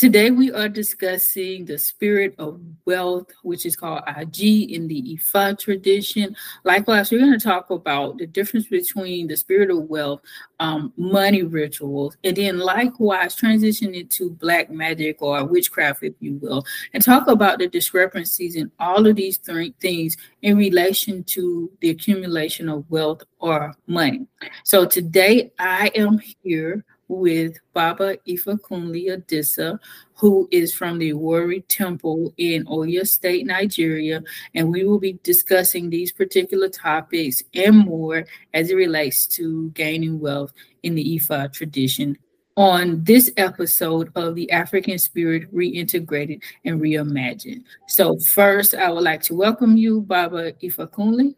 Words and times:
Today 0.00 0.30
we 0.30 0.50
are 0.50 0.66
discussing 0.66 1.66
the 1.66 1.76
spirit 1.76 2.34
of 2.38 2.58
wealth, 2.86 3.26
which 3.42 3.66
is 3.66 3.76
called 3.76 4.02
Aje 4.06 4.70
in 4.70 4.88
the 4.88 5.18
Ifa 5.18 5.58
tradition. 5.58 6.34
Likewise, 6.64 7.10
we're 7.10 7.18
going 7.18 7.38
to 7.38 7.38
talk 7.38 7.68
about 7.68 8.16
the 8.16 8.26
difference 8.26 8.66
between 8.66 9.26
the 9.26 9.36
spirit 9.36 9.68
of 9.68 9.90
wealth, 9.90 10.22
um, 10.58 10.94
money 10.96 11.42
rituals, 11.42 12.16
and 12.24 12.34
then 12.34 12.60
likewise 12.60 13.36
transition 13.36 13.94
into 13.94 14.30
black 14.30 14.70
magic 14.70 15.20
or 15.20 15.44
witchcraft, 15.44 16.02
if 16.02 16.14
you 16.18 16.38
will, 16.40 16.64
and 16.94 17.04
talk 17.04 17.28
about 17.28 17.58
the 17.58 17.68
discrepancies 17.68 18.56
in 18.56 18.72
all 18.80 19.06
of 19.06 19.16
these 19.16 19.36
three 19.36 19.74
things 19.82 20.16
in 20.40 20.56
relation 20.56 21.22
to 21.24 21.70
the 21.80 21.90
accumulation 21.90 22.70
of 22.70 22.90
wealth 22.90 23.22
or 23.38 23.76
money. 23.86 24.26
So 24.64 24.86
today 24.86 25.52
I 25.58 25.90
am 25.94 26.22
here 26.42 26.86
with 27.10 27.58
Baba 27.72 28.16
Ifa 28.18 28.56
Ifakunle 28.60 29.16
Adisa, 29.16 29.78
who 30.14 30.48
is 30.52 30.72
from 30.72 30.98
the 30.98 31.12
Warri 31.12 31.62
Temple 31.62 32.32
in 32.36 32.64
Oyo 32.66 33.06
State, 33.06 33.46
Nigeria. 33.46 34.22
And 34.54 34.72
we 34.72 34.84
will 34.84 35.00
be 35.00 35.18
discussing 35.24 35.90
these 35.90 36.12
particular 36.12 36.68
topics 36.68 37.42
and 37.52 37.76
more 37.78 38.24
as 38.54 38.70
it 38.70 38.76
relates 38.76 39.26
to 39.28 39.70
gaining 39.70 40.20
wealth 40.20 40.52
in 40.84 40.94
the 40.94 41.18
Ifa 41.18 41.52
tradition 41.52 42.16
on 42.56 43.02
this 43.02 43.32
episode 43.36 44.12
of 44.14 44.34
the 44.36 44.50
African 44.52 44.98
Spirit 44.98 45.52
Reintegrated 45.52 46.42
and 46.64 46.80
Reimagined. 46.80 47.64
So, 47.88 48.18
first, 48.18 48.74
I 48.74 48.90
would 48.90 49.02
like 49.02 49.22
to 49.22 49.34
welcome 49.34 49.76
you, 49.76 50.02
Baba 50.02 50.52
Ifakunle. 50.52 51.34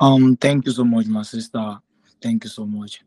Um, 0.00 0.36
thank 0.36 0.66
you 0.66 0.72
so 0.72 0.84
much, 0.84 1.06
my 1.06 1.22
sister. 1.22 1.78
Thank 2.22 2.44
you 2.44 2.50
so 2.50 2.64
much. 2.64 3.02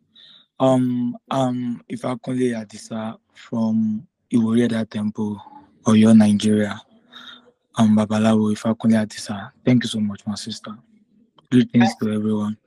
Um, 0.59 1.17
um, 1.31 1.83
Ifakunle 1.89 2.55
Adisa 2.55 3.17
from 3.33 4.05
Iworieda 4.31 4.89
Temple, 4.89 5.41
Oyo, 5.85 6.15
Nigeria. 6.15 6.79
Um, 7.77 7.95
Babalawo 7.95 8.53
Ifakunle 8.53 9.05
Adisa. 9.05 9.51
Thank 9.65 9.83
you 9.83 9.89
so 9.89 9.99
much, 9.99 10.25
my 10.27 10.35
sister. 10.35 10.77
Greetings 11.51 11.95
to 12.01 12.11
everyone. 12.13 12.57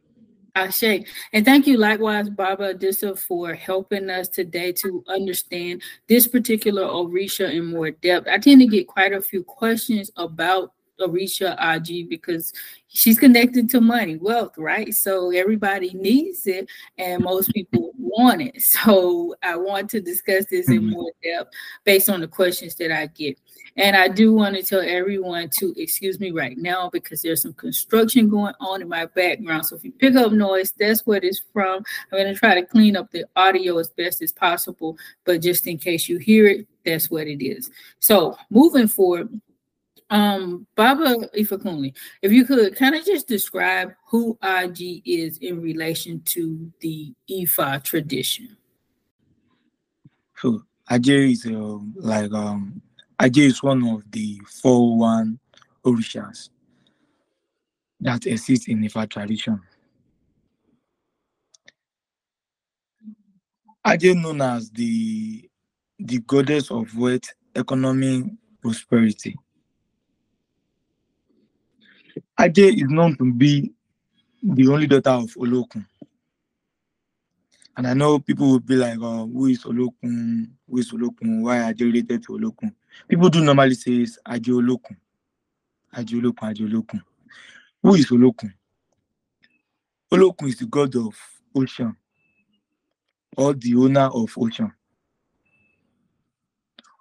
Ashe. 0.55 1.05
And 1.33 1.45
thank 1.45 1.67
you 1.67 1.77
likewise, 1.77 2.29
Baba 2.29 2.75
Adisa, 2.75 3.17
for 3.17 3.55
helping 3.55 4.11
us 4.11 4.29
today 4.29 4.73
to 4.73 5.05
understand 5.09 5.83
this 6.09 6.27
particular 6.27 6.83
Orisha 6.83 7.53
in 7.53 7.67
more 7.67 7.91
depth. 7.93 8.27
I 8.29 8.39
tend 8.39 8.61
to 8.61 8.67
get 8.67 8.87
quite 8.89 9.13
a 9.13 9.23
few 9.23 9.45
questions 9.45 10.11
about 10.17 10.73
Orisha 11.01 11.59
Aje 11.59 12.09
because 12.09 12.53
she's 12.89 13.19
connected 13.19 13.69
to 13.71 13.81
money, 13.81 14.17
wealth, 14.17 14.57
right? 14.59 14.93
So 14.95 15.31
everybody 15.31 15.93
needs 15.95 16.47
it 16.47 16.69
and 16.97 17.23
most 17.23 17.53
people 17.53 17.93
want 17.97 18.43
it. 18.43 18.63
So 18.79 19.35
I 19.43 19.57
want 19.57 19.91
to 19.91 20.01
discuss 20.01 20.47
this 20.47 20.69
in 20.69 20.83
mm-hmm. 20.83 20.91
more 20.91 21.13
depth 21.23 21.53
based 21.85 22.09
on 22.09 22.21
the 22.21 22.29
questions 22.29 22.75
that 22.77 22.93
I 22.93 23.07
get. 23.07 23.39
And 23.77 23.97
I 23.97 24.09
do 24.09 24.33
want 24.33 24.57
to 24.57 24.63
tell 24.63 24.81
everyone 24.81 25.51
to 25.59 25.75
excuse 25.77 26.19
me 26.19 26.31
right 26.31 26.57
now 26.57 26.91
because 26.91 27.23
there's 27.23 27.43
some 27.43 27.55
construction 27.55 28.29
going 28.29 28.55
on 28.61 28.83
in 28.83 28.89
my 28.89 29.07
background. 29.07 29.67
So 29.67 29.77
if 29.77 29.85
you 29.85 29.93
pick 29.93 30.17
up 30.17 30.33
noise, 30.33 30.73
that's 30.73 31.07
what 31.07 31.25
it's 31.25 31.43
from. 31.53 31.85
I'm 32.13 32.19
going 32.19 32.33
to 32.33 32.39
try 32.39 32.55
to 32.55 32.67
clean 32.67 32.97
up 32.97 33.11
the 33.11 33.25
audio 33.37 33.79
as 33.79 33.91
best 33.91 34.23
as 34.23 34.33
possible, 34.33 34.97
but 35.25 35.43
just 35.43 35.67
in 35.67 35.79
case 35.79 36.09
you 36.09 36.19
hear 36.19 36.47
it, 36.47 36.67
that's 36.85 37.11
what 37.11 37.27
it 37.27 37.45
is. 37.45 37.71
So 37.99 38.37
moving 38.51 38.89
forward, 38.89 39.29
um, 40.11 40.67
Baba 40.75 41.29
Ifakunle, 41.37 41.95
if 42.23 42.33
you 42.33 42.45
could 42.45 42.75
kind 42.77 42.95
of 42.95 43.05
just 43.05 43.29
describe 43.29 43.93
who 44.09 44.39
Aje 44.43 45.03
is 45.05 45.39
in 45.39 45.61
relation 45.61 46.21
to 46.27 46.73
the 46.81 47.15
Ifa 47.31 47.83
tradition. 47.83 48.57
So 50.37 50.63
Aje 50.91 51.33
is 51.33 51.47
uh, 51.47 51.79
like 51.97 52.33
um 52.33 52.81
Aje 53.21 53.39
is 53.39 53.63
one 53.63 53.87
of 53.89 54.11
the 54.11 54.41
four 54.63 54.97
one 54.97 55.39
orishas 55.85 56.49
that 58.01 58.27
exist 58.27 58.69
in 58.69 58.83
Ifa 58.83 59.09
tradition. 59.11 59.61
Aje 63.87 64.15
known 64.15 64.41
as 64.41 64.71
the 64.71 65.49
the 65.99 66.19
goddess 66.21 66.71
of 66.71 66.97
wealth, 66.97 67.29
economy, 67.55 68.31
prosperity. 68.63 69.37
Aje 72.39 72.75
is 72.75 72.89
known 72.89 73.17
to 73.17 73.33
be 73.33 73.73
the 74.43 74.69
only 74.69 74.87
daughter 74.87 75.11
of 75.11 75.35
Olokun. 75.37 75.85
And 77.77 77.87
I 77.87 77.95
know 77.95 78.19
people 78.19 78.51
will 78.51 78.61
be 78.61 78.75
like, 78.77 78.99
oh, 79.01 79.27
who 79.27 79.47
is 79.47 79.65
Olokun? 79.65 80.49
Who 80.69 80.79
is 80.79 80.91
Olokun? 80.93 81.43
Why 81.43 81.59
Aje 81.59 81.81
related 81.83 82.23
to 82.25 82.33
Olokun? 82.33 82.75
People 83.09 83.29
do 83.29 83.41
normally 83.43 83.75
say 83.75 83.93
it's 83.93 84.19
Aje 84.27 84.49
Olokun. 84.49 84.97
Aje 85.95 86.15
Olokun, 86.21 86.49
Aje 86.51 86.69
Olokun. 86.69 87.01
Who 87.83 87.95
is 87.95 88.07
Olokun? 88.11 88.53
Olokun 90.13 90.49
is 90.49 90.57
the 90.59 90.67
god 90.67 90.95
of 90.97 91.15
ocean 91.55 91.97
or 93.37 93.55
the 93.55 93.75
owner 93.77 94.09
of 94.13 94.33
ocean. 94.39 94.73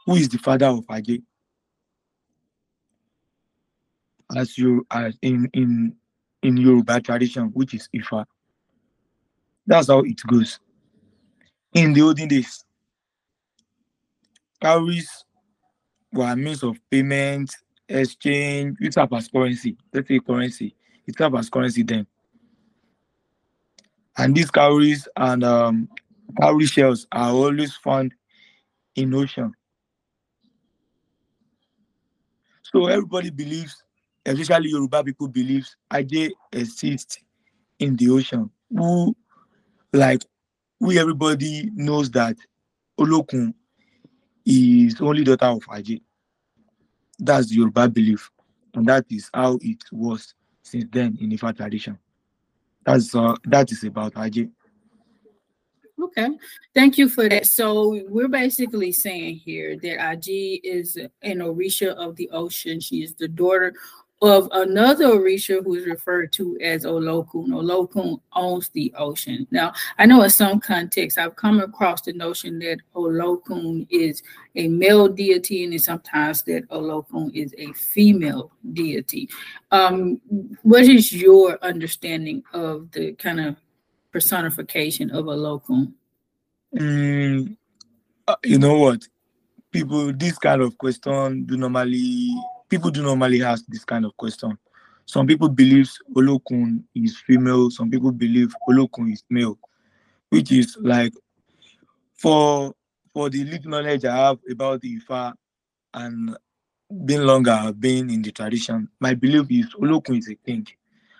Who 0.06 0.16
is 0.16 0.30
the 0.30 0.38
father 0.38 0.68
of 0.68 0.86
Aje? 0.88 1.24
As 4.36 4.58
you 4.58 4.86
as 4.92 5.18
in 5.22 5.50
in 5.54 5.96
in 6.44 6.58
Yoruba 6.58 7.02
tradition, 7.02 7.46
which 7.54 7.74
is 7.74 7.90
Ifa. 7.96 8.26
That's 9.66 9.88
how 9.88 10.00
it 10.00 10.20
goes. 10.28 10.60
In 11.74 11.94
the 11.94 12.02
olden 12.02 12.28
days, 12.28 12.64
cowries 14.62 15.26
were 16.14 16.36
means 16.36 16.64
of 16.64 16.78
payment, 16.90 17.54
exchange, 17.90 18.78
it 18.80 18.94
served 18.94 19.14
as 19.14 19.28
currency. 19.28 19.78
Let's 19.94 20.08
say 20.08 20.20
currency. 20.20 20.76
It 21.06 21.18
served 21.18 21.36
as 21.36 21.50
currency 21.50 21.84
then. 21.84 22.08
And 24.18 24.36
these 24.36 24.50
cowries 24.50 25.08
and 25.16 25.44
um, 25.44 25.90
cowrie 26.42 26.66
shells 26.66 27.06
are 27.12 27.30
always 27.32 27.76
found 27.76 28.14
in 28.96 29.14
ocean. 29.14 29.54
So 32.64 32.88
everybody 32.88 33.30
believes 33.30 33.84
especially 34.28 34.70
Yoruba 34.70 35.04
people 35.04 35.28
believe 35.28 35.68
Aje 35.92 36.32
exists 36.52 37.18
in 37.80 37.96
the 37.96 38.10
ocean. 38.10 38.50
Who, 38.76 39.16
like, 39.94 40.22
we 40.80 41.00
everybody 41.00 41.70
knows 41.74 42.12
that 42.12 42.36
Olokun 43.00 43.54
is 44.46 45.00
only 45.02 45.24
daughter 45.24 45.46
of 45.46 45.62
Aje. 45.68 46.02
That's 47.20 47.52
Yoruba 47.54 47.88
belief, 47.90 48.30
and 48.76 48.86
that 48.88 49.06
is 49.10 49.30
how 49.34 49.58
it 49.62 49.84
was 49.92 50.34
since 50.62 50.86
then 50.92 51.18
in 51.22 51.32
Ifa 51.32 51.56
tradition. 51.56 51.98
That's 52.86 53.16
uh, 53.16 53.36
that 53.46 53.72
is 53.72 53.84
about 53.86 54.14
Aje. 54.16 54.52
Okay, 56.00 56.28
thank 56.76 57.00
you 57.00 57.10
for 57.10 57.28
that. 57.28 57.48
So 57.48 58.04
we're 58.08 58.28
basically 58.28 58.92
saying 58.92 59.38
here 59.38 59.78
that 59.78 59.98
Aje 59.98 60.60
is 60.64 60.96
an 61.24 61.40
Orisha 61.40 61.88
of 61.96 62.16
the 62.18 62.30
ocean. 62.32 62.80
She 62.80 63.02
is 63.02 63.16
the 63.16 63.28
daughter 63.28 63.74
of 64.22 64.50
another 64.52 65.06
Orisha 65.06 65.64
who 65.64 65.76
is 65.76 65.86
referred 65.86 66.34
to 66.34 66.58
as 66.60 66.86
Olokun. 66.86 67.50
Olokun 67.50 68.20
owns 68.34 68.70
the 68.70 68.92
ocean. 68.98 69.46
Now, 69.52 69.74
I 70.00 70.08
know 70.08 70.24
in 70.24 70.30
some 70.32 70.60
contexts 70.60 71.20
I've 71.20 71.36
come 71.36 71.60
across 71.60 72.02
the 72.02 72.14
notion 72.14 72.58
that 72.60 72.80
Olokun 72.96 73.86
is 73.92 74.24
a 74.56 74.68
male 74.70 75.08
deity 75.08 75.64
and 75.64 75.80
sometimes 75.80 76.42
that 76.44 76.68
Olokun 76.70 77.32
is 77.36 77.54
a 77.60 77.72
female 77.74 78.52
deity. 78.74 79.30
Um, 79.72 80.20
what 80.64 80.84
is 80.84 81.14
your 81.14 81.64
understanding 81.64 82.44
of 82.54 82.90
the 82.92 83.14
kind 83.14 83.40
of 83.40 83.56
personification 84.12 85.12
of 85.12 85.26
Olokun? 85.26 85.94
Mm, 86.76 87.56
uh, 88.28 88.36
you 88.44 88.58
know 88.58 88.80
what? 88.80 89.08
People, 89.70 90.12
this 90.12 90.40
kind 90.40 90.62
of 90.64 90.76
question 90.78 91.46
do 91.46 91.56
normally 91.56 92.36
people 92.70 92.92
do 92.92 93.02
normally 93.02 93.44
ask 93.44 93.66
this 93.68 93.86
kind 93.86 94.06
of 94.06 94.16
question. 94.18 94.58
Some 95.06 95.26
people 95.26 95.50
believe 95.50 95.90
Olokun 96.16 96.84
is 96.94 97.18
female, 97.18 97.70
some 97.72 97.90
people 97.90 98.12
believe 98.12 98.54
Olokun 98.68 99.14
is 99.14 99.24
male, 99.30 99.58
which 100.30 100.52
is 100.52 100.78
like 100.82 101.14
for 102.16 102.74
for 103.14 103.30
the 103.30 103.44
little 103.46 103.72
knowledge 103.72 104.06
I 104.06 104.16
have 104.16 104.40
about 104.50 104.82
the 104.82 105.00
Ifa 105.00 105.34
and 105.94 106.38
being 107.06 107.22
longer 107.22 107.74
being 107.78 108.10
in 108.10 108.22
the 108.22 108.32
tradition, 108.32 108.90
my 109.00 109.14
belief 109.14 109.48
is 109.50 109.74
Olokun 109.76 110.18
is 110.18 110.30
a 110.30 110.36
king. 110.36 110.68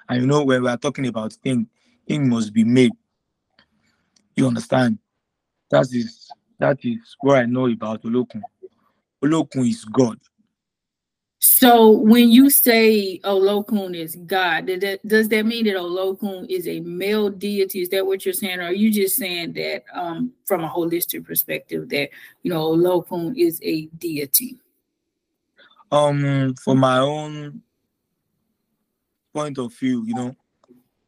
And 0.10 0.22
you 0.22 0.28
know, 0.28 0.44
when 0.44 0.64
we 0.64 0.70
are 0.70 0.78
talking 0.78 1.08
about 1.08 1.36
king, 1.44 1.68
king 2.08 2.30
must 2.30 2.54
be 2.54 2.64
made. 2.64 2.92
You 4.36 4.48
understand? 4.48 5.00
That 5.72 5.88
is 5.92 6.30
that 6.60 6.80
is 6.84 7.16
what 7.22 7.38
I 7.38 7.46
know 7.46 7.68
about 7.68 8.04
Olokun. 8.04 8.42
Olokun 9.24 9.68
is 9.70 9.86
God 9.86 10.20
So 11.40 11.92
when 11.92 12.30
you 12.30 12.50
say 12.50 13.20
Olokun 13.20 13.96
is 13.96 14.16
God, 14.16 14.66
does 15.06 15.30
that 15.30 15.46
mean 15.46 15.66
that 15.66 15.76
Olokun 15.76 16.50
is 16.50 16.68
a 16.68 16.80
male 16.80 17.30
deity? 17.30 17.82
Is 17.82 17.90
that 17.90 18.06
what 18.06 18.26
you're 18.26 18.34
saying? 18.34 18.60
Or 18.60 18.66
are 18.66 18.74
you 18.74 18.92
just 18.92 19.18
saying 19.18 19.54
that 19.54 19.84
um, 19.94 20.34
from 20.46 20.64
a 20.64 20.70
holistic 20.70 21.26
perspective 21.26 21.90
that 21.90 22.10
you 22.42 22.52
know 22.52 22.70
Olokun 22.70 23.38
is 23.38 23.60
a 23.64 23.86
deity? 23.98 24.58
Um, 25.92 26.56
from 26.56 26.80
my 26.80 26.98
own 26.98 27.62
point 29.34 29.60
of 29.60 29.74
view, 29.76 30.06
you 30.06 30.16
know, 30.16 30.36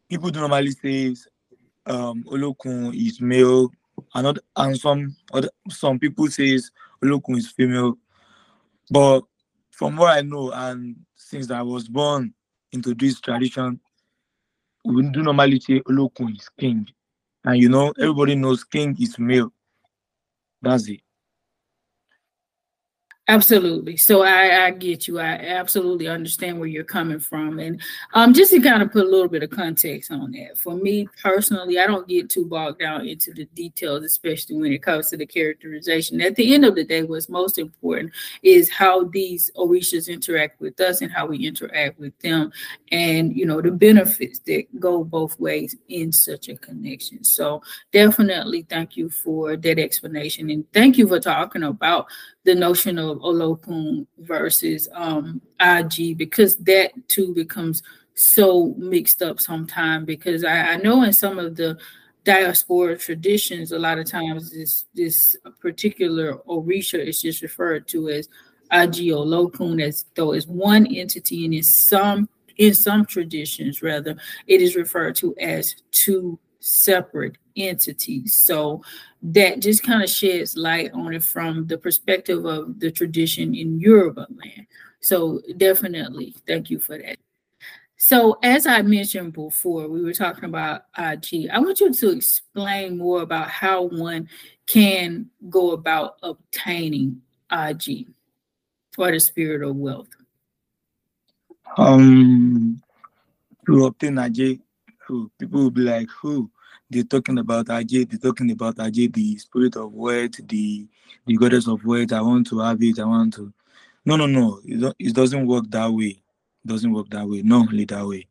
people 0.09 0.29
do 0.29 0.41
normally 0.41 0.71
say 0.71 1.15
um 1.87 2.23
Olokun 2.25 2.93
is 2.95 3.19
male, 3.19 3.71
and, 4.13 4.23
not, 4.23 4.37
and 4.57 4.79
some 4.79 5.15
some 5.69 5.97
people 5.97 6.27
says 6.27 6.69
Olokun 7.03 7.37
is 7.37 7.49
female, 7.49 7.97
but 8.91 9.23
from 9.79 9.95
what 9.95 10.17
I 10.17 10.21
know, 10.21 10.51
and 10.51 10.97
since 11.15 11.49
I 11.49 11.61
was 11.61 11.87
born 11.87 12.33
into 12.73 12.93
this 12.93 13.21
tradition, 13.21 13.79
we 14.83 15.09
do 15.09 15.23
normally 15.23 15.61
say 15.61 15.79
Olokun 15.79 16.35
is 16.37 16.49
king. 16.59 16.85
And 17.45 17.57
you 17.57 17.69
know, 17.69 17.93
everybody 17.97 18.35
knows 18.35 18.65
king 18.65 18.97
is 18.99 19.17
male. 19.17 19.53
That's 20.61 20.89
it. 20.89 20.99
Absolutely. 23.29 23.95
So 23.95 24.23
I, 24.23 24.65
I 24.65 24.71
get 24.71 25.07
you. 25.07 25.19
I 25.19 25.33
absolutely 25.33 26.07
understand 26.07 26.57
where 26.57 26.67
you're 26.67 26.83
coming 26.83 27.19
from. 27.19 27.59
And 27.59 27.79
um, 28.15 28.33
just 28.33 28.49
to 28.51 28.59
kind 28.59 28.81
of 28.81 28.91
put 28.91 29.05
a 29.05 29.07
little 29.07 29.27
bit 29.27 29.43
of 29.43 29.51
context 29.51 30.09
on 30.09 30.31
that, 30.31 30.57
for 30.57 30.73
me 30.73 31.07
personally, 31.21 31.77
I 31.77 31.85
don't 31.85 32.07
get 32.07 32.31
too 32.31 32.47
bogged 32.47 32.79
down 32.79 33.07
into 33.07 33.31
the 33.31 33.45
details, 33.53 34.03
especially 34.03 34.55
when 34.57 34.73
it 34.73 34.81
comes 34.81 35.11
to 35.11 35.17
the 35.17 35.27
characterization. 35.27 36.19
At 36.21 36.37
the 36.37 36.55
end 36.55 36.65
of 36.65 36.73
the 36.73 36.83
day, 36.83 37.03
what's 37.03 37.29
most 37.29 37.59
important 37.59 38.13
is 38.41 38.67
how 38.67 39.03
these 39.03 39.51
Orishas 39.55 40.11
interact 40.11 40.59
with 40.59 40.79
us 40.81 41.01
and 41.01 41.11
how 41.11 41.27
we 41.27 41.45
interact 41.45 41.99
with 41.99 42.17
them, 42.21 42.51
and 42.91 43.35
you 43.35 43.45
know 43.45 43.61
the 43.61 43.69
benefits 43.69 44.39
that 44.47 44.63
go 44.79 45.03
both 45.03 45.39
ways 45.39 45.75
in 45.87 46.11
such 46.11 46.49
a 46.49 46.57
connection. 46.57 47.23
So 47.23 47.61
definitely, 47.93 48.65
thank 48.67 48.97
you 48.97 49.11
for 49.11 49.55
that 49.55 49.77
explanation, 49.77 50.49
and 50.49 50.65
thank 50.73 50.97
you 50.97 51.07
for 51.07 51.19
talking 51.19 51.61
about 51.61 52.07
the 52.45 52.55
notion 52.55 52.97
of 52.97 53.17
Olokun 53.19 54.07
versus 54.19 54.87
um, 54.93 55.41
Aje 55.59 56.17
because 56.17 56.55
that 56.57 56.91
too 57.07 57.33
becomes 57.33 57.83
so 58.15 58.73
mixed 58.77 59.21
up 59.21 59.39
sometimes 59.39 60.05
because 60.05 60.43
I, 60.43 60.73
I 60.73 60.77
know 60.77 61.03
in 61.03 61.13
some 61.13 61.39
of 61.39 61.55
the 61.55 61.77
diaspora 62.23 62.97
traditions, 62.97 63.71
a 63.71 63.79
lot 63.79 63.97
of 63.97 64.05
times 64.05 64.51
this 64.51 64.85
this 64.93 65.35
particular 65.59 66.35
Orisha 66.47 67.05
is 67.05 67.21
just 67.21 67.41
referred 67.41 67.87
to 67.89 68.09
as 68.09 68.29
Aje 68.71 69.07
Olokun 69.07 69.81
as 69.81 70.05
though 70.15 70.33
it's 70.33 70.47
one 70.47 70.85
entity 70.87 71.45
and 71.45 71.53
in 71.53 71.63
some 71.63 72.29
in 72.57 72.73
some 72.73 73.05
traditions 73.05 73.81
rather 73.81 74.15
it 74.47 74.61
is 74.61 74.75
referred 74.75 75.15
to 75.15 75.33
as 75.39 75.75
two 75.91 76.37
separate 76.59 77.37
entities. 77.59 78.35
So 78.35 78.81
that 79.21 79.59
just 79.59 79.83
kind 79.83 80.03
of 80.03 80.09
sheds 80.09 80.55
light 80.55 80.91
on 80.93 81.13
it 81.13 81.23
from 81.23 81.67
the 81.67 81.77
perspective 81.77 82.45
of 82.45 82.79
the 82.79 82.91
tradition 82.91 83.53
in 83.55 83.79
Yoruba 83.79 84.27
land. 84.31 84.67
So 85.01 85.41
definitely 85.57 86.35
thank 86.47 86.69
you 86.69 86.79
for 86.79 86.97
that. 86.97 87.17
So 88.01 88.37
as 88.41 88.65
I 88.65 88.81
mentioned 88.81 89.33
before, 89.33 89.89
we 89.89 90.01
were 90.01 90.13
talking 90.13 90.45
about 90.45 90.83
Aje. 90.97 91.49
I 91.49 91.59
want 91.59 91.81
you 91.81 91.93
to 91.93 92.09
explain 92.11 92.97
more 92.97 93.21
about 93.21 93.49
how 93.49 93.83
one 93.83 94.29
can 94.65 95.29
go 95.49 95.71
about 95.71 96.15
obtaining 96.23 97.21
Aje 97.51 98.07
or 98.97 99.11
the 99.11 99.19
spirit 99.19 99.67
of 99.67 99.75
wealth. 99.75 100.07
Um, 101.77 102.81
to 103.65 103.85
obtain 103.85 104.15
Aje, 104.15 104.59
people 105.37 105.63
will 105.63 105.71
be 105.71 105.81
like, 105.81 106.07
who? 106.09 106.49
They're 106.89 107.03
talking 107.03 107.37
about 107.37 107.67
Aje, 107.67 108.09
they're 108.09 108.19
talking 108.19 108.49
about 108.51 108.77
Aje, 108.77 109.13
the 109.13 109.37
spirit 109.37 109.75
of 109.75 109.93
wealth, 109.93 110.39
the 110.47 110.87
the 111.27 111.37
goddess 111.37 111.67
of 111.67 111.83
wealth. 111.85 112.11
I 112.11 112.21
want 112.21 112.47
to 112.47 112.59
have 112.59 112.81
it. 112.81 112.99
I 112.99 113.05
want 113.05 113.35
to. 113.35 113.53
No, 114.05 114.15
no, 114.15 114.25
no. 114.25 114.59
It, 114.65 114.95
it 114.97 115.13
doesn't 115.13 115.45
work 115.45 115.65
that 115.69 115.91
way. 115.91 116.21
It 116.65 116.67
doesn't 116.67 116.91
work 116.91 117.09
that 117.11 117.27
way. 117.27 117.43
Not 117.43 117.67
only 117.67 117.85
that 117.85 118.05
way. 118.07 118.27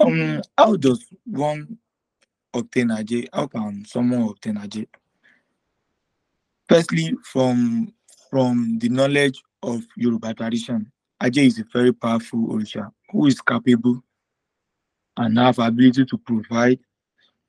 Um, 0.00 0.42
how 0.56 0.76
does 0.76 1.06
one 1.24 1.78
obtain 2.54 2.88
Aje? 2.88 3.28
How 3.32 3.46
can 3.46 3.84
someone 3.84 4.22
obtain 4.22 4.56
Aje? 4.56 4.86
Firstly, 6.68 7.14
from 7.22 7.92
from 8.30 8.78
the 8.80 8.88
knowledge 8.88 9.40
of 9.62 9.82
Yoruba 9.96 10.34
tradition, 10.34 10.90
Aje 11.22 11.46
is 11.46 11.58
a 11.60 11.64
very 11.72 11.92
powerful 11.92 12.48
Orisha 12.48 12.90
who 13.10 13.26
is 13.26 13.40
capable 13.40 14.02
and 15.16 15.38
have 15.38 15.58
ability 15.60 16.04
to 16.04 16.18
provide 16.18 16.78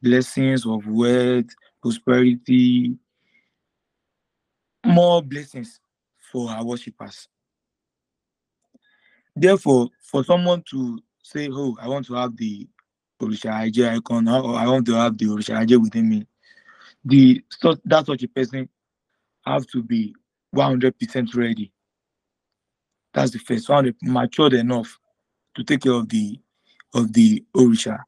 blessings 0.01 0.65
of 0.65 0.85
wealth, 0.87 1.47
prosperity, 1.81 2.97
more 4.85 5.21
blessings 5.21 5.79
for 6.31 6.49
our 6.49 6.63
worshippers. 6.63 7.27
Therefore, 9.35 9.89
for 10.01 10.23
someone 10.23 10.63
to 10.71 10.99
say, 11.23 11.49
Oh, 11.51 11.77
I 11.81 11.87
want 11.87 12.05
to 12.07 12.15
have 12.15 12.35
the 12.35 12.67
Orisha 13.21 13.51
Aje 13.51 13.97
icon, 13.97 14.27
or 14.27 14.55
I 14.55 14.65
want 14.67 14.85
to 14.87 14.93
have 14.93 15.17
the 15.17 15.25
Orisha 15.25 15.55
Aje 15.63 15.81
within 15.81 16.09
me, 16.09 16.27
the 17.05 17.43
so 17.49 17.75
that 17.85 18.05
such 18.05 18.23
a 18.23 18.27
person 18.27 18.67
have 19.45 19.65
to 19.67 19.83
be 19.83 20.15
100% 20.55 21.35
ready. 21.35 21.71
That's 23.13 23.31
the 23.31 23.39
first 23.39 23.69
one, 23.69 23.93
matured 24.01 24.53
enough 24.53 24.97
to 25.55 25.63
take 25.63 25.81
care 25.81 25.93
of 25.93 26.09
the 26.09 26.39
of 26.93 27.13
the 27.13 27.43
Orisha. 27.55 27.99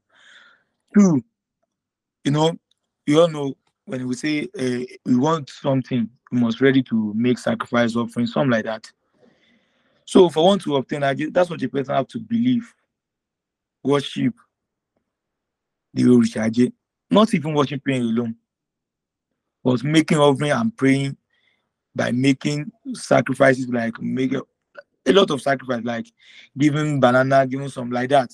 Two, 0.95 1.23
you 2.23 2.31
know, 2.31 2.57
you 3.05 3.21
all 3.21 3.27
know 3.27 3.55
when 3.85 4.07
we 4.07 4.15
say 4.15 4.47
uh, 4.57 4.85
we 5.05 5.15
want 5.15 5.49
something, 5.49 6.09
we 6.31 6.39
must 6.39 6.61
ready 6.61 6.83
to 6.83 7.13
make 7.15 7.37
sacrifice 7.37 7.95
offering, 7.95 8.27
something 8.27 8.51
like 8.51 8.65
that. 8.65 8.89
So 10.05 10.27
if 10.27 10.37
I 10.37 10.41
want 10.41 10.61
to 10.63 10.75
obtain 10.75 11.01
that's 11.31 11.49
what 11.49 11.59
the 11.59 11.67
person 11.67 11.95
have 11.95 12.07
to 12.09 12.19
believe, 12.19 12.73
worship 13.83 14.33
the 15.93 16.03
Orisha 16.03 16.49
Aje, 16.49 16.71
not 17.09 17.33
even 17.33 17.53
worshiping 17.53 18.01
alone, 18.01 18.35
but 19.63 19.83
making 19.83 20.17
offering 20.17 20.51
and 20.51 20.75
praying 20.75 21.17
by 21.95 22.11
making 22.11 22.71
sacrifices 22.93 23.67
like 23.67 24.01
make 24.01 24.33
a, 24.33 24.41
a 25.05 25.11
lot 25.11 25.29
of 25.31 25.41
sacrifice, 25.41 25.83
like 25.83 26.07
giving 26.57 26.99
banana, 26.99 27.45
giving 27.45 27.69
some 27.69 27.91
like 27.91 28.09
that. 28.09 28.31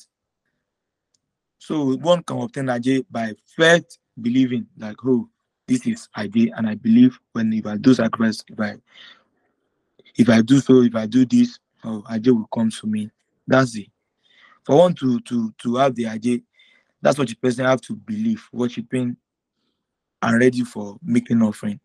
So 1.59 1.95
one 1.97 2.23
can 2.23 2.39
obtain 2.41 2.65
Aje 2.65 3.05
by 3.09 3.33
first 3.55 3.99
believing 4.21 4.67
like, 4.77 4.97
oh, 5.05 5.27
this 5.67 5.85
is 5.85 6.07
Aje, 6.17 6.51
and 6.55 6.67
I 6.67 6.75
believe 6.75 7.19
when 7.33 7.51
if 7.53 7.65
I 7.65 7.77
do 7.77 7.93
sacrifice, 7.93 8.43
if 8.47 8.59
I 8.59 8.75
if 10.15 10.29
I 10.29 10.41
do 10.41 10.59
so, 10.59 10.81
if 10.81 10.95
I 10.95 11.05
do 11.05 11.25
this, 11.25 11.59
oh, 11.83 12.03
will 12.09 12.47
come 12.53 12.69
to 12.71 12.87
me. 12.87 13.09
That's 13.47 13.75
it. 13.75 13.87
For 14.63 14.77
one 14.77 14.93
to 14.95 15.19
to 15.21 15.53
to 15.59 15.75
have 15.75 15.95
the 15.95 16.03
Aje, 16.05 16.43
that's 17.01 17.17
what 17.17 17.27
the 17.27 17.35
person 17.35 17.65
have 17.65 17.81
to 17.81 17.95
believe, 17.95 18.47
worshiping, 18.51 19.17
and 20.21 20.39
ready 20.39 20.63
for 20.63 20.97
making 21.03 21.41
offering 21.41 21.79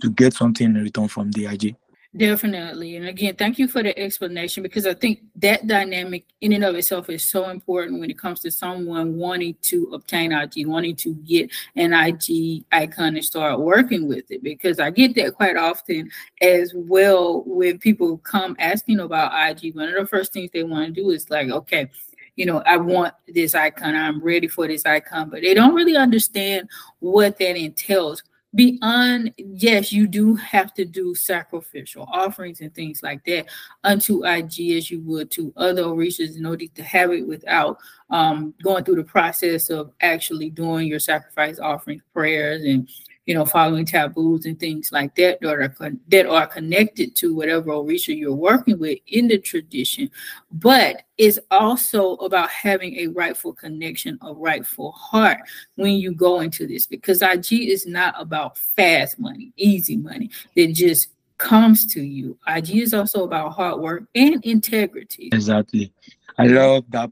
to 0.00 0.10
get 0.10 0.34
something 0.34 0.66
in 0.66 0.82
return 0.82 1.08
from 1.08 1.30
the 1.32 1.44
Aje. 1.44 1.76
Definitely. 2.16 2.96
And 2.96 3.08
again, 3.08 3.36
thank 3.36 3.58
you 3.58 3.68
for 3.68 3.82
the 3.82 3.96
explanation 3.98 4.62
because 4.62 4.86
I 4.86 4.94
think 4.94 5.20
that 5.36 5.66
dynamic 5.66 6.24
in 6.40 6.54
and 6.54 6.64
of 6.64 6.74
itself 6.74 7.10
is 7.10 7.22
so 7.22 7.50
important 7.50 8.00
when 8.00 8.10
it 8.10 8.18
comes 8.18 8.40
to 8.40 8.50
someone 8.50 9.16
wanting 9.16 9.54
to 9.62 9.90
obtain 9.92 10.30
Aje, 10.30 10.66
wanting 10.66 10.96
to 10.96 11.12
get 11.14 11.50
an 11.74 11.90
Aje 11.90 12.64
icon 12.72 13.16
and 13.16 13.24
start 13.24 13.60
working 13.60 14.08
with 14.08 14.30
it. 14.30 14.42
Because 14.42 14.80
I 14.80 14.90
get 14.90 15.14
that 15.16 15.34
quite 15.34 15.58
often 15.58 16.10
as 16.40 16.72
well 16.74 17.42
when 17.44 17.78
people 17.78 18.16
come 18.18 18.56
asking 18.58 19.00
about 19.00 19.32
Aje. 19.32 19.74
One 19.74 19.88
of 19.88 19.94
the 19.96 20.06
first 20.06 20.32
things 20.32 20.50
they 20.52 20.62
want 20.62 20.86
to 20.86 21.02
do 21.02 21.10
is 21.10 21.28
like, 21.28 21.50
okay, 21.50 21.90
you 22.36 22.46
know, 22.46 22.62
I 22.64 22.78
want 22.78 23.12
this 23.28 23.54
icon, 23.54 23.94
I'm 23.94 24.22
ready 24.22 24.48
for 24.48 24.66
this 24.66 24.86
icon, 24.86 25.28
but 25.28 25.42
they 25.42 25.52
don't 25.52 25.74
really 25.74 25.96
understand 25.96 26.68
what 27.00 27.38
that 27.38 27.56
entails 27.56 28.22
beyond 28.56 29.32
yes 29.36 29.92
you 29.92 30.06
do 30.06 30.34
have 30.34 30.72
to 30.72 30.84
do 30.84 31.14
sacrificial 31.14 32.08
offerings 32.10 32.62
and 32.62 32.74
things 32.74 33.02
like 33.02 33.22
that 33.24 33.46
unto 33.84 34.22
Aje 34.22 34.76
as 34.76 34.90
you 34.90 35.00
would 35.02 35.30
to 35.32 35.52
other 35.56 35.82
orishas 35.82 36.36
in 36.36 36.46
order 36.46 36.66
to 36.66 36.82
have 36.82 37.12
it 37.12 37.26
without 37.26 37.76
um, 38.10 38.54
going 38.62 38.82
through 38.82 38.96
the 38.96 39.04
process 39.04 39.68
of 39.68 39.92
actually 40.00 40.48
doing 40.48 40.88
your 40.88 40.98
sacrifice 40.98 41.58
offerings 41.58 42.02
prayers 42.14 42.64
and 42.64 42.88
you 43.26 43.34
know, 43.34 43.44
following 43.44 43.84
taboos 43.84 44.46
and 44.46 44.58
things 44.58 44.92
like 44.92 45.14
that 45.16 45.40
that 45.40 45.48
are, 45.50 45.92
that 46.08 46.26
are 46.26 46.46
connected 46.46 47.14
to 47.16 47.34
whatever 47.34 47.72
Orisha 47.72 48.16
you're 48.16 48.32
working 48.32 48.78
with 48.78 48.98
in 49.08 49.26
the 49.26 49.36
tradition. 49.38 50.08
But 50.52 51.02
it's 51.18 51.38
also 51.50 52.14
about 52.16 52.48
having 52.50 52.96
a 52.96 53.08
rightful 53.08 53.52
connection, 53.52 54.16
a 54.22 54.32
rightful 54.32 54.92
heart 54.92 55.38
when 55.74 55.94
you 55.94 56.14
go 56.14 56.40
into 56.40 56.68
this, 56.68 56.86
because 56.86 57.20
Aje 57.20 57.68
is 57.68 57.84
not 57.86 58.14
about 58.16 58.56
fast 58.56 59.18
money, 59.18 59.52
easy 59.56 59.96
money 59.96 60.30
that 60.54 60.72
just 60.72 61.08
comes 61.38 61.84
to 61.94 62.02
you. 62.02 62.38
Aje 62.48 62.80
is 62.80 62.94
also 62.94 63.24
about 63.24 63.52
hard 63.52 63.80
work 63.80 64.04
and 64.14 64.42
integrity. 64.44 65.30
Exactly. 65.32 65.92
I 66.38 66.46
love 66.46 66.84
that. 66.90 67.10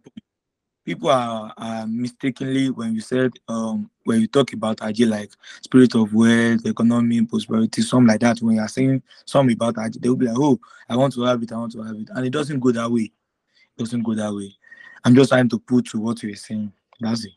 People 0.85 1.11
are, 1.11 1.53
are 1.57 1.87
mistakenly 1.87 2.71
when 2.71 2.95
you 2.95 3.01
said 3.01 3.33
um 3.49 3.91
when 4.05 4.21
you 4.21 4.27
talk 4.27 4.53
about 4.53 4.79
Aje 4.79 5.09
like 5.09 5.31
spirit 5.63 5.95
of 5.95 6.13
wealth, 6.13 6.67
economy, 6.67 7.23
prosperity, 7.25 7.83
something 7.83 8.09
like 8.09 8.21
that. 8.21 8.39
When 8.41 8.57
you're 8.57 8.69
saying 8.69 9.03
something 9.25 9.55
about 9.55 9.77
Aje, 9.77 10.01
they'll 10.01 10.17
be 10.17 10.27
like, 10.27 10.39
Oh, 10.39 10.61
I 10.89 10.97
want 10.97 11.15
to 11.15 11.23
have 11.23 11.43
it, 11.43 11.53
I 11.53 11.57
want 11.57 11.73
to 11.73 11.83
have 11.83 11.97
it. 11.97 12.09
And 12.15 12.27
it 12.27 12.31
doesn't 12.31 12.61
go 12.61 12.71
that 12.73 12.91
way. 12.91 13.11
It 13.77 13.79
doesn't 13.79 14.03
go 14.03 14.15
that 14.15 14.33
way. 14.33 14.55
I'm 15.05 15.15
just 15.15 15.31
trying 15.31 15.49
to 15.51 15.59
put 15.59 15.87
to 15.87 16.01
what 16.01 16.23
you're 16.23 16.37
saying. 16.37 16.73
That's 17.01 17.25
it. 17.25 17.33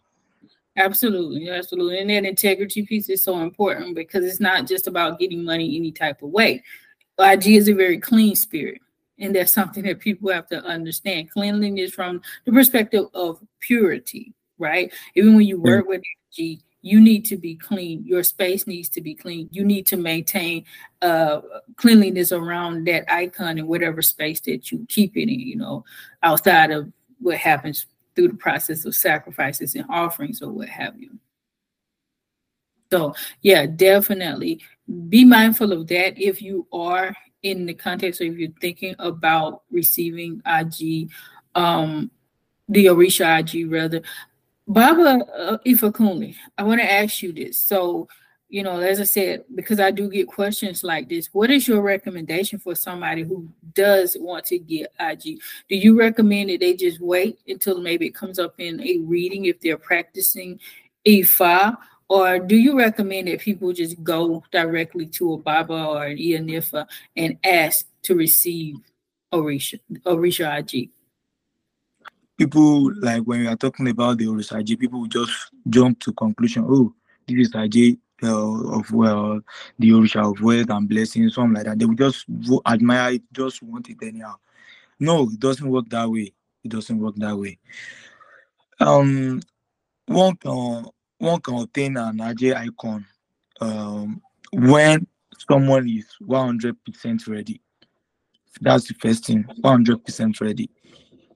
Absolutely, 0.78 1.50
absolutely. 1.50 2.00
And 2.00 2.10
that 2.10 2.26
integrity 2.26 2.86
piece 2.86 3.10
is 3.10 3.24
so 3.24 3.40
important 3.40 3.96
because 3.96 4.24
it's 4.24 4.40
not 4.40 4.68
just 4.68 4.88
about 4.88 5.20
getting 5.20 5.44
money 5.44 5.76
any 5.76 5.92
type 5.92 6.22
of 6.22 6.30
way. 6.30 6.64
Aje 7.20 7.58
is 7.58 7.68
a 7.68 7.74
very 7.74 7.98
clean 7.98 8.36
spirit. 8.36 8.80
And 9.20 9.36
that's 9.36 9.52
something 9.52 9.84
that 9.84 10.00
people 10.00 10.32
have 10.32 10.48
to 10.48 10.64
understand. 10.64 11.32
Cleanliness 11.32 11.94
from 11.94 12.22
the 12.46 12.52
perspective 12.52 13.06
of 13.14 13.42
purity, 13.60 14.34
right? 14.58 14.94
Even 15.16 15.36
when 15.36 15.46
you 15.46 15.60
work 15.60 15.88
with 15.88 16.02
Aje, 16.38 16.62
you 16.82 17.02
need 17.02 17.26
to 17.26 17.38
be 17.38 17.56
clean. 17.56 18.06
Your 18.06 18.24
space 18.24 18.68
needs 18.68 18.90
to 18.90 19.02
be 19.02 19.16
clean. 19.16 19.50
You 19.52 19.66
need 19.66 19.88
to 19.88 19.98
maintain 19.98 20.66
uh, 21.02 21.42
cleanliness 21.76 22.32
around 22.32 22.86
that 22.88 23.12
icon 23.12 23.58
in 23.58 23.68
whatever 23.68 24.02
space 24.02 24.40
that 24.42 24.72
you 24.72 24.86
keep 24.88 25.18
it 25.18 25.24
in, 25.24 25.40
you 25.40 25.56
know, 25.56 25.84
outside 26.24 26.72
of 26.72 26.92
what 27.20 27.38
happens 27.38 27.88
through 28.16 28.30
the 28.30 28.36
process 28.36 28.86
of 28.86 28.96
sacrifices 28.96 29.76
and 29.76 29.86
offerings 29.90 30.42
or 30.42 30.52
what 30.52 30.70
have 30.70 31.00
you. 31.00 31.18
So, 32.92 33.16
yeah, 33.42 33.66
definitely 33.66 34.62
be 35.10 35.26
mindful 35.26 35.74
of 35.74 35.88
that 35.88 36.18
if 36.18 36.42
you 36.42 36.68
are 36.72 37.14
in 37.52 37.66
the 37.66 37.74
context 37.74 38.22
of 38.22 38.28
if 38.28 38.38
you're 38.38 38.52
thinking 38.62 38.96
about 39.00 39.64
receiving 39.72 40.42
Aje, 40.42 41.10
um, 41.56 42.12
the 42.70 42.86
Orisha 42.86 43.42
Aje 43.42 43.70
rather. 43.72 44.02
Baba 44.68 45.24
uh, 45.34 45.58
Ifakunle, 45.66 46.36
I 46.58 46.64
want 46.64 46.82
to 46.82 46.92
ask 46.92 47.22
you 47.22 47.32
this. 47.32 47.60
So, 47.60 48.10
you 48.50 48.64
know, 48.64 48.80
as 48.80 49.00
I 49.00 49.06
said, 49.06 49.46
because 49.56 49.80
I 49.80 49.92
do 49.92 50.10
get 50.10 50.28
questions 50.28 50.84
like 50.84 51.08
this, 51.08 51.30
what 51.32 51.50
is 51.50 51.68
your 51.68 51.82
recommendation 51.82 52.60
for 52.60 52.76
somebody 52.76 53.24
who 53.24 53.48
does 53.74 54.18
want 54.20 54.46
to 54.46 54.60
get 54.60 54.94
Aje? 55.00 55.38
Do 55.70 55.76
you 55.76 55.98
recommend 55.98 56.50
that 56.50 56.60
they 56.60 56.76
just 56.76 57.00
wait 57.00 57.40
until 57.48 57.80
maybe 57.80 58.08
it 58.08 58.16
comes 58.16 58.40
up 58.40 58.56
in 58.58 58.82
a 58.82 58.98
reading 59.00 59.46
if 59.46 59.60
they're 59.62 59.78
practicing 59.78 60.60
Ifa? 61.06 61.78
Or 62.10 62.40
do 62.40 62.56
you 62.56 62.78
recommend 62.78 63.28
that 63.28 63.42
people 63.42 63.74
just 63.74 64.02
go 64.02 64.44
directly 64.52 65.08
to 65.08 65.34
a 65.34 65.38
Baba 65.38 65.86
or 65.86 66.06
an 66.06 66.18
Ianifa 66.18 66.88
and 67.16 67.38
ask 67.44 67.86
to 68.04 68.16
receive 68.16 68.78
Orisha, 69.34 69.80
Orisha 70.06 70.48
Aje? 70.48 70.90
People, 72.38 72.94
like 73.02 73.24
when 73.24 73.42
we 73.42 73.48
are 73.48 73.58
talking 73.58 73.90
about 73.90 74.18
the 74.18 74.26
Orisha 74.26 74.62
Aje, 74.62 74.80
people 74.80 75.06
just 75.08 75.52
jump 75.70 76.00
to 76.00 76.14
conclusion, 76.14 76.66
oh, 76.70 76.94
this 77.28 77.48
is 77.48 77.54
Aje, 77.54 77.98
uh, 78.24 78.78
of 78.78 78.90
well, 78.92 79.42
the 79.78 79.90
Orisha 79.90 80.32
of 80.32 80.42
wealth 80.42 80.70
and 80.70 80.88
blessings, 80.88 81.36
something 81.36 81.56
like 81.56 81.66
that. 81.66 81.78
They 81.78 81.86
will 81.86 81.96
just 81.96 82.26
admire 82.66 83.14
it, 83.14 83.24
just 83.34 83.62
want 83.62 83.90
it 83.90 83.98
anyhow. 84.02 84.36
No, 85.00 85.24
it 85.24 85.40
doesn't 85.40 85.70
work 85.70 85.90
that 85.90 86.10
way. 86.10 86.34
It 86.64 86.72
doesn't 86.72 87.00
work 87.00 87.16
that 87.18 87.36
way. 87.38 87.60
Um, 88.80 89.42
one 90.06 90.36
can 90.38 90.86
one 91.18 91.42
can 91.42 91.56
obtain 91.56 91.98
an 91.98 92.18
Aje 92.18 92.56
icon 92.56 93.06
um, 93.62 94.22
when 94.54 95.08
someone 95.50 95.88
is 95.90 96.06
100% 96.22 97.28
ready. 97.28 97.62
That's 98.62 98.88
the 98.88 98.94
first 98.96 99.26
thing. 99.26 99.46
100% 99.64 100.42
ready. 100.42 100.70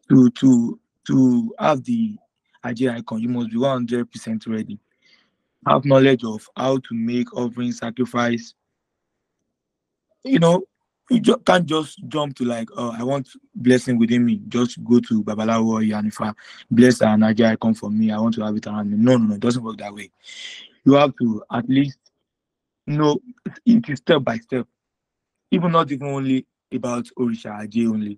To 0.10 0.30
to 0.30 0.80
to 1.08 1.56
have 1.60 1.84
the 1.84 2.18
Aje 2.66 2.92
icon, 2.92 3.20
you 3.20 3.30
must 3.30 3.50
be 3.52 3.58
100% 3.58 4.48
ready 4.48 4.80
have 5.68 5.86
knowledge 5.86 6.24
of 6.24 6.48
how 6.56 6.78
to 6.78 6.94
make 6.94 7.34
offering 7.36 7.72
sacrifice. 7.72 8.54
You 10.24 10.40
know, 10.40 10.64
you 11.12 11.20
ju- 11.20 11.42
can't 11.46 11.66
just 11.66 12.00
jump 12.08 12.36
to 12.38 12.46
like, 12.46 12.70
oh, 12.78 12.96
I 12.98 13.04
want 13.04 13.28
blessing 13.54 13.98
within 14.00 14.26
me. 14.26 14.42
Just 14.48 14.82
go 14.84 15.00
to 15.02 15.24
Babalawo 15.24 15.66
or 15.74 15.82
Yanifa, 15.82 16.34
bless 16.70 17.02
an 17.02 17.24
I 17.24 17.34
come 17.58 17.74
for 17.74 17.90
me. 17.90 18.12
I 18.12 18.18
want 18.20 18.36
to 18.36 18.44
have 18.46 18.56
it 18.56 18.66
around 18.66 18.90
me. 18.92 18.98
No, 18.98 19.18
no, 19.18 19.26
no, 19.26 19.36
it 19.36 19.42
doesn't 19.42 19.62
work 19.64 19.78
that 19.80 19.94
way. 19.94 20.10
You 20.86 20.94
have 20.94 21.14
to 21.22 21.44
at 21.52 21.68
least 21.70 21.98
know 22.88 23.20
it 23.66 23.90
is 23.90 23.98
step 24.00 24.24
by 24.24 24.38
step. 24.38 24.66
Even 25.52 25.74
not 25.74 25.92
even 25.92 26.08
only 26.08 26.46
about 26.74 27.06
Orisha, 27.20 27.52
Aje 27.62 27.88
only. 27.88 28.18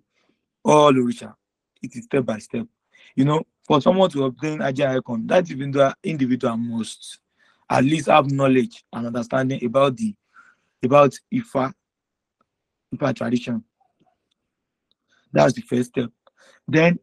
All 0.63 0.93
Orisha. 0.93 1.33
It 1.81 1.95
is 1.95 2.03
step 2.05 2.25
by 2.25 2.37
step. 2.37 2.67
You 3.15 3.25
know, 3.25 3.43
for 3.65 3.81
someone 3.81 4.09
to 4.11 4.25
obtain 4.25 4.59
Aje 4.59 4.85
icon, 4.97 5.25
that 5.27 5.49
individual 5.49 5.93
individual 6.03 6.57
must 6.57 7.19
at 7.69 7.83
least 7.83 8.07
have 8.07 8.29
knowledge 8.29 8.83
and 8.93 9.07
understanding 9.07 9.63
about 9.65 9.97
the 9.97 10.13
about 10.83 11.13
Ifa, 11.33 11.73
Ifa 12.93 13.15
tradition. 13.15 13.63
That's 15.31 15.53
the 15.53 15.61
first 15.61 15.89
step. 15.89 16.09
Then 16.67 16.99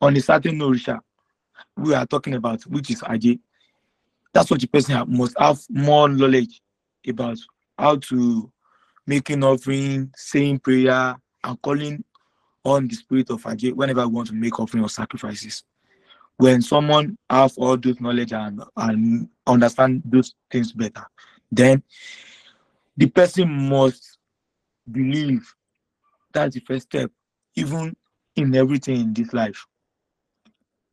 on 0.00 0.16
a 0.16 0.20
certain 0.20 0.58
Orisha, 0.58 0.98
we 1.76 1.94
are 1.94 2.06
talking 2.06 2.34
about, 2.34 2.62
which 2.62 2.90
is 2.90 3.02
Aje. 3.02 3.38
That's 4.32 4.50
what 4.50 4.60
the 4.60 4.66
person 4.66 4.94
have, 4.94 5.08
must 5.08 5.38
have 5.38 5.60
more 5.68 6.08
knowledge 6.08 6.60
about 7.06 7.38
how 7.78 7.96
to 7.96 8.52
make 9.06 9.30
an 9.30 9.44
offering, 9.44 10.12
saying 10.16 10.60
prayer, 10.60 11.16
and 11.44 11.62
calling 11.62 12.04
on 12.64 12.88
the 12.88 12.94
spirit 12.94 13.30
of 13.30 13.42
Aje 13.42 13.72
whenever 13.72 14.06
we 14.06 14.14
want 14.14 14.28
to 14.28 14.34
make 14.34 14.58
offering 14.58 14.84
or 14.84 14.88
sacrifices 14.88 15.64
when 16.40 16.62
someone 16.62 17.18
have 17.28 17.52
all 17.58 17.76
those 17.76 18.00
knowledge 18.00 18.32
and, 18.32 18.62
and 18.78 19.28
understand 19.46 20.02
those 20.06 20.34
things 20.50 20.72
better, 20.72 21.04
then 21.52 21.82
the 22.96 23.06
person 23.06 23.68
must 23.68 24.09
believe 24.92 25.52
that's 26.32 26.54
the 26.54 26.60
first 26.60 26.86
step, 26.86 27.10
even 27.56 27.96
in 28.36 28.54
everything 28.54 29.00
in 29.00 29.14
this 29.14 29.32
life. 29.32 29.66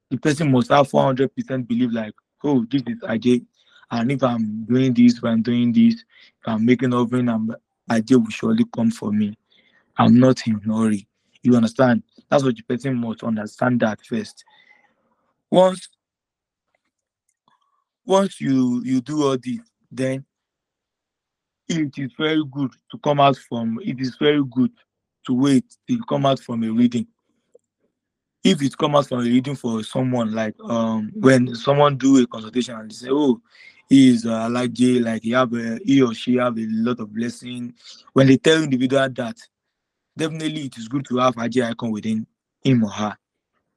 The 0.10 0.18
person 0.18 0.52
must 0.52 0.70
have 0.70 0.90
400% 0.90 1.68
believe 1.68 1.92
like, 1.92 2.14
oh, 2.44 2.66
this 2.70 2.82
is 2.88 3.00
IJ. 3.02 3.46
And 3.92 4.12
if 4.12 4.24
I'm 4.24 4.66
doing 4.66 4.94
this, 4.94 5.18
if 5.18 5.24
I'm 5.24 5.42
doing 5.42 5.72
this, 5.72 5.96
if 5.96 6.48
I'm 6.48 6.66
making 6.66 6.94
offering, 6.94 7.30
I'm, 7.30 7.54
will 7.90 8.30
surely 8.30 8.66
come 8.76 8.92
for 8.92 9.12
me. 9.12 9.38
I'm 9.98 10.20
not 10.20 10.46
in 10.48 10.60
hurry. 10.60 11.08
You 11.44 11.56
understand? 11.56 12.04
That's 12.30 12.44
what 12.44 12.56
the 12.56 12.64
person 12.64 12.96
must 12.96 13.24
understand 13.24 13.80
that 13.82 14.06
first 14.06 14.44
once 15.52 15.90
once 18.06 18.42
you 18.42 18.82
you 18.84 19.02
do 19.02 19.24
all 19.24 19.38
this 19.38 19.60
then 19.92 20.26
it 21.70 21.98
is 21.98 22.12
very 22.18 22.44
good 22.52 22.72
to 22.92 22.98
come 23.00 23.20
out 23.20 23.38
from 23.38 23.80
it 23.84 24.00
is 24.00 24.16
very 24.18 24.44
good 24.52 24.72
to 25.26 25.34
wait 25.34 25.66
till 25.88 26.00
come 26.08 26.26
out 26.26 26.40
from 26.40 26.64
a 26.64 26.70
reading 26.70 27.06
if 28.44 28.62
it 28.62 28.78
come 28.78 28.96
out 28.96 29.08
from 29.08 29.20
a 29.20 29.24
reading 29.24 29.56
for 29.56 29.84
someone 29.84 30.34
like 30.34 30.56
um 30.64 31.12
when 31.16 31.54
someone 31.56 31.98
do 31.98 32.22
a 32.22 32.28
consultation 32.28 32.76
and 32.76 32.92
they 32.92 32.96
say 32.96 33.10
oh 33.12 33.42
he 33.90 34.10
is 34.10 34.26
uh, 34.26 34.50
like 34.50 34.74
Jay, 34.74 35.00
like 35.00 35.24
he 35.24 35.32
have 35.32 35.54
a, 35.54 35.80
he 35.84 36.02
or 36.02 36.14
she 36.14 36.36
have 36.36 36.58
a 36.58 36.66
lot 36.68 37.00
of 37.00 37.14
blessing. 37.14 37.74
When 38.14 38.28
they 38.28 38.38
tell 38.38 38.62
individual 38.62 39.08
that, 39.10 39.38
definitely 40.18 40.66
it 40.66 40.78
is 40.78 40.88
good 40.88 41.06
to 41.06 41.18
have 41.18 41.38
a 41.38 41.48
J 41.48 41.64
icon 41.64 41.92
within 41.92 42.28
him 42.64 42.84
or 42.84 42.90
her. 42.90 43.18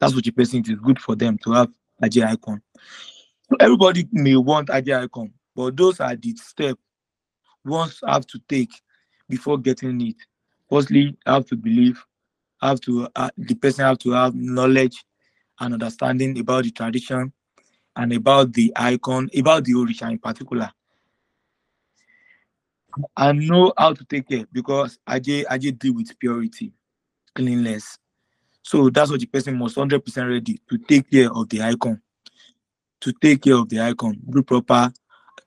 That's 0.01 0.15
what 0.15 0.27
you 0.27 0.33
person 0.33 0.61
it 0.61 0.69
is 0.69 0.79
good 0.81 0.99
for 0.99 1.15
them 1.15 1.39
to 1.45 1.53
have 1.53 1.69
Aje 2.03 2.27
icon. 2.27 2.61
Everybody 3.61 4.09
may 4.11 4.35
want 4.37 4.69
Aje 4.69 5.01
icon, 5.05 5.33
but 5.55 5.77
those 5.77 6.01
are 6.01 6.17
the 6.17 6.35
steps 6.37 6.81
one 7.65 7.91
have 8.07 8.27
to 8.29 8.39
take 8.49 8.71
before 9.29 9.59
getting 9.59 10.01
it. 10.01 10.17
Firstly, 10.71 11.17
I 11.27 11.35
have 11.35 11.47
to 11.47 11.57
believe, 11.57 12.03
I 12.61 12.69
have 12.69 12.81
to 12.83 13.09
uh, 13.17 13.31
the 13.37 13.55
person 13.55 13.85
have 13.85 13.99
to 14.01 14.13
have 14.13 14.35
knowledge 14.35 15.05
and 15.61 15.75
understanding 15.75 16.39
about 16.39 16.65
the 16.65 16.71
tradition 16.71 17.33
and 17.97 18.13
about 18.13 18.53
the 18.53 18.73
icon, 18.77 19.29
about 19.37 19.65
the 19.65 19.73
Orisha 19.73 20.11
in 20.11 20.19
particular. 20.19 20.71
I 23.17 23.33
know 23.33 23.73
how 23.79 23.93
to 23.95 24.05
take 24.05 24.29
care 24.29 24.47
because 24.53 24.99
Aje 25.09 25.45
Aje 25.47 25.79
deal 25.79 25.95
with 25.95 26.19
purity, 26.19 26.73
cleanliness, 27.35 27.99
so 28.63 28.91
that's 28.91 29.11
what 29.11 29.21
the 29.21 29.27
person 29.27 29.57
must 29.57 29.77
100% 29.77 30.29
ready 30.29 30.61
to 30.69 30.79
take 30.79 31.11
care 31.11 31.33
of 31.33 31.49
the 31.49 31.63
icon, 31.63 32.01
to 33.01 33.13
take 33.13 33.43
care 33.43 33.55
of 33.57 33.69
the 33.69 33.81
icon, 33.81 34.19
do 34.29 34.43
proper 34.43 34.93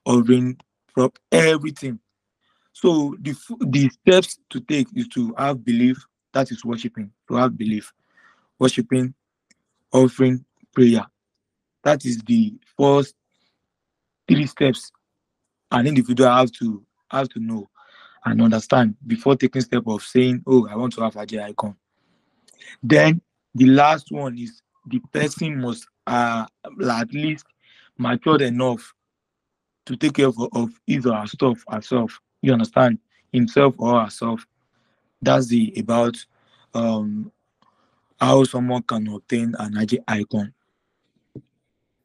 ordering, 0.06 0.58
prop 0.94 1.18
everything. 1.32 2.00
So 2.84 3.16
the 3.22 3.34
the 3.62 3.90
steps 3.90 4.40
to 4.50 4.60
take 4.60 4.88
is 4.94 5.08
to 5.10 5.34
have 5.38 5.64
belief. 5.64 6.06
That 6.34 6.52
is 6.52 6.66
worshiping. 6.66 7.12
To 7.30 7.36
have 7.36 7.58
belief, 7.58 7.94
worshiping, 8.60 9.14
offering, 9.94 10.44
prayer. 10.74 11.06
That 11.84 12.04
is 12.04 12.18
the 12.20 12.54
first 12.78 13.16
three 14.28 14.48
steps 14.48 14.92
an 15.72 15.88
individual 15.88 16.30
have 16.30 16.52
to 16.60 16.84
have 17.10 17.30
to 17.30 17.40
know. 17.40 17.70
and 18.26 18.42
understand 18.42 18.96
before 19.08 19.38
taking 19.38 19.62
step 19.62 19.84
of 19.88 20.02
saying, 20.04 20.44
oh, 20.48 20.68
I 20.68 20.76
want 20.76 20.94
to 20.96 21.02
have 21.04 21.14
Aje 21.14 21.42
icon. 21.42 21.76
Then 22.82 23.22
the 23.56 23.68
last 23.68 24.12
one 24.12 24.38
is 24.38 24.62
the 24.88 25.00
person 25.14 25.62
must 25.62 25.88
uh, 26.08 26.46
at 26.66 27.14
least 27.14 27.46
matured 27.98 28.42
enough 28.42 28.94
to 29.86 29.96
take 29.96 30.16
care 30.16 30.28
of, 30.28 30.38
of 30.54 30.70
his 30.86 31.06
or 31.06 31.16
her 31.16 31.28
stuff 31.28 31.64
herself. 31.70 32.20
You 32.44 32.54
understand? 32.54 33.00
Himself 33.32 33.74
or 33.80 34.04
herself. 34.04 34.46
That's 35.22 35.48
the 35.48 35.74
about 35.78 36.24
um 36.76 37.32
how 38.20 38.44
someone 38.44 38.84
can 38.84 39.08
obtain 39.08 39.56
an 39.58 39.74
Aje 39.74 39.98
icon. 40.08 40.54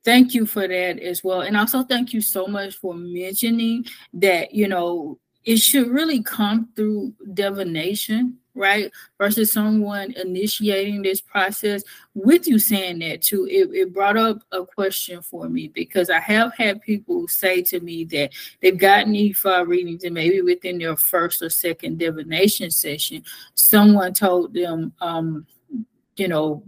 Thank 0.04 0.32
you 0.32 0.46
for 0.46 0.66
that 0.66 0.98
as 1.00 1.22
well. 1.22 1.42
And 1.42 1.56
also 1.56 1.82
thank 1.82 2.12
you 2.12 2.20
so 2.20 2.46
much 2.46 2.76
for 2.76 2.94
mentioning 2.94 3.84
that, 4.14 4.54
you 4.54 4.68
know, 4.68 5.18
it 5.44 5.58
should 5.58 5.88
really 5.88 6.22
come 6.22 6.68
through 6.74 7.14
divination, 7.34 8.38
right? 8.58 8.90
Versus 9.16 9.52
someone 9.52 10.12
initiating 10.12 11.02
this 11.02 11.20
process. 11.20 11.82
With 12.14 12.46
you 12.46 12.58
saying 12.58 12.98
that 12.98 13.22
too, 13.22 13.46
it, 13.50 13.70
it 13.72 13.94
brought 13.94 14.16
up 14.16 14.42
a 14.52 14.66
question 14.66 15.22
for 15.22 15.48
me 15.48 15.68
because 15.68 16.10
I 16.10 16.20
have 16.20 16.54
had 16.54 16.82
people 16.82 17.28
say 17.28 17.62
to 17.62 17.80
me 17.80 18.04
that 18.06 18.30
they've 18.60 18.76
gotten 18.76 19.14
Ifa 19.14 19.66
readings 19.66 20.04
and 20.04 20.14
maybe 20.14 20.42
within 20.42 20.78
their 20.78 20.96
first 20.96 21.40
or 21.40 21.50
second 21.50 21.98
divination 21.98 22.70
session, 22.70 23.22
someone 23.54 24.12
told 24.12 24.52
them, 24.52 24.92
um, 25.00 25.46
you 26.16 26.28
know, 26.28 26.64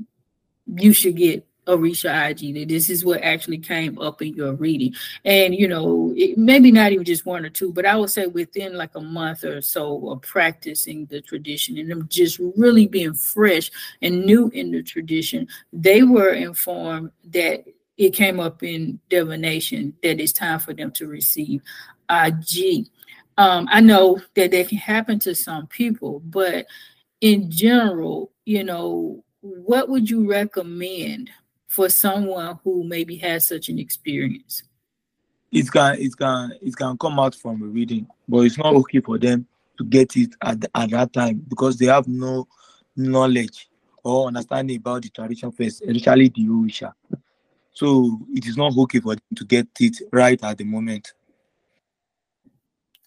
you 0.77 0.93
should 0.93 1.17
get 1.17 1.45
Orisha 1.71 2.11
Aje 2.11 2.53
that 2.55 2.69
this 2.69 2.91
is 2.91 3.05
what 3.05 3.23
actually 3.23 3.59
came 3.59 3.99
up 3.99 4.21
in 4.23 4.35
your 4.35 4.55
reading. 4.55 4.95
And, 5.25 5.55
you 5.55 5.69
know, 5.69 6.13
it, 6.17 6.37
maybe 6.37 6.73
not 6.73 6.93
even 6.93 7.05
just 7.05 7.27
one 7.27 7.45
or 7.45 7.51
two, 7.51 7.73
but 7.73 7.87
I 7.87 7.97
would 7.97 8.11
say 8.11 8.27
within 8.27 8.75
like 8.75 8.95
a 8.95 9.01
month 9.01 9.45
or 9.45 9.61
so 9.63 10.11
of 10.11 10.23
practicing 10.23 11.07
the 11.07 11.21
tradition 11.21 11.79
and 11.79 11.91
them 11.91 12.07
just 12.09 12.41
really 12.57 12.87
being 12.87 13.15
fresh 13.15 13.71
and 14.03 14.25
new 14.25 14.49
in 14.49 14.71
the 14.71 14.83
tradition, 14.83 15.47
they 15.73 16.03
were 16.03 16.33
informed 16.33 17.13
that 17.31 17.65
it 17.97 18.11
came 18.11 18.41
up 18.41 18.63
in 18.63 18.99
divination 19.09 19.95
that 20.03 20.21
it's 20.21 20.33
time 20.33 20.59
for 20.59 20.73
them 20.73 20.91
to 20.93 21.07
receive 21.07 21.63
Aje. 22.09 22.89
Um, 23.37 23.69
I 23.71 23.81
know 23.81 24.21
that 24.35 24.51
that 24.51 24.69
can 24.69 24.79
happen 24.79 25.19
to 25.21 25.35
some 25.35 25.67
people, 25.67 26.21
but 26.21 26.67
in 27.21 27.51
general, 27.51 28.33
you 28.45 28.65
know, 28.65 29.25
what 29.41 29.89
would 29.89 30.09
you 30.09 30.29
recommend 30.29 31.31
for 31.71 31.89
someone 31.89 32.59
who 32.65 32.83
maybe 32.83 33.17
has 33.17 33.47
such 33.47 33.69
an 33.69 33.79
experience? 33.79 34.65
It's 35.53 35.71
gonna 35.71 35.97
it's 35.99 36.17
gonna 36.17 36.53
it's 36.61 36.75
gonna 36.75 36.99
come 36.99 37.21
out 37.21 37.35
from 37.37 37.63
a 37.63 37.67
reading, 37.67 38.09
but 38.29 38.41
it's 38.41 38.59
not 38.59 38.75
okay 38.75 39.01
for 39.01 39.19
them 39.19 39.47
to 39.79 39.85
get 39.85 40.17
it 40.17 40.31
at, 40.43 40.61
the, 40.61 40.71
at 40.75 40.91
that 40.91 41.13
time 41.13 41.45
because 41.49 41.79
they 41.79 41.87
have 41.87 42.09
no 42.09 42.49
knowledge 42.97 43.69
or 44.03 44.27
understanding 44.27 44.79
about 44.79 45.03
the 45.03 45.11
tradition 45.11 45.53
first, 45.53 45.83
especially 45.83 46.29
the 46.29 46.47
Orisha. 46.47 46.93
So 47.73 48.21
it 48.33 48.47
is 48.47 48.57
not 48.57 48.77
okay 48.77 48.99
for 48.99 49.15
them 49.15 49.37
to 49.37 49.45
get 49.45 49.69
it 49.79 49.97
right 50.13 50.43
at 50.43 50.59
the 50.59 50.65
moment. 50.65 51.13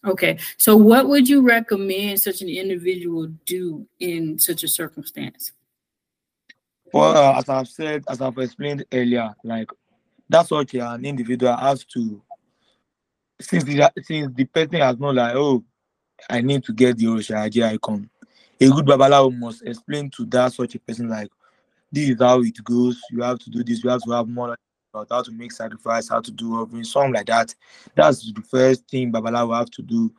Okay, 0.06 0.38
so 0.58 0.76
what 0.78 1.08
would 1.10 1.28
you 1.28 1.42
recommend 1.42 2.22
such 2.22 2.42
an 2.42 2.50
individual 2.50 3.28
do 3.46 3.86
in 4.00 4.40
such 4.40 4.64
a 4.64 4.68
circumstance? 4.68 5.52
Well, 6.94 7.18
uh, 7.18 7.40
as 7.40 7.50
I've 7.50 7.68
said, 7.68 8.04
as 8.08 8.22
I've 8.22 8.38
explained 8.38 8.86
earlier, 8.94 9.34
like 9.44 9.72
that's 10.30 10.52
what 10.52 10.72
an 10.76 11.04
individual 11.04 11.56
has 11.58 11.84
to, 11.86 12.22
since 13.42 13.64
the, 13.64 13.92
since 14.04 14.32
the 14.36 14.46
person 14.46 14.76
has 14.80 15.00
not 15.00 15.16
like, 15.16 15.34
oh, 15.36 15.64
I 16.30 16.42
need 16.42 16.64
to 16.66 16.74
get 16.74 16.98
the 16.98 17.06
Oshaji 17.06 17.64
icon. 17.64 18.10
A 18.62 18.70
good 18.70 18.86
Babalawo 18.86 19.36
must 19.36 19.64
explain 19.64 20.12
to 20.12 20.26
that 20.28 20.54
such 20.54 20.76
a 20.76 20.80
person 20.80 21.10
like, 21.10 21.30
this 21.92 22.10
is 22.10 22.18
how 22.20 22.42
it 22.42 22.64
goes. 22.64 23.02
You 23.12 23.24
have 23.24 23.40
to 23.40 23.50
do 23.50 23.64
this. 23.64 23.84
You 23.84 23.90
have 23.90 24.02
to 24.04 24.12
have 24.12 24.28
more 24.28 24.56
about 24.94 25.08
how 25.10 25.24
to 25.24 25.32
make 25.32 25.52
sacrifice, 25.52 26.10
how 26.10 26.22
to 26.22 26.32
do 26.32 26.56
offering, 26.62 26.84
something 26.84 27.14
like 27.14 27.26
that. 27.26 27.54
That's 27.96 28.32
the 28.32 28.42
first 28.42 28.88
thing 28.88 29.12
Babalawo 29.12 29.58
have 29.58 29.72
to 29.72 29.82
do 29.82 30.14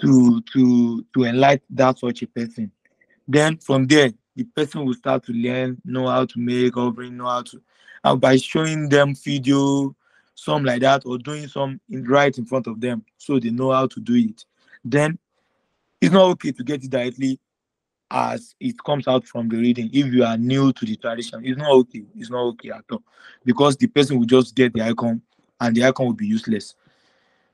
to 0.00 0.40
to 0.52 1.04
to 1.14 1.24
enlighten 1.24 1.66
that 1.70 1.98
such 1.98 2.22
a 2.22 2.26
person. 2.28 2.70
Then 3.28 3.58
from 3.58 3.86
there, 3.86 4.12
the 4.40 4.44
person 4.44 4.86
will 4.86 4.94
start 4.94 5.22
to 5.22 5.34
learn, 5.34 5.76
know 5.84 6.06
how 6.06 6.24
to 6.24 6.38
make 6.38 6.74
offering, 6.74 7.18
know 7.18 7.26
how 7.26 7.42
to, 7.42 7.60
and 8.04 8.18
by 8.18 8.38
showing 8.38 8.88
them 8.88 9.14
video, 9.14 9.94
some 10.34 10.64
like 10.64 10.80
that, 10.80 11.04
or 11.04 11.18
doing 11.18 11.46
some 11.46 11.78
in, 11.90 12.08
right 12.08 12.38
in 12.38 12.46
front 12.46 12.66
of 12.66 12.80
them, 12.80 13.04
so 13.18 13.38
they 13.38 13.50
know 13.50 13.70
how 13.70 13.86
to 13.86 14.00
do 14.00 14.14
it. 14.14 14.46
Then 14.82 15.18
it's 16.00 16.10
not 16.10 16.30
okay 16.30 16.52
to 16.52 16.64
get 16.64 16.82
it 16.82 16.88
directly 16.88 17.38
as 18.10 18.54
it 18.58 18.82
comes 18.82 19.06
out 19.06 19.26
from 19.26 19.50
the 19.50 19.58
reading. 19.58 19.90
If 19.92 20.06
you 20.06 20.24
are 20.24 20.38
new 20.38 20.72
to 20.72 20.86
the 20.86 20.96
tradition, 20.96 21.44
it's 21.44 21.58
not 21.58 21.72
okay. 21.72 22.04
It's 22.16 22.30
not 22.30 22.44
okay 22.52 22.70
at 22.70 22.84
all 22.90 23.02
because 23.44 23.76
the 23.76 23.88
person 23.88 24.18
will 24.18 24.24
just 24.24 24.54
get 24.54 24.72
the 24.72 24.80
icon 24.80 25.20
and 25.60 25.76
the 25.76 25.84
icon 25.84 26.06
will 26.06 26.14
be 26.14 26.26
useless. 26.26 26.74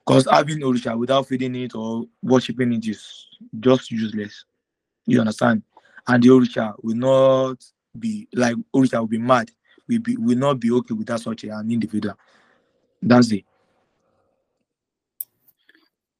Because 0.07 0.29
having 0.31 0.61
Orisha 0.61 0.96
without 0.96 1.27
feeding 1.27 1.57
it 1.57 1.75
or 1.75 2.05
worshiping 2.22 2.75
it 2.75 2.87
is 2.87 3.27
just 3.59 3.90
useless. 3.90 4.44
You 5.05 5.18
understand? 5.18 5.64
And 6.09 6.23
the 6.23 6.29
Orisha 6.29 6.75
will 6.83 6.97
not 6.97 7.64
be 7.99 8.29
like 8.35 8.57
Orisha 8.75 9.01
will 9.01 9.07
be 9.07 9.19
mad. 9.19 9.51
We 9.88 9.99
be 9.99 10.16
will 10.16 10.37
not 10.37 10.61
be 10.61 10.71
okay 10.71 10.95
with 10.95 11.07
that 11.07 11.21
such 11.21 11.45
an 11.45 11.71
individual. 11.71 12.16
That's 13.03 13.31
it. 13.33 13.45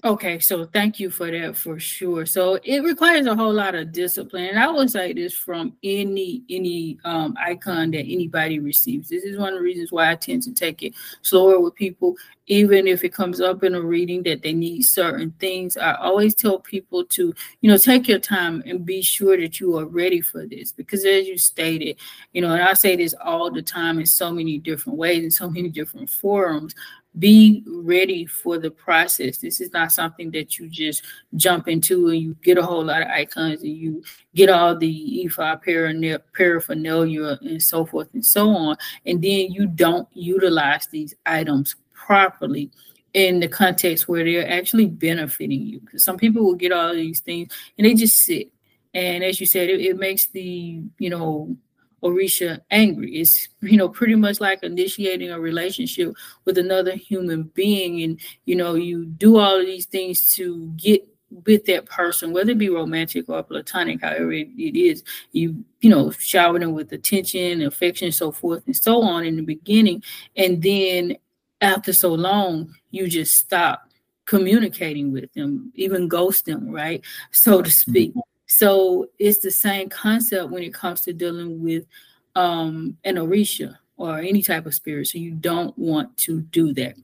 Okay, 0.07 0.39
so 0.39 0.65
thank 0.67 1.01
you 1.01 1.11
for 1.11 1.33
that 1.33 1.57
for 1.57 1.81
sure. 1.81 2.27
So 2.27 2.61
it 2.63 2.85
requires 2.85 3.27
a 3.27 3.35
whole 3.35 3.53
lot 3.53 3.75
of 3.75 3.91
discipline. 3.91 4.45
And 4.45 4.59
I 4.61 4.71
would 4.71 4.89
say 4.89 5.13
this 5.13 5.35
from 5.35 5.77
any 5.83 6.45
any 6.49 6.97
um, 7.05 7.35
icon 7.41 7.91
that 7.91 8.05
anybody 8.07 8.61
receives. 8.61 9.09
This 9.09 9.25
is 9.25 9.37
one 9.37 9.55
of 9.55 9.59
the 9.59 9.65
reasons 9.65 9.91
why 9.91 10.13
I 10.13 10.15
tend 10.15 10.45
to 10.45 10.55
take 10.55 10.85
it 10.85 10.95
slower 11.23 11.59
with 11.59 11.75
people, 11.75 12.15
even 12.47 12.87
if 12.87 13.03
it 13.03 13.13
comes 13.13 13.41
up 13.41 13.65
in 13.65 13.75
a 13.75 13.81
reading 13.81 14.23
that 14.25 14.43
they 14.43 14.53
need 14.53 14.83
certain 14.83 15.33
things. 15.41 15.77
I 15.77 15.95
always 15.95 16.37
tell 16.37 16.61
people 16.61 17.05
to, 17.07 17.35
you 17.61 17.69
know, 17.69 17.77
take 17.77 18.07
your 18.07 18.21
time 18.21 18.63
and 18.65 18.87
be 18.87 19.03
sure 19.03 19.37
that 19.37 19.59
you 19.59 19.77
are 19.77 19.87
ready 19.87 20.21
for 20.21 20.47
this. 20.47 20.71
Because 20.71 21.05
as 21.05 21.27
you 21.27 21.37
stated, 21.37 21.97
you 22.33 22.43
know, 22.43 22.53
and 22.53 22.63
I 22.63 22.75
say 22.75 22.95
this 22.95 23.15
all 23.25 23.51
the 23.51 23.61
time 23.61 23.99
in 23.99 24.07
so 24.07 24.31
many 24.31 24.59
different 24.59 25.01
ways 25.01 25.25
in 25.25 25.33
so 25.33 25.51
many 25.51 25.69
different 25.69 26.09
forums 26.09 26.77
be 27.19 27.65
ready 27.67 28.27
for 28.27 28.59
the 28.59 28.71
process. 28.71 29.39
This 29.39 29.61
is 29.61 29.73
not 29.73 29.93
something 29.93 30.31
that 30.33 30.59
you 30.59 30.69
just 30.69 31.03
jump 31.35 31.69
into 31.69 32.09
and 32.09 32.21
you 32.21 32.37
get 32.43 32.59
a 32.59 32.63
whole 32.63 32.85
lot 32.85 33.03
of 33.03 33.09
icons 33.09 33.63
and 33.63 33.77
you 33.77 34.03
get 34.35 34.51
all 34.51 34.77
the 34.77 35.25
Ifa 35.27 35.61
paraphernalia 36.35 37.39
and 37.43 37.63
so 37.63 37.87
forth 37.87 38.09
and 38.13 38.25
so 38.25 38.51
on. 38.51 38.77
And 39.07 39.23
then 39.23 39.53
you 39.53 39.67
don't 39.67 40.09
utilize 40.13 40.87
these 40.89 41.15
items 41.25 41.77
properly 41.95 42.71
in 43.15 43.41
the 43.41 43.49
context 43.49 44.09
where 44.09 44.25
they're 44.25 44.51
actually 44.51 44.87
benefiting 44.87 45.63
you. 45.63 45.81
Because 45.81 46.05
some 46.05 46.19
people 46.19 46.45
will 46.45 46.55
get 46.55 46.73
all 46.73 46.93
these 46.93 47.21
things 47.21 47.53
and 47.79 47.87
they 47.87 47.95
just 47.95 48.19
sit. 48.19 48.51
And 48.93 49.25
as 49.25 49.41
you 49.41 49.47
said, 49.47 49.71
it, 49.71 49.81
it 49.81 49.97
makes 49.97 50.27
the, 50.29 50.83
you 50.99 51.11
know, 51.11 51.57
Orisha 52.07 52.61
angry. 52.71 53.17
It's 53.21 53.49
you 53.61 53.77
know 53.77 53.89
pretty 53.89 54.15
much 54.15 54.41
like 54.41 54.63
initiating 54.63 55.31
a 55.31 55.41
relationship 55.41 56.15
with 56.45 56.59
another 56.59 56.95
human 56.95 57.45
being, 57.55 58.03
and 58.03 58.21
you 58.45 58.57
know 58.57 58.75
you 58.75 59.07
do 59.07 59.39
all 59.39 59.61
of 59.61 59.67
these 59.67 59.87
things 59.87 60.35
to 60.37 60.73
get 60.77 61.07
with 61.45 61.65
that 61.65 61.87
person, 61.87 62.33
whether 62.33 62.53
it 62.53 62.59
be 62.59 62.69
romantic 62.69 63.29
or 63.29 63.43
platonic, 63.43 64.01
however 64.01 64.33
it, 64.33 64.49
it 64.57 64.79
is. 64.79 65.03
You 65.33 65.65
you 65.81 65.91
know 65.91 66.11
shower 66.13 66.59
them 66.59 66.73
with 66.73 66.93
attention, 66.93 67.63
affection, 67.63 68.13
so 68.13 68.31
forth 68.31 68.63
and 68.67 68.77
so 68.77 69.03
on 69.03 69.25
in 69.25 69.37
the 69.37 69.43
beginning, 69.43 70.03
and 70.37 70.63
then 70.63 71.17
after 71.61 71.93
so 71.93 72.13
long, 72.13 72.75
you 72.91 73.09
just 73.09 73.37
stop 73.37 73.89
communicating 74.27 75.13
with 75.13 75.33
them, 75.33 75.73
even 75.75 76.09
ghost 76.09 76.45
them, 76.45 76.69
right, 76.69 77.03
so 77.31 77.63
to 77.63 77.71
speak. 77.71 78.11
Mm-hmm. 78.11 78.36
So 78.47 79.09
it's 79.19 79.39
the 79.39 79.51
same 79.51 79.89
concept 79.89 80.51
when 80.51 80.63
it 80.63 80.75
comes 80.75 81.03
to 81.03 81.13
dealing 81.13 81.63
with 81.63 81.85
um, 82.35 82.97
an 83.05 83.17
Orisha 83.17 83.77
or 83.97 84.19
any 84.19 84.43
type 84.43 84.67
of 84.67 84.75
spirit. 84.75 85.09
So 85.09 85.19
you 85.19 85.33
don't 85.33 85.77
want 85.79 86.17
to 86.19 86.43
do 86.43 86.73
that. 86.75 86.97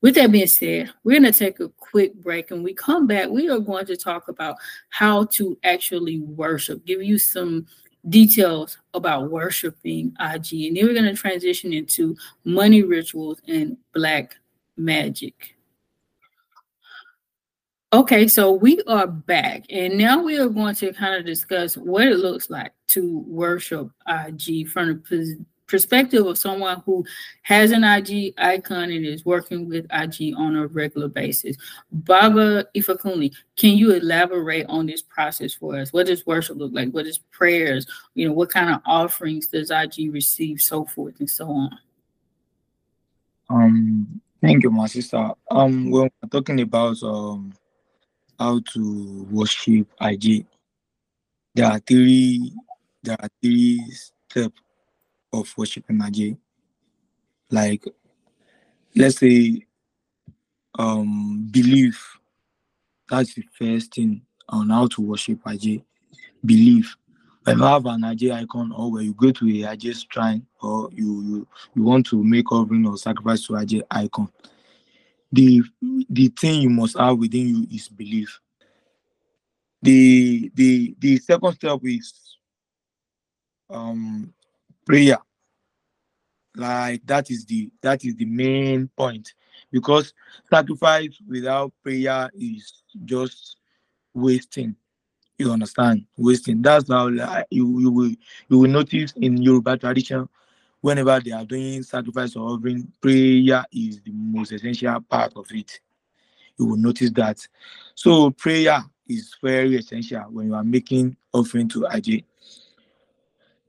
With 0.00 0.16
that 0.16 0.32
being 0.32 0.46
said, 0.46 0.92
we're 1.02 1.18
going 1.18 1.32
to 1.32 1.38
take 1.38 1.60
a 1.60 1.70
quick 1.70 2.14
break 2.16 2.50
and 2.50 2.62
we 2.62 2.74
come 2.74 3.06
back. 3.06 3.30
We 3.30 3.48
are 3.48 3.58
going 3.58 3.86
to 3.86 3.96
talk 3.96 4.28
about 4.28 4.56
how 4.90 5.24
to 5.26 5.56
actually 5.64 6.20
worship, 6.20 6.84
give 6.84 7.02
you 7.02 7.18
some 7.18 7.66
details 8.10 8.76
about 8.92 9.30
worshiping 9.30 10.14
Aje. 10.20 10.68
And 10.68 10.76
then 10.76 10.86
we're 10.86 10.92
going 10.92 11.06
to 11.06 11.14
transition 11.14 11.72
into 11.72 12.14
money 12.44 12.82
rituals 12.82 13.40
and 13.48 13.78
black 13.94 14.36
magic. 14.76 15.53
Okay, 17.94 18.26
so 18.26 18.50
we 18.50 18.82
are 18.88 19.06
back, 19.06 19.66
and 19.70 19.96
now 19.96 20.20
we 20.20 20.36
are 20.36 20.48
going 20.48 20.74
to 20.74 20.92
kind 20.92 21.14
of 21.14 21.24
discuss 21.24 21.76
what 21.76 22.08
it 22.08 22.16
looks 22.16 22.50
like 22.50 22.72
to 22.88 23.20
worship 23.28 23.88
Aje 24.08 24.66
from 24.66 25.00
the 25.08 25.38
perspective 25.68 26.26
of 26.26 26.36
someone 26.36 26.82
who 26.84 27.04
has 27.42 27.70
an 27.70 27.82
Aje 27.82 28.34
icon 28.36 28.90
and 28.90 29.06
is 29.06 29.24
working 29.24 29.68
with 29.68 29.86
Aje 29.90 30.36
on 30.36 30.56
a 30.56 30.66
regular 30.66 31.06
basis. 31.06 31.56
Baba 31.92 32.66
Ifakunle, 32.74 33.32
can 33.56 33.78
you 33.78 33.92
elaborate 33.92 34.66
on 34.68 34.86
this 34.86 35.02
process 35.02 35.54
for 35.54 35.78
us? 35.78 35.92
What 35.92 36.08
does 36.08 36.26
worship 36.26 36.56
look 36.56 36.72
like? 36.74 36.90
What 36.90 37.06
is 37.06 37.18
prayers? 37.18 37.86
You 38.14 38.26
know, 38.26 38.34
what 38.34 38.50
kind 38.50 38.74
of 38.74 38.80
offerings 38.84 39.46
does 39.46 39.70
Aje 39.70 40.12
receive, 40.12 40.60
so 40.60 40.84
forth 40.84 41.20
and 41.20 41.30
so 41.30 41.48
on? 41.48 41.78
Um, 43.50 44.20
thank 44.40 44.64
you, 44.64 44.70
my 44.70 44.88
sister. 44.88 45.30
Um, 45.48 45.92
when 45.92 46.10
we're 46.20 46.28
talking 46.28 46.60
about 46.60 47.00
um 47.04 47.54
how 48.38 48.60
to 48.72 49.26
worship 49.30 49.86
Aje, 50.00 50.46
there 51.54 51.66
are 51.66 51.78
three 51.80 52.52
there 53.02 53.16
are 53.20 53.28
three 53.42 53.80
steps 53.90 54.60
of 55.32 55.52
worshiping 55.56 55.98
Aje. 55.98 56.36
Like, 57.50 57.84
let's 58.96 59.18
say, 59.18 59.66
um, 60.78 61.48
belief. 61.50 62.18
That's 63.10 63.34
the 63.34 63.44
first 63.58 63.94
thing 63.94 64.22
on 64.48 64.70
how 64.70 64.86
to 64.88 65.02
worship 65.02 65.42
Aje. 65.44 65.82
Belief. 66.44 66.96
When 67.44 67.58
you 67.58 67.64
have 67.64 67.84
an 67.86 68.00
Aje 68.00 68.32
icon, 68.32 68.72
or 68.72 68.90
when 68.92 69.04
you 69.04 69.12
go 69.12 69.30
to 69.30 69.44
a 69.46 69.76
Aje 69.76 70.04
shrine, 70.10 70.46
or 70.62 70.88
you 70.92 71.22
you, 71.22 71.48
you 71.74 71.82
want 71.82 72.06
to 72.06 72.24
make 72.24 72.50
offering 72.50 72.86
or 72.86 72.96
sacrifice 72.96 73.46
to 73.46 73.52
Aje 73.52 73.82
icon, 73.90 74.30
the 75.34 75.62
the 76.08 76.28
thing 76.28 76.62
you 76.62 76.70
must 76.70 76.96
have 76.98 77.18
within 77.18 77.48
you 77.48 77.66
is 77.70 77.88
belief. 77.88 78.40
The 79.82 80.50
the 80.54 80.94
the 80.98 81.18
second 81.18 81.54
step 81.54 81.80
is 81.82 82.12
um 83.68 84.32
prayer. 84.86 85.18
Like 86.56 87.04
that 87.06 87.30
is 87.30 87.44
the 87.46 87.70
that 87.82 88.04
is 88.04 88.14
the 88.14 88.24
main 88.26 88.88
point. 88.96 89.34
Because 89.72 90.14
sacrifice 90.48 91.18
without 91.26 91.72
prayer 91.82 92.30
is 92.34 92.82
just 93.04 93.56
wasting. 94.14 94.76
You 95.36 95.50
understand? 95.50 96.06
Wasting. 96.16 96.62
That's 96.62 96.88
how 96.88 97.10
like, 97.10 97.46
you, 97.50 97.80
you 97.80 97.90
will 97.90 98.14
you 98.48 98.58
will 98.58 98.70
notice 98.70 99.12
in 99.16 99.42
yoruba 99.42 99.76
tradition 99.78 100.28
whenever 100.84 101.18
they 101.18 101.30
are 101.30 101.46
doing 101.46 101.82
sacrifice 101.82 102.36
or 102.36 102.50
offering 102.50 102.86
prayer 103.00 103.64
is 103.72 104.02
the 104.02 104.12
most 104.12 104.52
essential 104.52 105.00
part 105.00 105.32
of 105.34 105.46
it. 105.50 105.80
You 106.58 106.66
will 106.66 106.76
notice 106.76 107.10
that. 107.12 107.38
So 107.94 108.30
prayer 108.32 108.84
is 109.08 109.34
very 109.42 109.76
essential 109.76 110.24
when 110.30 110.48
you 110.48 110.54
are 110.54 110.62
making 110.62 111.16
offering 111.32 111.68
to 111.70 111.86
Aje 111.90 112.22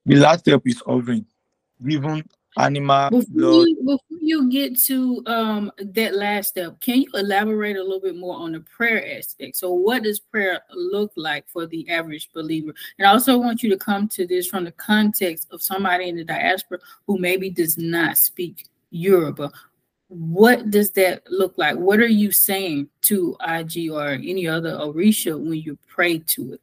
the 0.05 0.15
last 0.17 0.41
step 0.41 0.61
is 0.65 0.83
offering. 0.85 1.25
Giving 1.85 2.23
animal 2.57 3.09
before 3.09 3.67
you, 3.67 3.77
before 3.85 4.19
you 4.21 4.49
get 4.49 4.79
to 4.79 5.21
um, 5.25 5.71
that 5.77 6.15
last 6.15 6.49
step 6.49 6.79
can 6.79 7.01
you 7.01 7.07
elaborate 7.13 7.75
a 7.75 7.83
little 7.83 7.99
bit 7.99 8.15
more 8.15 8.35
on 8.35 8.53
the 8.53 8.59
prayer 8.61 9.17
aspect? 9.17 9.57
So 9.57 9.71
what 9.73 10.03
does 10.03 10.19
prayer 10.19 10.61
look 10.73 11.11
like 11.15 11.47
for 11.47 11.65
the 11.65 11.89
average 11.89 12.29
believer? 12.33 12.73
And 12.97 13.07
i 13.07 13.11
also 13.11 13.37
want 13.37 13.63
you 13.63 13.69
to 13.69 13.77
come 13.77 14.07
to 14.09 14.25
this 14.25 14.47
from 14.47 14.63
the 14.63 14.71
context 14.71 15.47
of 15.51 15.61
somebody 15.61 16.09
in 16.09 16.15
the 16.15 16.23
diaspora 16.23 16.79
who 17.07 17.17
maybe 17.17 17.49
does 17.49 17.77
not 17.77 18.17
speak 18.17 18.67
yoruba. 18.89 19.51
What 20.07 20.69
does 20.69 20.91
that 20.91 21.23
look 21.29 21.57
like? 21.57 21.75
What 21.75 21.99
are 21.99 22.07
you 22.07 22.31
saying 22.31 22.89
to 23.03 23.35
Aje 23.41 23.91
or 23.91 24.09
any 24.09 24.47
other 24.47 24.71
orisha 24.71 25.37
when 25.37 25.59
you 25.59 25.77
pray 25.87 26.19
to 26.19 26.53
it? 26.53 26.61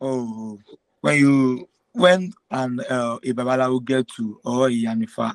Oh 0.00 0.58
when 1.04 1.18
you 1.18 1.68
when 1.94 2.32
an 2.50 2.80
uh, 2.80 3.18
a 3.22 3.32
Babalawo 3.32 3.82
get 3.84 4.06
to 4.16 4.40
or 4.44 4.66
a 4.66 4.70
Yanifa 4.70 5.34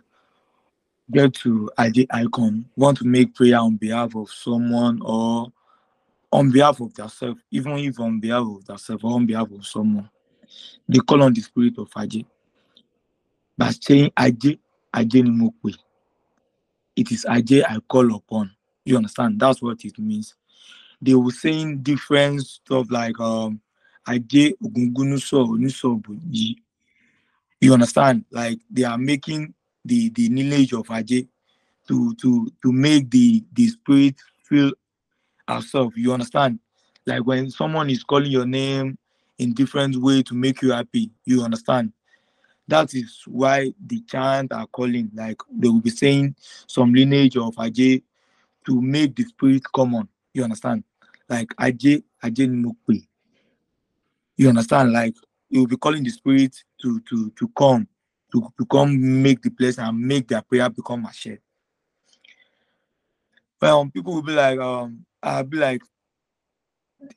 get 1.12 1.34
to 1.34 1.72
ID 1.78 2.08
icon, 2.12 2.66
want 2.76 2.98
to 3.00 3.06
make 3.06 3.34
prayer 3.34 3.58
on 3.60 3.78
behalf 3.78 4.16
of 4.16 4.30
someone 4.30 5.00
or 5.04 5.48
on 6.32 6.52
behalf 6.52 6.80
of 6.82 6.94
themselves, 6.94 7.42
even 7.50 7.78
if 7.80 8.00
on 8.00 8.20
behalf 8.20 8.46
of 8.46 8.66
themselves 8.66 9.04
or 9.04 9.14
on 9.14 9.26
behalf 9.26 9.50
of 9.52 9.66
someone, 9.66 10.10
they 10.88 11.00
call 11.00 11.24
on 11.24 11.34
the 11.34 11.42
spirit 11.42 11.78
of 11.78 11.90
Aje. 11.92 12.26
By 13.58 13.72
saying 13.72 14.12
Aje, 14.18 14.60
Aje 14.94 15.24
ni 15.24 15.76
It 16.96 17.12
is 17.12 17.26
Aje 17.26 17.64
I 17.68 17.80
call 17.88 18.14
upon. 18.14 18.52
You 18.86 18.98
understand? 18.98 19.40
That's 19.40 19.62
what 19.62 19.84
it 19.86 19.98
means. 19.98 20.36
They 21.02 21.16
were 21.16 21.32
saying 21.32 21.80
different 21.84 22.42
stuff 22.42 22.92
like 22.92 23.20
um 23.20 23.62
ajé 24.06 24.56
ògúngúnúsọ 24.64 25.38
oníṣọ̀bù 25.54 26.12
you 27.62 27.74
understand? 27.74 28.24
Like 28.32 28.60
they 28.72 28.84
are 28.86 28.98
making 28.98 29.54
the 29.86 30.10
the 30.10 30.30
lineage 30.30 30.74
of 30.74 30.88
ajé 30.88 31.28
to 31.88 32.14
to 32.16 32.52
to 32.62 32.72
make 32.72 33.10
the 33.10 33.44
the 33.54 33.68
spirit 33.68 34.16
feel 34.44 34.72
herself 35.48 35.94
you 35.98 36.14
understand? 36.14 36.60
Like 37.06 37.26
when 37.26 37.50
someone 37.50 37.90
is 37.90 38.04
calling 38.04 38.32
your 38.32 38.46
name 38.46 38.98
in 39.38 39.54
different 39.54 39.96
way 39.98 40.22
to 40.24 40.34
make 40.36 40.62
you 40.62 40.72
happy 40.72 41.12
you 41.26 41.44
understand? 41.44 41.92
That 42.68 42.94
is 42.94 43.24
why 43.26 43.74
the 43.86 44.02
chant 44.02 44.54
are 44.54 44.68
calling. 44.68 45.10
Like 45.14 45.42
they 45.52 45.68
will 45.70 45.82
be 45.82 45.90
saying 45.90 46.36
some 46.68 46.94
lineage 46.94 47.36
of 47.36 47.56
ajé 47.56 48.04
to 48.68 48.82
make 48.82 49.16
the 49.16 49.24
spirit 49.24 49.64
common 49.74 50.08
you 50.34 50.44
understand? 50.44 50.84
Like 51.28 51.50
ajé 51.58 52.04
ajé 52.24 52.48
ni 52.48 52.62
you 54.40 54.50
understand? 54.50 54.94
Like 54.94 55.16
you 55.50 55.62
will 55.62 55.68
be 55.68 55.78
calling 55.78 56.04
the 56.04 56.12
spirit 56.12 56.56
to 56.84 57.02
to 57.10 57.32
to 57.32 57.50
come, 57.58 57.88
to, 58.34 58.42
to 58.60 58.66
come 58.68 59.24
make 59.24 59.44
the 59.44 59.52
place 59.52 59.80
and 59.80 60.00
make 60.00 60.30
their 60.30 60.44
prayer 60.44 60.70
become 60.70 61.06
Ashe. 61.08 61.40
Well, 63.62 63.90
people 63.94 64.16
will 64.16 64.24
be 64.24 64.34
like, 64.34 64.60
um, 64.60 65.06
I'll 65.24 65.44
be 65.44 65.58
like, 65.58 65.82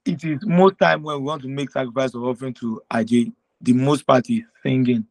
it 0.06 0.24
is 0.24 0.40
most 0.46 0.78
time 0.80 1.02
when 1.04 1.16
we 1.18 1.22
want 1.24 1.42
to 1.42 1.48
make 1.48 1.70
sacrifice 1.70 2.14
or 2.14 2.30
offering 2.30 2.54
to 2.54 2.82
Aje, 2.92 3.32
the 3.60 3.72
most 3.74 4.06
part 4.06 4.30
is 4.30 4.42
singing. 4.62 5.06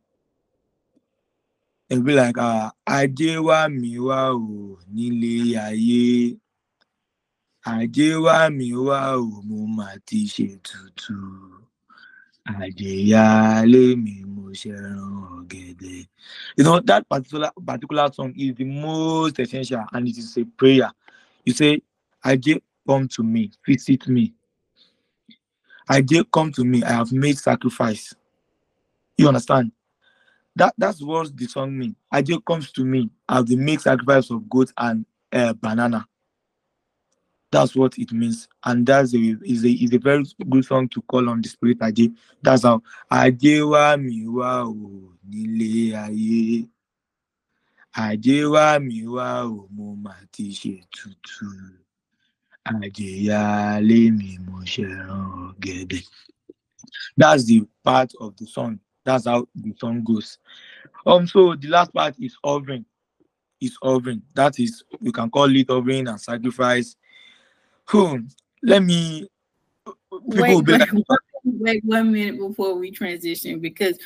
It'll 1.89 2.03
be 2.03 2.13
like, 2.15 2.37
uh, 2.37 2.71
Ajé 2.87 3.43
wa 3.43 3.69
mi 3.69 3.99
wa 3.99 4.31
o 4.31 4.79
nílé 4.93 5.55
ayé. 5.57 6.37
Ajé 7.65 8.21
wa 8.21 8.49
mi 8.49 8.73
wa 8.75 9.15
o 9.17 9.41
mo 9.45 9.67
ma 9.67 9.89
ti 10.05 10.27
ṣe 10.27 10.59
You 16.57 16.63
know, 16.63 16.79
that 16.81 17.07
particular 17.09 17.51
particular 17.65 18.11
song 18.11 18.33
is 18.37 18.55
the 18.55 18.63
most 18.65 19.39
essential 19.39 19.83
and 19.93 20.07
it 20.07 20.17
is 20.17 20.37
a 20.37 20.45
prayer. 20.45 20.91
You 21.45 21.53
say, 21.53 21.81
I 22.23 22.37
Aje, 22.37 22.61
come 22.87 23.07
to 23.09 23.23
me, 23.23 23.51
visit 23.65 24.07
me. 24.07 24.33
I 25.87 26.01
Aje, 26.01 26.25
come 26.31 26.51
to 26.53 26.63
me, 26.65 26.83
I 26.83 26.93
have 26.93 27.11
made 27.11 27.37
sacrifice. 27.37 28.13
You 29.17 29.27
understand? 29.27 29.71
That 30.55 30.73
that's 30.77 31.01
what 31.01 31.35
the 31.35 31.45
song 31.45 31.77
means. 31.77 31.95
Aje 32.13 32.43
comes 32.45 32.71
to 32.73 32.83
me, 32.83 33.09
I 33.29 33.35
have 33.37 33.49
made 33.49 33.81
sacrifice 33.81 34.29
of 34.31 34.49
goat 34.49 34.71
and 34.77 35.05
uh, 35.31 35.53
banana. 35.53 36.07
That's 37.51 37.75
what 37.75 37.97
it 37.97 38.13
means, 38.13 38.47
and 38.63 38.85
that's 38.85 39.13
a 39.13 39.17
is 39.17 39.65
a 39.65 39.69
is 39.69 39.93
a 39.93 39.97
very 39.99 40.23
good 40.49 40.63
song 40.63 40.87
to 40.87 41.01
call 41.01 41.29
on 41.29 41.41
the 41.41 41.49
spirit 41.49 41.79
Ajé. 41.79 42.15
That's 42.41 42.63
how 42.63 42.81
Ajé 43.11 43.59
wá 43.61 43.99
mi 44.01 44.25
wá 44.25 44.63
o 44.63 45.13
nílé 45.29 45.91
ayé. 45.91 46.69
Ajé 47.93 48.45
wá 48.45 48.79
mi 48.81 49.03
wá 49.03 49.43
o 49.43 49.67
mo 49.69 49.95
mà 49.97 50.15
ti 50.31 50.49
ṣe 50.51 50.81
tutù. 50.95 51.75
Ajé 52.65 53.27
yálé 53.27 54.11
mi 54.15 54.37
mo 54.47 54.63
ṣe 54.63 54.87
rán 54.87 55.51
ọ̀gẹ̀dẹ̀. 55.51 56.07
That's 57.17 57.43
the 57.43 57.67
part 57.83 58.13
of 58.21 58.37
the 58.37 58.45
song. 58.45 58.79
That's 59.03 59.25
how 59.25 59.45
the 59.55 59.73
song 59.77 60.03
goes. 60.05 60.37
Um, 61.05 61.27
so 61.27 61.55
the 61.55 61.67
last 61.67 61.93
part 61.93 62.15
is 62.17 62.37
offering. 62.43 62.85
Is 63.59 63.77
offering. 63.81 64.21
That 64.33 64.57
is, 64.57 64.83
you 65.01 65.11
can 65.11 65.29
call 65.29 65.53
it 65.53 65.69
offering 65.69 66.07
and 66.07 66.19
sacrifice 66.19 66.95
Hmm. 67.85 68.27
Let 68.63 68.83
me. 68.83 69.27
Wait, 70.11 70.63
wait, 70.65 70.89
wait 71.43 71.85
one 71.85 72.11
minute 72.11 72.37
before 72.39 72.75
we 72.75 72.91
transition 72.91 73.59
because 73.59 73.97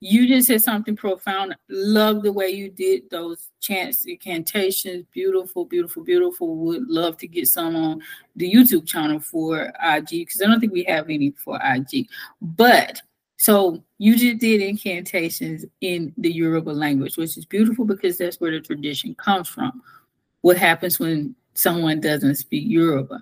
you 0.00 0.28
just 0.28 0.46
said 0.46 0.62
something 0.62 0.94
profound. 0.96 1.56
Love 1.68 2.22
the 2.22 2.32
way 2.32 2.48
you 2.50 2.70
did 2.70 3.02
those 3.10 3.50
chants, 3.60 4.04
incantations. 4.06 5.04
Beautiful, 5.12 5.64
beautiful, 5.64 6.04
beautiful. 6.04 6.54
Would 6.56 6.88
love 6.88 7.16
to 7.18 7.26
get 7.26 7.48
some 7.48 7.74
on 7.74 8.00
the 8.36 8.50
YouTube 8.52 8.86
channel 8.86 9.18
for 9.18 9.72
Aje 9.84 10.10
because 10.10 10.40
I 10.40 10.46
don't 10.46 10.60
think 10.60 10.72
we 10.72 10.84
have 10.84 11.10
any 11.10 11.32
for 11.32 11.58
Aje. 11.58 12.06
But 12.40 13.00
so 13.38 13.82
you 13.98 14.16
just 14.16 14.38
did 14.38 14.60
incantations 14.60 15.64
in 15.80 16.12
the 16.16 16.30
Yoruba 16.30 16.70
language, 16.70 17.16
which 17.16 17.36
is 17.36 17.44
beautiful 17.44 17.84
because 17.84 18.18
that's 18.18 18.40
where 18.40 18.52
the 18.52 18.60
tradition 18.60 19.14
comes 19.16 19.48
from. 19.48 19.82
What 20.42 20.56
happens 20.56 21.00
when 21.00 21.34
someone 21.58 22.00
doesn't 22.00 22.36
speak 22.36 22.64
Yoruba. 22.66 23.20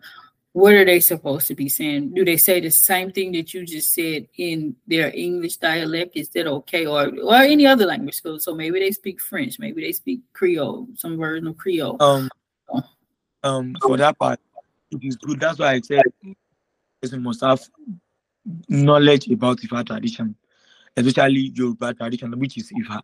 what 0.52 0.72
are 0.72 0.86
they 0.86 1.00
supposed 1.00 1.46
to 1.48 1.54
be 1.54 1.68
saying? 1.68 2.14
Do 2.14 2.24
they 2.24 2.38
say 2.38 2.60
the 2.60 2.70
same 2.70 3.12
thing 3.12 3.32
that 3.32 3.52
you 3.52 3.66
just 3.66 3.92
said 3.92 4.26
in 4.38 4.74
their 4.86 5.12
English 5.14 5.58
dialect? 5.58 6.16
Is 6.16 6.30
that 6.30 6.46
okay? 6.46 6.86
Or 6.86 7.08
or 7.22 7.34
any 7.36 7.66
other 7.66 7.84
language? 7.84 8.20
So, 8.22 8.38
so 8.38 8.54
maybe 8.54 8.80
they 8.80 8.92
speak 8.92 9.20
French, 9.20 9.58
maybe 9.58 9.82
they 9.82 9.92
speak 9.92 10.20
Creole, 10.32 10.88
some 10.94 11.18
version 11.18 11.46
of 11.48 11.58
Creole. 11.58 11.96
Um, 12.00 12.30
um, 13.42 13.74
for 13.82 13.96
that 13.98 14.18
part, 14.18 14.40
it 14.90 15.00
is 15.04 15.16
good. 15.16 15.40
That's 15.40 15.58
why 15.58 15.74
I 15.74 15.80
said 15.80 16.02
person 17.02 17.22
must 17.22 17.42
have 17.42 17.60
knowledge 18.68 19.28
about 19.28 19.58
Ifa 19.58 19.86
tradition, 19.86 20.34
especially 20.96 21.52
Yoruba 21.54 21.94
tradition, 21.94 22.38
which 22.38 22.56
is 22.58 22.72
Ifa. 22.72 23.00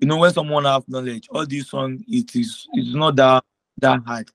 You 0.00 0.08
know, 0.08 0.18
when 0.18 0.32
someone 0.32 0.64
have 0.64 0.88
knowledge, 0.88 1.28
all 1.30 1.46
these 1.46 1.68
songs, 1.70 2.02
it 2.08 2.34
is 2.36 2.66
it's 2.72 2.94
not 2.94 3.16
that 3.16 3.44
that 3.78 4.00
hard. 4.06 4.28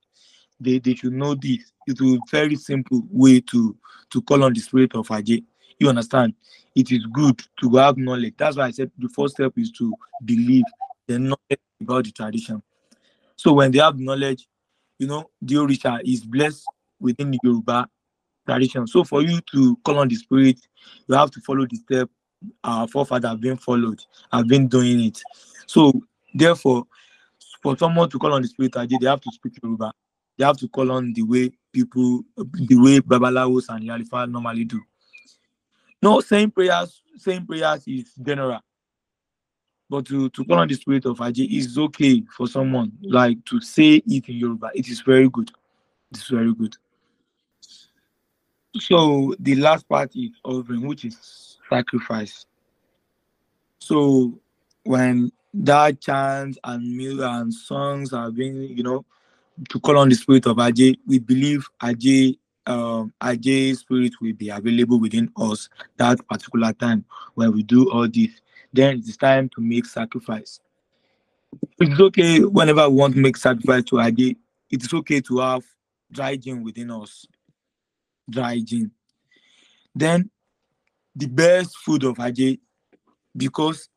They 0.64 0.80
they 0.80 0.96
should 0.96 1.14
know 1.14 1.36
this 1.36 1.72
it 1.88 2.00
will 2.00 2.20
very 2.32 2.56
simple 2.56 3.04
way 3.10 3.42
to 3.42 3.76
to 4.12 4.22
call 4.22 4.44
on 4.44 4.54
the 4.54 4.60
spirit 4.60 4.96
of 4.96 5.08
Aje. 5.08 5.44
You 5.80 5.90
understand? 5.90 6.34
It 6.76 6.92
is 6.92 7.06
good 7.08 7.42
to 7.60 7.76
have 7.78 7.98
knowledge. 7.98 8.36
That's 8.38 8.58
why 8.58 8.66
I 8.66 8.72
said 8.72 8.92
the 8.98 9.10
first 9.10 9.36
step 9.36 9.54
is 9.58 9.72
to 9.74 9.94
believe 10.24 10.64
the 11.08 11.20
knowledge 11.20 11.60
about 11.82 12.06
the 12.06 12.12
tradition. 12.12 12.62
So 13.36 13.54
when 13.54 13.72
they 13.72 13.80
have 13.80 14.00
knowledge, 14.00 14.48
you 15.00 15.08
know, 15.08 15.30
the 15.42 15.56
Orisha 15.56 16.00
is 16.06 16.24
blessed 16.24 16.66
within 17.00 17.32
the 17.32 17.40
Yoruba 17.44 17.88
tradition. 18.48 18.88
So 18.88 19.04
for 19.04 19.22
you 19.22 19.40
to 19.54 19.76
call 19.84 20.00
on 20.00 20.08
the 20.08 20.16
spirit, 20.16 20.60
you 21.08 21.16
have 21.16 21.32
to 21.32 21.42
follow 21.42 21.66
the 21.66 21.76
step 21.78 22.10
our 22.64 22.88
forefathers 22.88 23.30
have 23.30 23.42
been 23.42 23.58
followed, 23.58 24.02
have 24.32 24.48
been 24.48 24.68
doing 24.68 25.02
it. 25.06 25.22
So 25.68 25.94
therefore, 26.34 26.86
for 27.62 27.78
someone 27.78 28.10
to 28.10 28.20
call 28.20 28.34
on 28.34 28.42
the 28.42 28.48
spirit, 28.48 28.74
they 28.74 29.08
have 29.08 29.22
to 29.22 29.32
speak 29.32 29.54
Yoruba. 29.62 29.94
They 30.38 30.46
have 30.46 30.58
to 30.58 30.68
call 30.68 30.92
on 30.92 31.14
the 31.14 31.22
way 31.24 31.52
people 31.72 32.24
the 32.36 32.76
way 32.76 33.00
Babalawos 33.00 33.66
and 33.70 33.84
Yalifa 33.84 34.30
normally 34.30 34.66
do. 34.66 34.82
No, 36.02 36.20
saying 36.22 36.52
prayers, 36.52 37.02
saying 37.18 37.46
prayers 37.46 37.84
is 37.88 38.14
general. 38.22 38.60
But 39.90 40.06
to, 40.08 40.30
to 40.30 40.46
call 40.46 40.60
on 40.60 40.68
the 40.68 40.74
spirit 40.76 41.06
of 41.06 41.18
Aje 41.20 41.48
is 41.50 41.78
okay 41.78 42.24
for 42.36 42.48
someone 42.48 42.92
like 43.04 43.44
to 43.46 43.62
say 43.62 44.02
it 44.08 44.28
in 44.28 44.36
Yoruba. 44.38 44.72
It 44.74 44.88
is 44.90 45.02
very 45.02 45.30
good. 45.30 45.52
It's 46.12 46.28
very 46.30 46.54
good. 46.54 46.76
So 48.80 49.36
the 49.40 49.56
last 49.56 49.88
part 49.88 50.16
is 50.16 50.32
offering, 50.44 50.88
which 50.88 51.06
is 51.06 51.58
sacrifice. 51.70 52.46
So 53.80 54.40
when 54.84 55.32
that 55.54 56.02
chants 56.02 56.58
and 56.64 56.98
music 56.98 57.26
and 57.26 57.54
songs 57.54 58.14
are 58.14 58.32
being, 58.32 58.56
you 58.76 58.82
know, 58.84 59.06
to 59.70 59.80
call 59.80 59.98
on 59.98 60.10
the 60.10 60.16
spirit 60.16 60.46
of 60.46 60.58
Aje. 60.58 60.98
We 61.06 61.20
believe 61.20 61.68
Aje, 61.82 62.38
um, 62.66 63.14
Aje's 63.22 63.80
spirit 63.80 64.14
will 64.22 64.34
be 64.34 64.50
available 64.50 65.00
within 65.00 65.32
us 65.38 65.70
that 65.98 66.26
particular 66.28 66.74
time 66.74 67.06
when 67.36 67.52
we 67.54 67.64
do 67.64 67.90
all 67.92 68.08
this. 68.08 68.32
Then 68.72 68.98
it's 68.98 69.18
time 69.18 69.50
to 69.50 69.62
make 69.62 69.86
sacrifice. 69.86 70.60
It's 71.80 72.00
okay 72.00 72.40
whenever 72.40 72.90
we 72.90 72.96
want 72.96 73.14
to 73.16 73.20
make 73.20 73.38
sacrifice 73.38 73.84
to 73.86 73.98
Aje. 73.98 74.36
It 74.72 74.84
is 74.84 74.94
okay 74.94 75.22
to 75.22 75.40
have 75.40 75.64
dry 76.12 76.36
gin 76.36 76.64
within 76.64 76.92
us. 76.92 77.28
Dry 78.30 78.60
gin. 78.60 78.92
Then 79.96 80.30
the 81.16 81.28
best 81.28 81.78
food 81.78 82.04
of 82.04 82.16
Aje, 82.18 82.60
because 83.38 83.90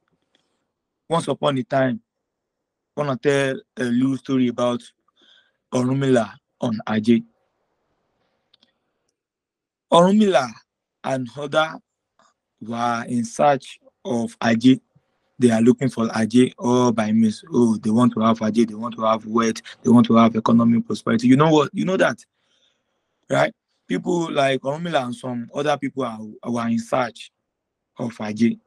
once 1.09 1.29
upon 1.29 1.57
a 1.57 1.63
time, 1.63 2.01
I 2.97 3.03
want 3.03 3.23
to 3.23 3.29
tell 3.29 3.61
a 3.87 3.89
little 3.89 4.17
story 4.17 4.49
about 4.49 4.83
Orunmila 5.77 6.33
on 6.61 6.79
Aje. 6.87 7.23
Orunmila 9.93 10.51
and 11.05 11.31
Hoda 11.31 11.79
were 12.61 13.05
in 13.09 13.25
search 13.25 13.79
of 14.05 14.39
Aje. 14.39 14.81
They 15.39 15.51
are 15.51 15.61
looking 15.61 15.91
for 15.91 16.07
Aje 16.09 16.53
all 16.59 16.93
by 16.93 17.13
means. 17.13 17.45
Oh, 17.53 17.77
they 17.77 17.91
want 17.91 18.15
to 18.15 18.21
have 18.21 18.39
Aje, 18.39 18.67
they 18.67 18.75
want 18.75 18.95
to 18.95 19.03
have 19.03 19.27
wealth, 19.27 19.61
they 19.83 19.91
want 19.91 20.07
to 20.07 20.17
have 20.17 20.35
economic 20.35 20.87
prosperity. 20.87 21.29
You 21.29 21.37
know 21.37 21.51
what? 21.51 21.71
You 21.75 21.85
know 21.85 21.99
that, 21.99 22.25
right? 23.29 23.53
People 23.87 24.33
like 24.33 24.63
Orunmila 24.63 25.05
and 25.05 25.15
some 25.15 25.51
other 25.55 25.77
people 25.77 26.05
are, 26.05 26.19
were 26.51 26.69
in 26.69 26.79
search 26.79 27.31
of 27.99 28.17
Aje. 28.17 28.59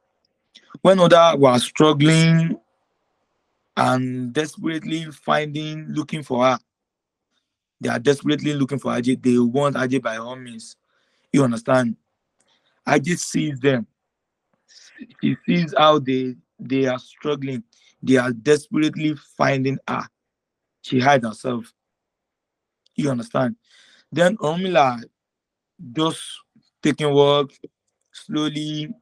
When 0.82 1.00
other 1.00 1.36
were 1.36 1.58
struggling 1.58 2.56
and 3.76 4.32
desperately 4.32 5.06
finding, 5.10 5.86
looking 5.88 6.22
for 6.22 6.44
her, 6.44 6.58
they 7.80 7.88
are 7.88 7.98
desperately 7.98 8.54
looking 8.54 8.78
for 8.78 8.92
Aje. 8.92 9.20
They 9.22 9.38
want 9.38 9.76
Aje 9.76 10.02
by 10.02 10.16
all 10.18 10.36
means. 10.36 10.76
You 11.32 11.44
understand? 11.44 11.96
Aje 12.86 13.18
sees 13.18 13.58
them. 13.60 13.86
He 15.20 15.36
sees 15.46 15.74
how 15.76 15.98
they 15.98 16.36
they 16.58 16.86
are 16.86 16.98
struggling. 16.98 17.64
They 18.02 18.16
are 18.16 18.32
desperately 18.32 19.14
finding 19.36 19.78
her. 19.88 20.04
She 20.82 21.00
hides 21.00 21.26
herself. 21.26 21.72
You 22.96 23.10
understand? 23.10 23.56
Then 24.12 24.36
Orunmila 24.38 25.02
just 25.92 26.20
taking 26.82 27.14
work 27.14 27.50
slowly, 28.12 28.92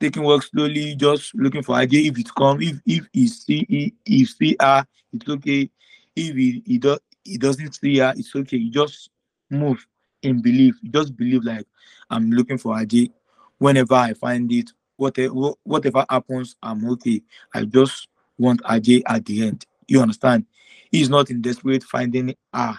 taking 0.00 0.22
work 0.22 0.42
slowly, 0.42 0.94
just 0.94 1.34
looking 1.34 1.62
for 1.62 1.74
Aje. 1.76 2.08
If 2.08 2.18
it 2.18 2.34
come, 2.34 2.62
if 2.62 2.80
if 2.86 3.06
he 3.12 3.28
see 3.28 3.94
he 4.04 4.24
see 4.24 4.56
her, 4.60 4.86
it's 5.12 5.28
okay. 5.28 5.70
If 6.14 6.34
he, 6.34 6.62
he 6.64 6.78
does 6.78 6.98
he 7.26 7.38
doesn't 7.38 7.74
see 7.74 8.00
it's 8.00 8.34
okay. 8.34 8.56
You 8.56 8.70
just 8.70 9.10
move 9.50 9.84
in 10.22 10.40
belief. 10.40 10.76
You 10.82 10.90
just 10.90 11.16
believe 11.16 11.44
like 11.44 11.66
I'm 12.10 12.30
looking 12.30 12.58
for 12.58 12.74
Aje. 12.76 13.10
Whenever 13.58 13.94
I 13.94 14.14
find 14.14 14.50
it, 14.52 14.70
whatever 14.96 15.52
whatever 15.64 16.04
happens, 16.08 16.56
I'm 16.62 16.88
okay. 16.90 17.22
I 17.54 17.64
just 17.64 18.08
want 18.38 18.62
Aje 18.62 19.02
at 19.06 19.24
the 19.24 19.46
end. 19.46 19.66
You 19.88 20.00
understand? 20.00 20.46
He's 20.90 21.10
not 21.10 21.30
in 21.30 21.42
desperate 21.42 21.84
finding 21.84 22.34
her. 22.52 22.76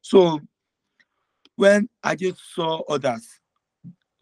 So 0.00 0.40
when 1.56 1.88
Aje 2.04 2.36
saw 2.54 2.80
others 2.88 3.28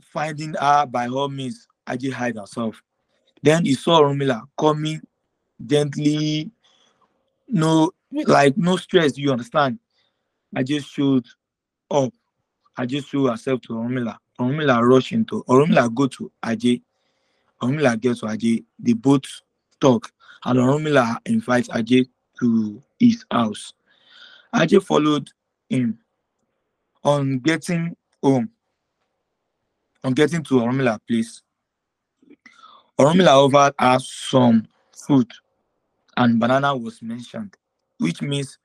finding 0.02 0.54
her 0.54 0.86
by 0.86 1.08
all 1.08 1.28
means, 1.28 1.66
Aje 1.86 2.12
hide 2.12 2.36
herself. 2.36 2.82
Then 3.42 3.64
he 3.64 3.74
saw 3.74 4.02
Orunmila 4.02 4.42
coming 4.58 5.00
gently, 5.64 6.50
no 7.48 7.90
like 8.12 8.56
no 8.56 8.76
stress, 8.76 9.16
you 9.16 9.30
understand? 9.32 9.78
I 10.54 10.62
just 10.62 10.90
showed 10.90 11.26
up. 11.90 12.12
I 12.76 12.86
just 12.86 13.08
showed 13.08 13.28
herself 13.30 13.60
to 13.62 13.74
Orunmila. 13.74 14.16
Orunmila 14.38 14.82
rush 14.82 15.12
into 15.12 15.44
Orunmila 15.44 15.94
go 15.94 16.06
to 16.08 16.32
Aje. 16.42 16.82
Orunmila 17.62 18.00
gets 18.00 18.20
to 18.20 18.26
Aje. 18.26 18.64
They 18.78 18.92
both 18.94 19.24
talk. 19.80 20.10
And 20.44 20.58
Orunmila 20.58 21.18
invites 21.26 21.68
Aje 21.68 22.08
to 22.40 22.82
his 22.98 23.24
house. 23.30 23.72
Aje 24.54 24.82
followed 24.82 25.28
him. 25.68 25.98
On 27.02 27.38
getting 27.38 27.96
home, 28.22 28.50
on 30.04 30.12
getting 30.12 30.42
to 30.44 30.54
Orunmila 30.54 30.98
place, 31.08 31.42
Orunmila 32.98 33.46
offered 33.46 33.74
her 33.78 33.98
some 34.00 34.66
food 34.92 35.30
and 36.18 36.38
banana 36.38 36.76
was 36.76 37.00
mentioned 37.00 37.56
which 38.00 38.22
means 38.22 38.58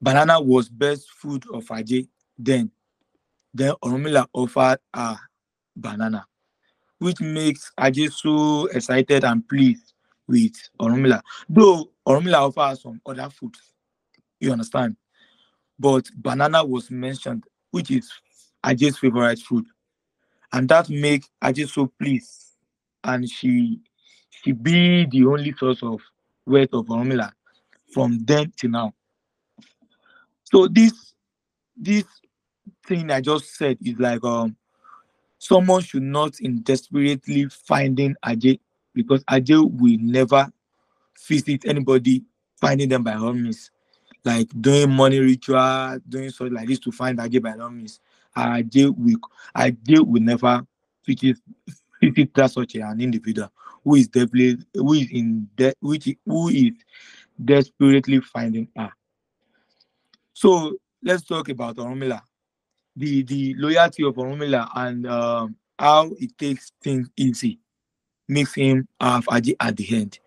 banana 0.00 0.40
was 0.40 0.68
best 0.68 1.10
food 1.10 1.44
of 1.52 1.64
Aje 1.66 2.08
then. 2.38 2.70
Then 3.54 3.74
Orunmila 3.84 4.26
offered 4.32 4.78
a 4.94 5.16
banana, 5.76 6.26
which 6.98 7.20
makes 7.20 7.70
Aje 7.78 8.10
so 8.10 8.66
excited 8.66 9.24
and 9.24 9.46
pleased 9.46 9.92
with 10.26 10.54
Orunmila. 10.80 11.20
Though 11.48 11.90
Orunmila 12.08 12.48
offered 12.48 12.80
some 12.80 13.00
other 13.04 13.28
foods, 13.28 13.60
you 14.40 14.50
understand? 14.50 14.96
But 15.78 16.06
banana 16.16 16.64
was 16.64 16.90
mentioned, 16.90 17.44
which 17.70 17.90
is 17.90 18.10
Aje's 18.64 18.98
favorite 18.98 19.40
food. 19.40 19.66
And 20.54 20.68
that 20.70 20.88
makes 20.88 21.28
Aje 21.44 21.68
so 21.68 21.92
pleased. 21.98 22.56
And 23.04 23.28
she 23.28 23.80
she 24.30 24.52
be 24.52 25.04
the 25.06 25.26
only 25.26 25.52
source 25.52 25.82
of 25.82 26.00
wealth 26.46 26.72
of 26.72 26.86
Orunmila 26.86 27.32
from 27.92 28.18
then 28.24 28.52
to 28.58 28.68
now. 28.68 28.94
So 30.44 30.68
this 30.68 31.14
this 31.76 32.04
thing 32.86 33.10
I 33.10 33.20
just 33.20 33.54
said 33.56 33.78
is 33.82 33.98
like 33.98 34.24
um 34.24 34.56
someone 35.38 35.82
should 35.82 36.02
not 36.02 36.40
in 36.40 36.60
desperately 36.62 37.46
finding 37.48 38.14
Aje 38.24 38.60
because 38.94 39.24
Aje 39.24 39.50
will 39.50 39.98
never 40.00 40.50
visit 41.28 41.64
anybody 41.66 42.24
finding 42.60 42.88
them 42.88 43.02
by 43.02 43.14
all 43.14 43.32
means. 43.32 43.70
Like 44.24 44.48
doing 44.60 44.90
money 44.90 45.18
ritual, 45.18 45.98
doing 46.08 46.30
something 46.30 46.54
like 46.54 46.68
this 46.68 46.78
to 46.80 46.92
find 46.92 47.18
Aje 47.18 47.42
by 47.42 47.52
all 47.52 47.70
means. 47.70 48.00
Aje 48.36 48.94
will 48.96 49.18
Aje 49.56 50.06
will 50.06 50.22
never 50.22 50.66
visit 51.06 51.38
visit 52.00 52.34
that 52.34 52.50
such 52.50 52.74
an 52.76 53.00
individual 53.00 53.50
who 53.84 53.96
is 53.96 54.08
definitely 54.08 54.58
who 54.74 54.92
is 54.94 55.08
in 55.10 55.48
debt 55.56 55.76
which 55.80 56.08
who 56.24 56.48
is 56.48 56.72
desperately 57.44 58.20
finding 58.20 58.68
her. 58.76 58.90
So 60.32 60.76
let's 61.02 61.24
talk 61.24 61.48
about 61.48 61.76
Orunmila. 61.76 62.22
the 62.96 63.22
the 63.22 63.54
loyalty 63.58 64.04
of 64.04 64.16
Orunmila 64.16 64.68
and 64.74 65.06
um, 65.06 65.56
how 65.78 66.10
it 66.18 66.36
takes 66.38 66.72
things 66.82 67.08
easy 67.16 67.58
makes 68.28 68.54
him 68.54 68.86
have 69.00 69.24
Aje 69.26 69.54
at 69.60 69.76
the 69.76 69.96
end. 69.96 70.18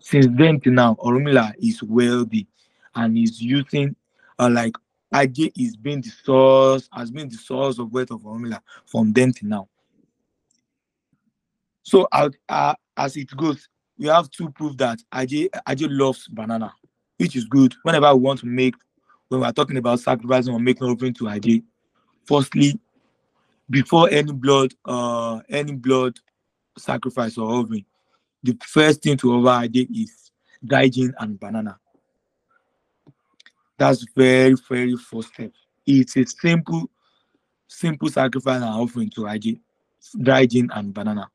Since 0.00 0.26
then 0.36 0.60
to 0.60 0.70
now, 0.70 0.96
Orunmila 0.96 1.54
is 1.58 1.82
wealthy 1.82 2.46
and 2.94 3.16
is 3.16 3.40
using 3.40 3.94
uh, 4.38 4.50
like 4.50 4.74
Aje 5.12 5.52
is 5.56 5.76
being 5.76 6.00
the 6.00 6.10
source, 6.10 6.88
has 6.92 7.10
been 7.10 7.28
the 7.28 7.36
source 7.36 7.78
of 7.78 7.92
wealth 7.92 8.10
of 8.10 8.22
Orunmila 8.22 8.60
from 8.86 9.12
then 9.12 9.32
to 9.34 9.46
now. 9.46 9.68
So 11.82 12.08
uh, 12.12 12.74
as 12.96 13.16
it 13.16 13.36
goes, 13.36 13.68
we 13.98 14.06
have 14.06 14.30
to 14.32 14.50
prove 14.50 14.76
that 14.78 14.98
Aje 15.12 15.48
loves 15.90 16.26
banana, 16.28 16.72
which 17.18 17.36
is 17.36 17.44
good. 17.44 17.74
Whenever 17.82 18.14
we 18.14 18.20
want 18.20 18.40
to 18.40 18.46
make, 18.46 18.74
when 19.28 19.40
we're 19.40 19.52
talking 19.52 19.76
about 19.76 20.00
sacrificing 20.00 20.52
or 20.54 20.60
making 20.60 20.86
offering 20.86 21.14
to 21.14 21.24
Aje, 21.24 21.62
firstly, 22.24 22.78
before 23.70 24.08
any 24.10 24.32
blood, 24.32 24.74
uh, 24.84 25.40
any 25.48 25.72
blood 25.72 26.18
sacrifice 26.76 27.38
or 27.38 27.50
offering, 27.50 27.84
the 28.42 28.56
first 28.62 29.02
thing 29.02 29.16
to 29.18 29.32
offer 29.32 29.66
Aje 29.66 29.88
is 29.94 30.30
gaijin 30.66 31.12
and 31.18 31.38
banana. 31.38 31.78
That's 33.78 34.04
very, 34.16 34.54
very 34.68 34.96
first 34.96 35.34
step. 35.34 35.52
It's 35.86 36.16
a 36.16 36.24
simple, 36.26 36.90
simple 37.68 38.08
sacrifice 38.08 38.56
and 38.56 38.64
offering 38.64 39.10
to 39.10 39.22
Aje, 39.22 39.60
gaijin 40.18 40.68
and 40.74 40.92
banana. 40.92 41.30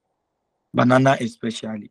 Banana 0.74 1.18
especially. 1.20 1.90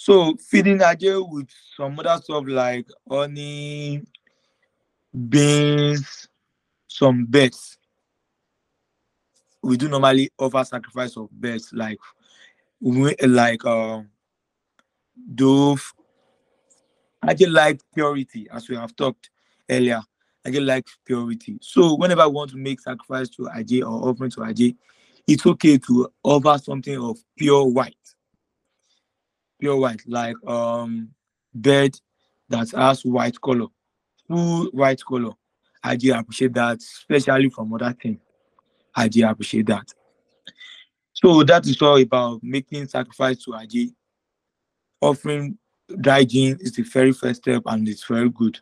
So 0.00 0.34
feeding 0.36 0.78
Aje 0.78 1.30
with 1.30 1.50
some 1.76 1.98
other 1.98 2.18
stuff 2.22 2.44
like 2.46 2.86
honey, 3.06 4.02
beans, 5.28 6.26
some 6.88 7.26
birds. 7.26 7.76
We 9.62 9.76
do 9.76 9.88
normally 9.90 10.30
offer 10.38 10.64
sacrifice 10.64 11.18
of 11.18 11.30
birds 11.30 11.68
like 11.74 11.98
like 12.80 13.62
um 13.66 14.08
dove. 15.34 15.92
Just 17.36 17.50
like 17.50 17.82
purity, 17.94 18.48
as 18.50 18.70
we 18.70 18.76
have 18.76 18.96
talked 18.96 19.28
earlier. 19.68 20.00
I 20.46 20.50
just 20.50 20.62
like 20.62 20.86
purity. 21.04 21.58
So 21.60 21.94
whenever 21.96 22.22
I 22.22 22.26
want 22.26 22.52
to 22.52 22.56
make 22.56 22.80
sacrifice 22.80 23.28
to 23.36 23.50
Aje 23.54 23.82
or 23.82 24.08
offering 24.08 24.30
to 24.30 24.40
Aje, 24.40 24.74
it's 25.26 25.44
okay 25.44 25.76
to 25.76 26.08
offer 26.24 26.56
something 26.56 26.98
of 26.98 27.18
pure 27.36 27.66
white. 27.66 27.96
Pure 29.60 29.76
white, 29.76 30.02
like 30.06 30.36
um 30.46 31.10
bird 31.54 31.98
that 32.48 32.70
has 32.72 33.04
white 33.04 33.40
color, 33.40 33.66
full 34.26 34.66
white 34.72 35.00
color. 35.04 35.32
I 35.82 35.96
do 35.96 36.12
appreciate 36.14 36.52
that, 36.54 36.78
especially 36.78 37.50
from 37.50 37.72
other 37.72 37.94
things. 38.00 38.18
I 38.94 39.08
do 39.08 39.26
appreciate 39.26 39.66
that. 39.66 39.86
So 41.12 41.42
that 41.44 41.66
is 41.66 41.80
all 41.82 42.00
about 42.00 42.40
making 42.42 42.88
sacrifice 42.88 43.44
to 43.44 43.50
Aje. 43.52 43.92
Offering 45.00 45.58
dry 46.00 46.24
gin 46.24 46.58
is 46.60 46.72
the 46.72 46.82
very 46.82 47.12
first 47.12 47.42
step 47.42 47.62
and 47.66 47.86
it's 47.88 48.04
very 48.04 48.30
good. 48.30 48.58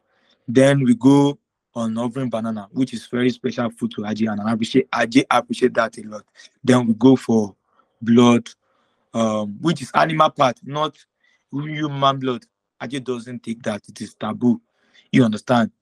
Then 0.47 0.83
we 0.85 0.95
go 0.95 1.39
on 1.75 1.97
offering 1.99 2.31
banana, 2.31 2.69
which 2.73 2.95
is 2.95 3.07
very 3.07 3.31
special 3.31 3.71
food 3.71 3.93
to 3.93 4.03
Aje, 4.03 4.31
and 4.31 4.41
I 4.41 4.53
appreciate 4.53 4.91
Aje 4.91 5.25
appreciate 5.31 5.75
that 5.75 5.97
a 5.99 6.03
lot. 6.03 6.25
Then 6.63 6.87
we 6.87 6.95
go 6.95 7.17
for 7.17 7.55
blood, 8.01 8.49
um, 9.19 9.57
which 9.61 9.83
is 9.83 9.91
animal 9.95 10.31
part, 10.31 10.59
not 10.63 10.97
human 11.53 12.19
blood. 12.19 12.45
Aje 12.81 13.03
doesn't 13.03 13.43
take 13.43 13.63
that; 13.65 13.83
it 13.89 14.01
is 14.01 14.15
taboo. 14.15 14.61
You 15.11 15.25
understand? 15.25 15.73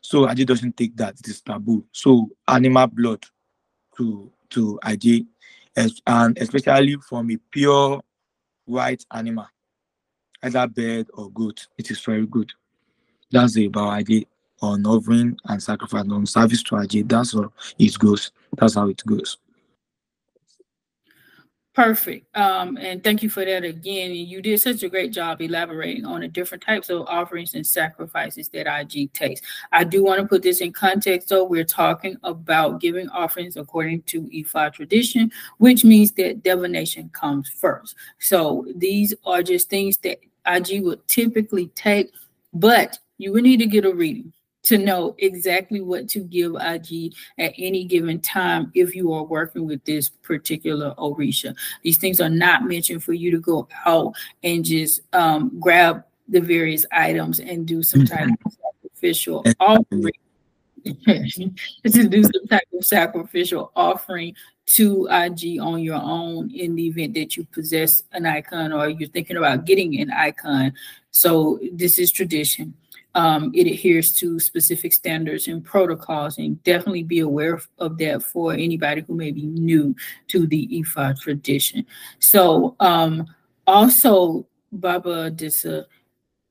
So 0.00 0.26
Aje 0.26 0.46
doesn't 0.46 0.76
take 0.76 0.96
that; 0.96 1.20
it 1.20 1.28
is 1.28 1.42
taboo. 1.42 1.84
So 1.92 2.30
animal 2.48 2.86
blood 2.86 3.24
to 3.98 4.32
to 4.50 4.78
Aje, 4.84 5.26
and 5.76 6.38
especially 6.38 6.96
from 7.06 7.30
a 7.30 7.36
pure 7.50 8.00
white 8.64 9.04
animal, 9.12 9.46
either 10.42 10.66
bird 10.66 11.08
or 11.12 11.30
goat, 11.30 11.66
it 11.76 11.90
is 11.90 12.00
very 12.00 12.26
good. 12.26 12.50
That's 13.30 13.56
about 13.58 14.00
Aje 14.00 14.26
on 14.62 14.86
offering 14.86 15.36
and 15.46 15.62
sacrifice 15.62 16.08
on 16.10 16.24
service 16.24 16.62
to 16.64 16.76
Aje. 16.76 17.06
That's 17.06 17.34
how 17.34 17.52
it 17.78 17.98
goes. 17.98 18.32
That's 18.56 18.74
how 18.74 18.88
it 18.88 19.02
goes. 19.06 19.36
Perfect. 21.72 22.26
Um, 22.36 22.76
and 22.78 23.02
thank 23.02 23.22
you 23.22 23.30
for 23.30 23.44
that 23.44 23.62
again. 23.62 24.10
You 24.12 24.42
did 24.42 24.60
such 24.60 24.82
a 24.82 24.88
great 24.88 25.12
job 25.12 25.40
elaborating 25.40 26.04
on 26.04 26.20
the 26.20 26.28
different 26.28 26.64
types 26.64 26.90
of 26.90 27.06
offerings 27.06 27.54
and 27.54 27.64
sacrifices 27.64 28.48
that 28.48 28.66
Aje 28.66 29.12
takes. 29.12 29.40
I 29.70 29.84
do 29.84 30.02
want 30.02 30.20
to 30.20 30.26
put 30.26 30.42
this 30.42 30.60
in 30.60 30.72
context, 30.72 31.28
though. 31.28 31.44
We're 31.44 31.62
talking 31.62 32.16
about 32.24 32.80
giving 32.80 33.08
offerings 33.10 33.56
according 33.56 34.02
to 34.02 34.22
Ifa 34.22 34.72
tradition, 34.72 35.30
which 35.58 35.84
means 35.84 36.10
that 36.12 36.42
divination 36.42 37.08
comes 37.10 37.48
first. 37.48 37.94
So 38.18 38.66
these 38.74 39.14
are 39.24 39.42
just 39.42 39.70
things 39.70 39.96
that 39.98 40.18
Aje 40.48 40.82
would 40.82 41.06
typically 41.06 41.68
take, 41.68 42.12
but 42.52 42.98
you 43.18 43.32
would 43.32 43.44
need 43.44 43.60
to 43.60 43.66
get 43.66 43.84
a 43.84 43.94
reading 43.94 44.32
to 44.70 44.78
know 44.78 45.16
exactly 45.18 45.80
what 45.80 46.06
to 46.06 46.20
give 46.20 46.52
Aje 46.52 47.12
at 47.38 47.52
any 47.58 47.82
given 47.82 48.20
time 48.20 48.70
if 48.72 48.94
you 48.94 49.12
are 49.12 49.24
working 49.24 49.66
with 49.66 49.84
this 49.84 50.08
particular 50.08 50.94
Orisha. 50.96 51.56
These 51.82 51.98
things 51.98 52.20
are 52.20 52.28
not 52.28 52.62
mentioned 52.62 53.02
for 53.02 53.12
you 53.12 53.32
to 53.32 53.40
go 53.40 53.66
out 53.84 54.14
and 54.44 54.64
just 54.64 55.00
um, 55.12 55.58
grab 55.58 56.04
the 56.28 56.40
various 56.40 56.86
items 56.92 57.40
and 57.40 57.66
do 57.66 57.82
some 57.82 58.04
type 58.04 58.28
of 58.28 58.52
sacrificial 58.52 59.44
offering. 59.58 60.12
to 60.84 62.08
do 62.08 62.22
some 62.22 62.46
type 62.48 62.62
of 62.72 62.84
sacrificial 62.84 63.72
offering 63.74 64.36
to 64.66 65.08
Aje 65.10 65.60
on 65.60 65.80
your 65.80 66.00
own 66.00 66.48
in 66.52 66.76
the 66.76 66.86
event 66.86 67.14
that 67.14 67.36
you 67.36 67.44
possess 67.50 68.04
an 68.12 68.24
icon 68.24 68.72
or 68.72 68.88
you're 68.88 69.08
thinking 69.08 69.36
about 69.36 69.64
getting 69.64 70.00
an 70.00 70.12
icon. 70.12 70.72
So 71.10 71.58
this 71.72 71.98
is 71.98 72.12
tradition 72.12 72.72
um, 73.14 73.50
it 73.54 73.66
adheres 73.66 74.16
to 74.18 74.38
specific 74.38 74.92
standards 74.92 75.48
and 75.48 75.64
protocols, 75.64 76.38
and 76.38 76.62
definitely 76.62 77.02
be 77.02 77.20
aware 77.20 77.60
of, 77.78 77.98
that 77.98 78.22
for 78.22 78.52
anybody 78.52 79.02
who 79.06 79.14
may 79.14 79.32
be 79.32 79.46
new 79.46 79.94
to 80.28 80.46
the 80.46 80.68
Ifa 80.68 81.20
tradition. 81.20 81.86
So, 82.18 82.76
um, 82.80 83.26
also, 83.66 84.46
Baba 84.72 85.30
Dissa, 85.30 85.84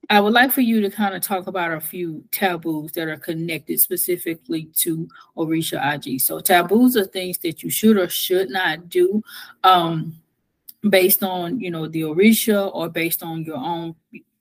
I 0.10 0.20
would 0.20 0.34
like 0.34 0.52
for 0.52 0.62
you 0.62 0.82
to 0.82 0.90
kind 0.90 1.16
of 1.16 1.22
talk 1.22 1.48
about 1.48 1.72
a 1.72 1.80
few 1.80 2.24
taboos 2.32 2.92
that 2.94 3.08
are 3.08 3.18
connected 3.18 3.80
specifically 3.80 4.66
to 4.78 5.08
Orisha 5.38 5.82
Aje. 5.82 6.20
So, 6.20 6.40
taboos 6.40 6.98
are 6.98 7.06
things 7.06 7.38
that 7.40 7.64
you 7.64 7.70
should 7.70 7.98
or 7.98 8.10
should 8.10 8.50
not 8.50 8.90
do. 8.90 9.22
Um, 9.64 10.20
based 10.88 11.24
on 11.24 11.60
you 11.60 11.70
know 11.70 11.88
the 11.88 12.02
orisha 12.02 12.74
or 12.74 12.90
based 12.90 13.22
on 13.22 13.44
your 13.44 13.58
own 13.58 13.96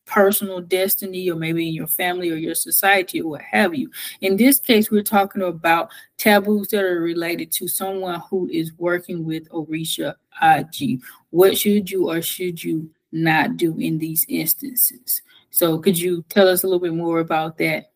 personal 0.08 0.60
destiny 0.60 1.30
or 1.30 1.36
maybe 1.36 1.68
in 1.68 1.74
your 1.74 1.86
family 1.86 2.30
or 2.30 2.36
your 2.36 2.54
society 2.54 3.20
or 3.20 3.30
what 3.30 3.42
have 3.42 3.74
you. 3.74 3.90
In 4.20 4.36
this 4.36 4.58
case, 4.58 4.90
we're 4.90 5.02
talking 5.02 5.42
about 5.42 5.90
taboos 6.16 6.68
that 6.68 6.82
are 6.82 7.00
related 7.00 7.52
to 7.52 7.68
someone 7.68 8.20
who 8.30 8.48
is 8.48 8.72
working 8.78 9.24
with 9.24 9.48
Orisha 9.50 10.14
Aje. 10.42 11.00
What 11.30 11.56
should 11.56 11.90
you 11.90 12.10
or 12.10 12.22
should 12.22 12.64
you 12.64 12.90
not 13.12 13.56
do 13.56 13.78
in 13.78 13.98
these 13.98 14.24
instances? 14.28 15.22
So 15.50 15.78
could 15.78 15.98
you 15.98 16.24
tell 16.28 16.48
us 16.48 16.64
a 16.64 16.66
little 16.66 16.80
bit 16.80 16.94
more 16.94 17.20
about 17.20 17.58
that? 17.58 17.90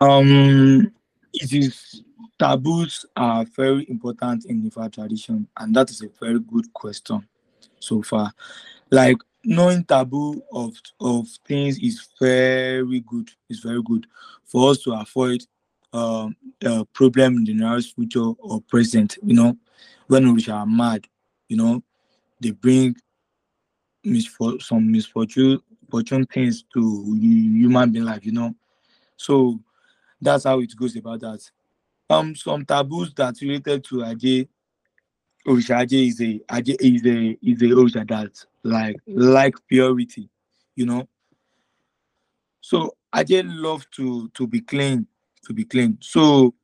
Um 0.00 0.92
it 1.32 1.52
is 1.52 2.02
taboos 2.38 3.04
are 3.16 3.44
very 3.44 3.86
important 3.88 4.46
in 4.46 4.68
Ifa 4.68 4.92
tradition, 4.92 5.46
and 5.58 5.76
that 5.76 5.90
is 5.90 6.02
a 6.02 6.08
very 6.18 6.40
good 6.40 6.72
question 6.72 7.26
so 7.78 8.02
far. 8.02 8.32
Like 8.90 9.18
knowing 9.44 9.84
taboo 9.84 10.42
of 10.52 10.74
of 11.00 11.26
things 11.46 11.78
is 11.78 12.08
very 12.20 13.00
good. 13.00 13.30
It's 13.48 13.60
very 13.60 13.82
good 13.82 14.06
for 14.44 14.70
us 14.70 14.78
to 14.82 14.92
avoid 14.92 15.42
um, 15.92 16.36
a 16.64 16.84
problem 16.86 17.36
in 17.38 17.44
the 17.44 17.54
nearest 17.54 17.94
future 17.94 18.20
or 18.38 18.60
present. 18.62 19.18
You 19.22 19.34
know, 19.34 19.56
when 20.06 20.32
we 20.34 20.46
are 20.48 20.66
mad, 20.66 21.06
you 21.48 21.56
know, 21.56 21.82
they 22.40 22.50
bring 22.50 22.96
misfor- 24.06 24.62
some 24.62 24.90
misfortune 24.90 25.60
fortune 25.90 26.24
things 26.26 26.64
to 26.74 27.16
human 27.18 27.90
being 27.90 28.04
life. 28.04 28.24
You 28.24 28.32
know, 28.32 28.54
so 29.16 29.58
that's 30.20 30.44
how 30.44 30.60
it 30.60 30.74
goes 30.76 30.96
about 30.96 31.20
that. 31.20 31.40
Um, 32.08 32.34
some 32.34 32.64
taboos 32.64 33.14
that 33.14 33.40
related 33.40 33.84
to 33.84 33.96
Aje 33.96 34.48
Orisha 35.46 35.84
is 35.90 36.20
a 36.20 36.40
is 36.84 37.06
a 37.06 37.38
is 37.42 37.62
a 37.62 37.74
Orisha 37.74 38.06
that 38.08 38.44
like 38.62 38.96
like 39.06 39.54
purity, 39.68 40.28
you 40.76 40.86
know. 40.86 41.08
So 42.60 42.96
Aje 43.14 43.42
love 43.44 43.88
to 43.92 44.28
to 44.30 44.46
be 44.46 44.60
clean, 44.60 45.06
to 45.44 45.52
be 45.52 45.64
clean. 45.64 45.98
So 46.00 46.54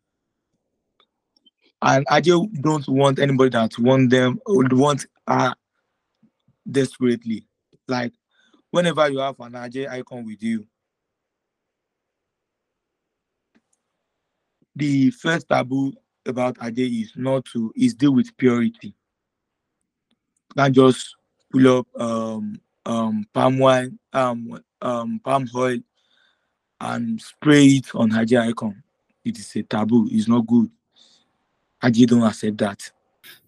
and 1.83 2.07
Aje 2.07 2.62
don't 2.62 2.87
want 2.89 3.18
anybody 3.18 3.51
that 3.51 3.79
want 3.79 4.11
them 4.11 4.41
would 4.47 4.72
want 4.72 5.07
her 5.27 5.55
desperately. 6.70 7.47
Like 7.89 8.12
whenever 8.70 9.09
you 9.09 9.18
have 9.18 9.41
an 9.41 9.53
Aje 9.53 9.89
icon 9.89 10.27
with 10.27 10.43
you, 10.43 10.66
the 14.74 15.11
first 15.11 15.49
taboo 15.49 15.95
about 16.27 16.57
Aje 16.59 17.03
is 17.03 17.12
not 17.16 17.45
to 17.47 17.72
is 17.77 17.95
deal 17.95 18.14
with 18.14 18.37
purity. 18.37 18.95
Not 20.55 20.72
just 20.72 21.14
pull 21.53 21.79
up 21.79 22.01
um 22.01 22.61
um 22.85 23.27
palm 23.33 23.59
wine, 23.59 23.99
um 24.12 24.61
um 24.83 25.20
palm 25.24 25.49
oil 25.55 25.79
and 26.81 27.20
spray 27.20 27.66
it 27.66 27.95
on 27.95 28.11
Aje 28.11 28.41
icon. 28.49 28.83
It 29.24 29.39
is 29.39 29.57
a 29.57 29.62
taboo, 29.62 30.09
it's 30.11 30.29
not 30.29 30.47
good. 30.47 30.70
Aje 31.83 32.07
don't 32.07 32.22
accept 32.22 32.59
that. 32.59 32.91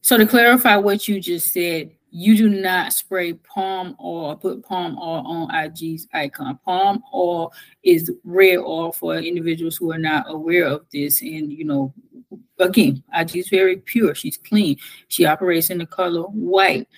So 0.01 0.16
to 0.16 0.26
clarify 0.26 0.76
what 0.76 1.07
you 1.07 1.20
just 1.20 1.53
said, 1.53 1.93
you 2.11 2.37
do 2.37 2.49
not 2.49 2.93
spray 2.93 3.35
palm 3.35 3.95
oil, 4.03 4.37
put 4.37 4.64
palm 4.64 4.97
oil 4.99 5.26
on 5.26 5.49
Aje's 5.51 6.09
icon. 6.14 6.59
Palm 6.64 7.03
oil 7.12 7.53
is 7.83 8.11
red 8.24 8.59
oil 8.59 8.93
for 8.93 9.16
individuals 9.16 9.76
who 9.76 9.93
are 9.93 9.99
not 9.99 10.24
aware 10.29 10.66
of 10.66 10.87
this. 10.93 11.20
And, 11.20 11.53
you 11.53 11.64
know, 11.64 11.93
again, 12.59 13.03
Aje 13.17 13.37
is 13.37 13.49
very 13.49 13.77
pure. 13.77 14.15
She's 14.15 14.37
clean. 14.37 14.77
She 15.09 15.27
operates 15.27 15.71
in 15.71 15.79
the 15.79 15.87
color 15.87 16.23
white. 16.23 16.89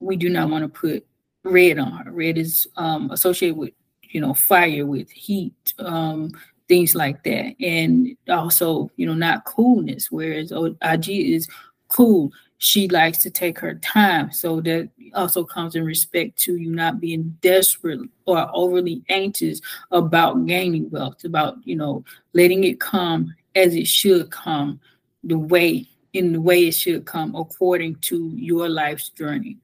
We 0.00 0.16
do 0.16 0.28
not 0.28 0.50
want 0.50 0.62
to 0.62 0.68
put 0.68 1.06
red 1.44 1.78
on 1.78 1.92
her. 1.92 2.10
Red 2.10 2.38
is 2.38 2.66
um, 2.76 3.10
associated 3.10 3.56
with, 3.56 3.72
you 4.02 4.20
know, 4.20 4.34
fire, 4.34 4.86
with 4.86 5.10
heat, 5.10 5.74
um, 5.78 6.32
things 6.68 6.94
like 6.94 7.22
that. 7.24 7.54
And 7.60 8.16
also, 8.28 8.90
you 8.96 9.06
know, 9.06 9.14
not 9.14 9.44
coolness, 9.44 10.10
whereas 10.10 10.52
Aje 10.52 11.34
is 11.34 11.48
cool 11.88 12.32
she 12.62 12.88
likes 12.88 13.16
to 13.16 13.30
take 13.30 13.58
her 13.58 13.74
time. 13.76 14.30
So 14.30 14.60
that 14.60 14.90
also 15.14 15.44
comes 15.44 15.74
in 15.76 15.84
respect 15.84 16.36
to 16.40 16.56
you 16.56 16.70
not 16.70 17.00
being 17.00 17.34
desperate 17.40 18.00
or 18.26 18.50
overly 18.52 19.02
anxious 19.08 19.62
about 19.90 20.44
gaining 20.46 20.90
wealth, 20.90 21.24
about, 21.24 21.56
you 21.64 21.74
know, 21.74 22.04
letting 22.34 22.64
it 22.64 22.78
come 22.78 23.34
as 23.54 23.74
it 23.74 23.86
should 23.86 24.30
come, 24.30 24.78
the 25.22 25.38
way 25.38 25.86
in 26.12 26.32
the 26.32 26.40
way 26.40 26.68
it 26.68 26.74
should 26.74 27.04
come 27.04 27.34
according 27.34 27.94
to 27.96 28.32
your 28.34 28.68
life's 28.68 29.10
journey. 29.10 29.58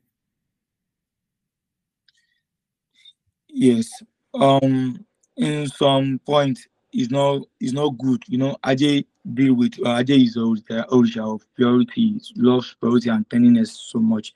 Yes. 3.49 3.91
Um 4.35 5.05
in 5.37 5.67
some 5.69 6.21
point 6.25 6.59
it's 6.93 7.11
not 7.11 7.43
it's 7.61 7.73
not 7.73 7.99
good. 7.99 8.23
You 8.29 8.39
know, 8.39 8.57
Aje 8.65 9.05
deal 9.35 9.55
with 9.55 9.75
uh, 9.81 10.03
Aje 10.03 10.25
is 10.25 10.37
Orisha 10.37 11.35
of 11.35 11.43
purity, 11.57 12.21
loves 12.37 12.75
purity 12.81 13.11
and 13.11 13.29
tenderness 13.29 13.73
so 13.73 13.99
much. 13.99 14.35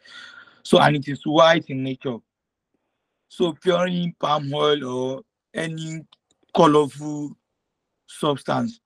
So 0.63 0.81
and 0.81 0.97
it 0.97 1.09
is 1.09 1.23
white 1.25 1.67
in 1.69 1.83
nature. 1.83 2.19
So 3.29 3.53
pouring 3.53 4.15
palm 4.19 4.53
oil 4.53 4.85
or 4.85 5.23
any 5.55 6.05
colorful 6.55 7.37
substance 8.07 8.81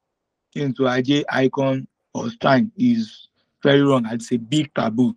into 0.55 0.82
Aje 0.82 1.24
icon 1.30 1.89
or 2.14 2.30
shrine 2.40 2.70
is 2.76 3.28
very 3.62 3.82
wrong. 3.82 4.06
I'd 4.06 4.22
say 4.22 4.36
big 4.36 4.72
taboo 4.72 5.16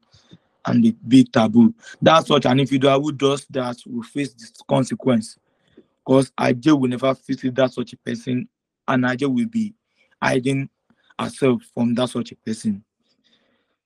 and 0.66 0.84
the 0.84 0.96
big 1.08 1.32
taboo. 1.32 1.74
That's 2.02 2.30
if 2.30 2.72
you 2.72 2.80
do 2.80 2.90
who 2.90 3.12
does 3.12 3.46
that 3.52 3.78
will 3.86 4.04
face 4.04 4.34
this 4.34 4.52
consequence. 4.68 5.38
Because 6.06 6.32
Aje 6.32 6.78
will 6.78 6.90
never 6.90 7.14
visit 7.14 7.54
that 7.56 7.74
such 7.74 7.94
a 7.94 7.98
person 7.98 8.48
and 8.88 9.04
Aje 9.04 9.24
will 9.24 9.48
be 9.48 9.74
hiding 10.22 10.70
herself 11.20 11.62
from 11.74 11.94
that 11.96 12.10
such 12.10 12.32
a 12.32 12.36
person. 12.36 12.84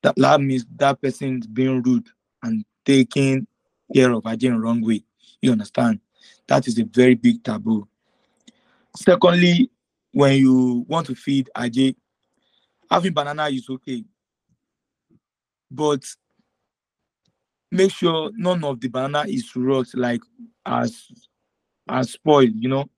That, 0.03 0.15
that 0.17 0.41
means 0.41 0.65
that 0.77 1.01
person 1.01 1.39
is 1.39 1.47
being 1.47 1.81
rude 1.81 2.07
and 2.43 2.63
taking 2.85 3.45
care 3.93 4.11
of 4.11 4.23
Aje 4.23 4.43
in 4.43 4.59
wrong 4.59 4.81
way. 4.81 5.03
You 5.41 5.51
understand? 5.51 5.99
That 6.47 6.67
is 6.67 6.79
a 6.79 6.83
very 6.85 7.15
big 7.15 7.43
taboo. 7.43 7.87
Secondly, 8.95 9.69
when 10.11 10.37
you 10.37 10.85
want 10.87 11.07
to 11.07 11.15
feed 11.15 11.49
Aje, 11.55 11.95
having 12.91 13.13
banana 13.13 13.47
is 13.47 13.67
okay. 13.69 14.03
But 15.71 16.03
make 17.71 17.91
sure 17.91 18.31
none 18.35 18.63
of 18.65 18.81
the 18.81 18.89
banana 18.89 19.23
is 19.27 19.55
rot 19.55 19.87
like 19.93 20.21
as 20.65 21.07
as 21.87 22.11
spoiled, 22.11 22.53
you 22.55 22.69
know. 22.69 22.89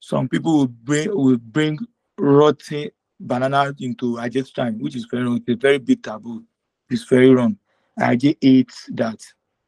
Some 0.00 0.28
people 0.28 0.58
will 0.58 0.66
bring 0.68 1.14
will 1.14 1.36
bring 1.36 1.78
rotten 2.18 2.90
banana 3.20 3.74
into 3.78 4.16
time, 4.54 4.78
which 4.78 4.96
is 4.96 5.06
very. 5.10 5.28
It's 5.36 5.48
a 5.48 5.56
very 5.56 5.78
big 5.78 6.02
taboo. 6.02 6.44
It's 6.90 7.04
very 7.04 7.30
wrong. 7.30 7.58
Aje 8.00 8.36
eats 8.40 8.88
that. 8.94 9.20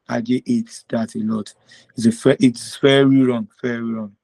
Aje 0.09 0.41
eats 0.45 0.85
that 0.89 1.15
a 1.15 1.19
lot. 1.19 1.53
It's 1.95 2.25
a 2.25 2.43
it's 2.43 2.77
very 2.77 3.23
wrong, 3.23 3.47
very 3.61 3.83
wrong 3.83 4.15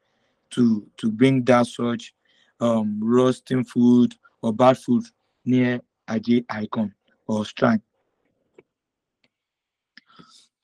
to 0.52 0.88
to 0.98 1.12
bring 1.12 1.44
that 1.46 1.68
such 1.68 2.14
um 2.60 2.99
roasting 3.01 3.64
food 3.64 4.16
or 4.41 4.54
bad 4.54 4.78
food 4.78 5.04
near 5.45 5.82
Aje 6.08 6.45
icon 6.49 6.93
or 7.28 7.45
shrine. 7.45 7.82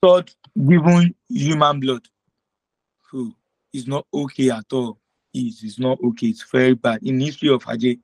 Third, 0.02 0.30
giving 0.56 1.14
human 1.28 1.80
blood 1.80 2.06
who 3.10 3.34
is 3.72 3.86
not 3.86 4.06
okay 4.12 4.50
at 4.50 4.64
all 4.72 4.98
is 5.34 5.62
is 5.62 5.78
not 5.78 5.98
okay. 6.02 6.28
It's 6.28 6.44
very 6.50 6.74
bad. 6.74 7.02
In 7.02 7.20
history 7.20 7.50
of 7.50 7.64
Aje, 7.64 7.98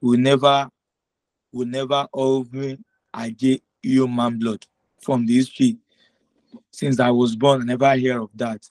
we 0.00 0.16
never 0.16 0.68
we 1.52 1.64
never 1.64 2.06
offer 2.12 2.76
Aje 3.14 3.60
human 3.82 4.38
blood 4.38 4.64
from 5.00 5.26
the 5.26 5.34
history. 5.34 5.78
Since 6.70 7.00
I 7.00 7.10
was 7.10 7.36
born, 7.36 7.62
I 7.62 7.64
never 7.64 7.94
hear 7.94 8.20
of 8.22 8.30
that. 8.34 8.68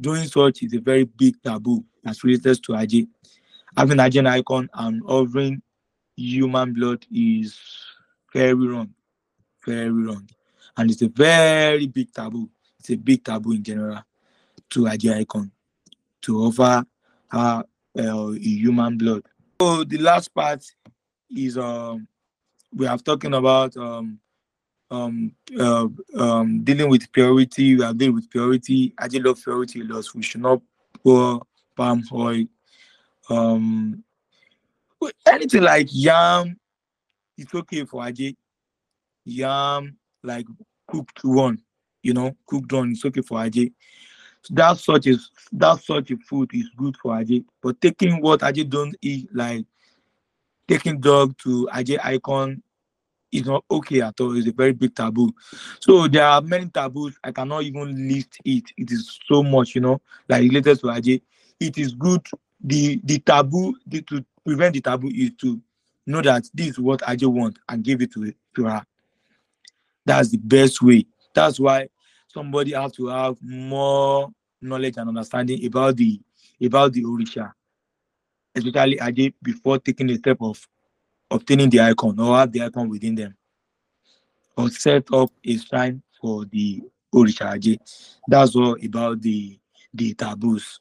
Doing 0.00 0.26
such 0.26 0.62
is 0.62 0.72
a 0.74 0.80
very 0.80 1.04
big 1.04 1.40
taboo 1.42 1.84
as 2.04 2.24
related 2.24 2.62
to 2.64 2.72
Aje. 2.72 3.06
Having 3.76 3.98
Aje 3.98 4.26
icon 4.26 4.68
and 4.74 5.02
offering 5.06 5.62
human 6.16 6.72
blood 6.72 7.06
is 7.12 7.58
very 8.32 8.54
wrong. 8.54 8.92
Very 9.64 9.90
wrong. 9.90 10.28
And 10.76 10.90
it's 10.90 11.02
a 11.02 11.08
very 11.08 11.86
big 11.86 12.12
taboo. 12.12 12.48
It's 12.78 12.90
a 12.90 12.96
big 12.96 13.24
taboo 13.24 13.52
in 13.52 13.62
general 13.62 14.02
to 14.70 14.80
Aje 14.80 15.14
icon 15.14 15.50
to 16.22 16.38
offer 16.38 16.84
uh, 17.32 17.62
uh, 17.98 18.26
human 18.32 18.96
blood. 18.98 19.22
So 19.60 19.84
the 19.84 19.98
last 19.98 20.34
part 20.34 20.64
is 21.30 21.58
um, 21.58 22.06
we 22.74 22.86
have 22.86 23.04
talking 23.04 23.34
about 23.34 23.76
um, 23.76 24.18
um, 24.90 25.32
uh, 25.58 25.86
um, 26.16 26.62
dealing 26.62 26.88
with 26.88 27.10
purity. 27.12 27.76
We 27.76 27.84
are 27.84 27.94
dealing 27.94 28.16
with 28.16 28.30
purity. 28.30 28.94
I 28.98 29.08
just 29.08 29.24
love 29.24 29.42
purity 29.42 29.82
loss. 29.82 30.14
We 30.14 30.22
should 30.22 30.42
not 30.42 30.60
pour 31.02 31.42
palm 31.76 32.02
oil. 32.12 32.44
Um, 33.30 34.04
anything 35.26 35.62
like 35.62 35.88
yam, 35.90 36.58
it's 37.38 37.54
okay 37.54 37.84
for 37.84 38.02
Aje. 38.02 38.36
Yam, 39.24 39.96
like 40.22 40.46
cooked 40.88 41.20
one, 41.24 41.62
you 42.02 42.12
know, 42.12 42.36
cooked 42.46 42.72
one, 42.72 42.90
it's 42.92 43.04
okay 43.04 43.22
for 43.22 43.38
Aje 43.38 43.72
that 44.48 44.78
such 44.78 45.06
is 45.06 45.30
that 45.52 45.82
such 45.82 46.10
a 46.10 46.16
food 46.16 46.50
is 46.54 46.68
good 46.76 46.96
for 46.96 47.12
Aje. 47.12 47.44
But 47.62 47.80
taking 47.80 48.20
what 48.22 48.40
Aje 48.40 48.68
don't 48.68 48.96
eat, 49.02 49.28
like 49.34 49.66
taking 50.66 51.00
dog 51.00 51.36
to 51.38 51.68
Aje 51.72 51.98
icon, 52.02 52.62
is 53.30 53.44
not 53.44 53.64
okay 53.70 54.00
at 54.00 54.20
all. 54.20 54.36
It's 54.36 54.48
a 54.48 54.52
very 54.52 54.72
big 54.72 54.94
taboo. 54.94 55.30
So 55.78 56.08
there 56.08 56.26
are 56.26 56.40
many 56.40 56.66
taboos. 56.66 57.16
I 57.22 57.32
cannot 57.32 57.62
even 57.62 58.08
list 58.08 58.38
it. 58.44 58.64
It 58.76 58.90
is 58.90 59.18
so 59.26 59.42
much, 59.42 59.74
you 59.74 59.82
know, 59.82 60.00
like 60.28 60.42
related 60.42 60.80
to 60.80 60.86
Aje. 60.86 61.20
It 61.60 61.78
is 61.78 61.94
good. 61.94 62.26
The 62.62 63.00
the 63.04 63.18
taboo 63.18 63.76
the, 63.86 64.02
to 64.02 64.24
prevent 64.44 64.74
the 64.74 64.80
taboo 64.80 65.10
is 65.14 65.32
to 65.40 65.60
know 66.06 66.20
that 66.22 66.48
this 66.52 66.68
is 66.68 66.78
what 66.78 67.00
Aje 67.00 67.26
want 67.26 67.58
and 67.68 67.82
give 67.82 68.02
it 68.02 68.12
to, 68.12 68.32
to 68.56 68.64
her. 68.64 68.84
That's 70.04 70.30
the 70.30 70.38
best 70.38 70.82
way. 70.82 71.06
That's 71.34 71.60
why 71.60 71.88
somebody 72.28 72.72
has 72.72 72.92
to 72.92 73.06
have 73.08 73.36
more 73.40 74.30
knowledge 74.60 74.96
and 74.96 75.08
understanding 75.08 75.64
about 75.64 75.96
the 75.96 76.20
about 76.62 76.92
the 76.92 77.04
Orisha, 77.04 77.52
especially 78.54 78.96
Aje 78.96 79.32
before 79.42 79.78
taking 79.78 80.08
the 80.08 80.16
step 80.16 80.38
of 80.40 80.66
obtaining 81.30 81.70
the 81.70 81.80
icon 81.80 82.18
or 82.18 82.36
have 82.36 82.52
the 82.52 82.62
icon 82.62 82.88
within 82.88 83.14
them. 83.14 83.34
Or 84.56 84.68
set 84.68 85.06
up 85.12 85.30
a 85.44 85.56
shrine 85.56 86.02
for 86.20 86.44
the 86.44 86.82
Orisha 87.14 87.56
Aje. 87.56 87.78
That's 88.28 88.54
all 88.56 88.76
about 88.84 89.22
the 89.22 89.58
the 89.94 90.14
taboos. 90.14 90.80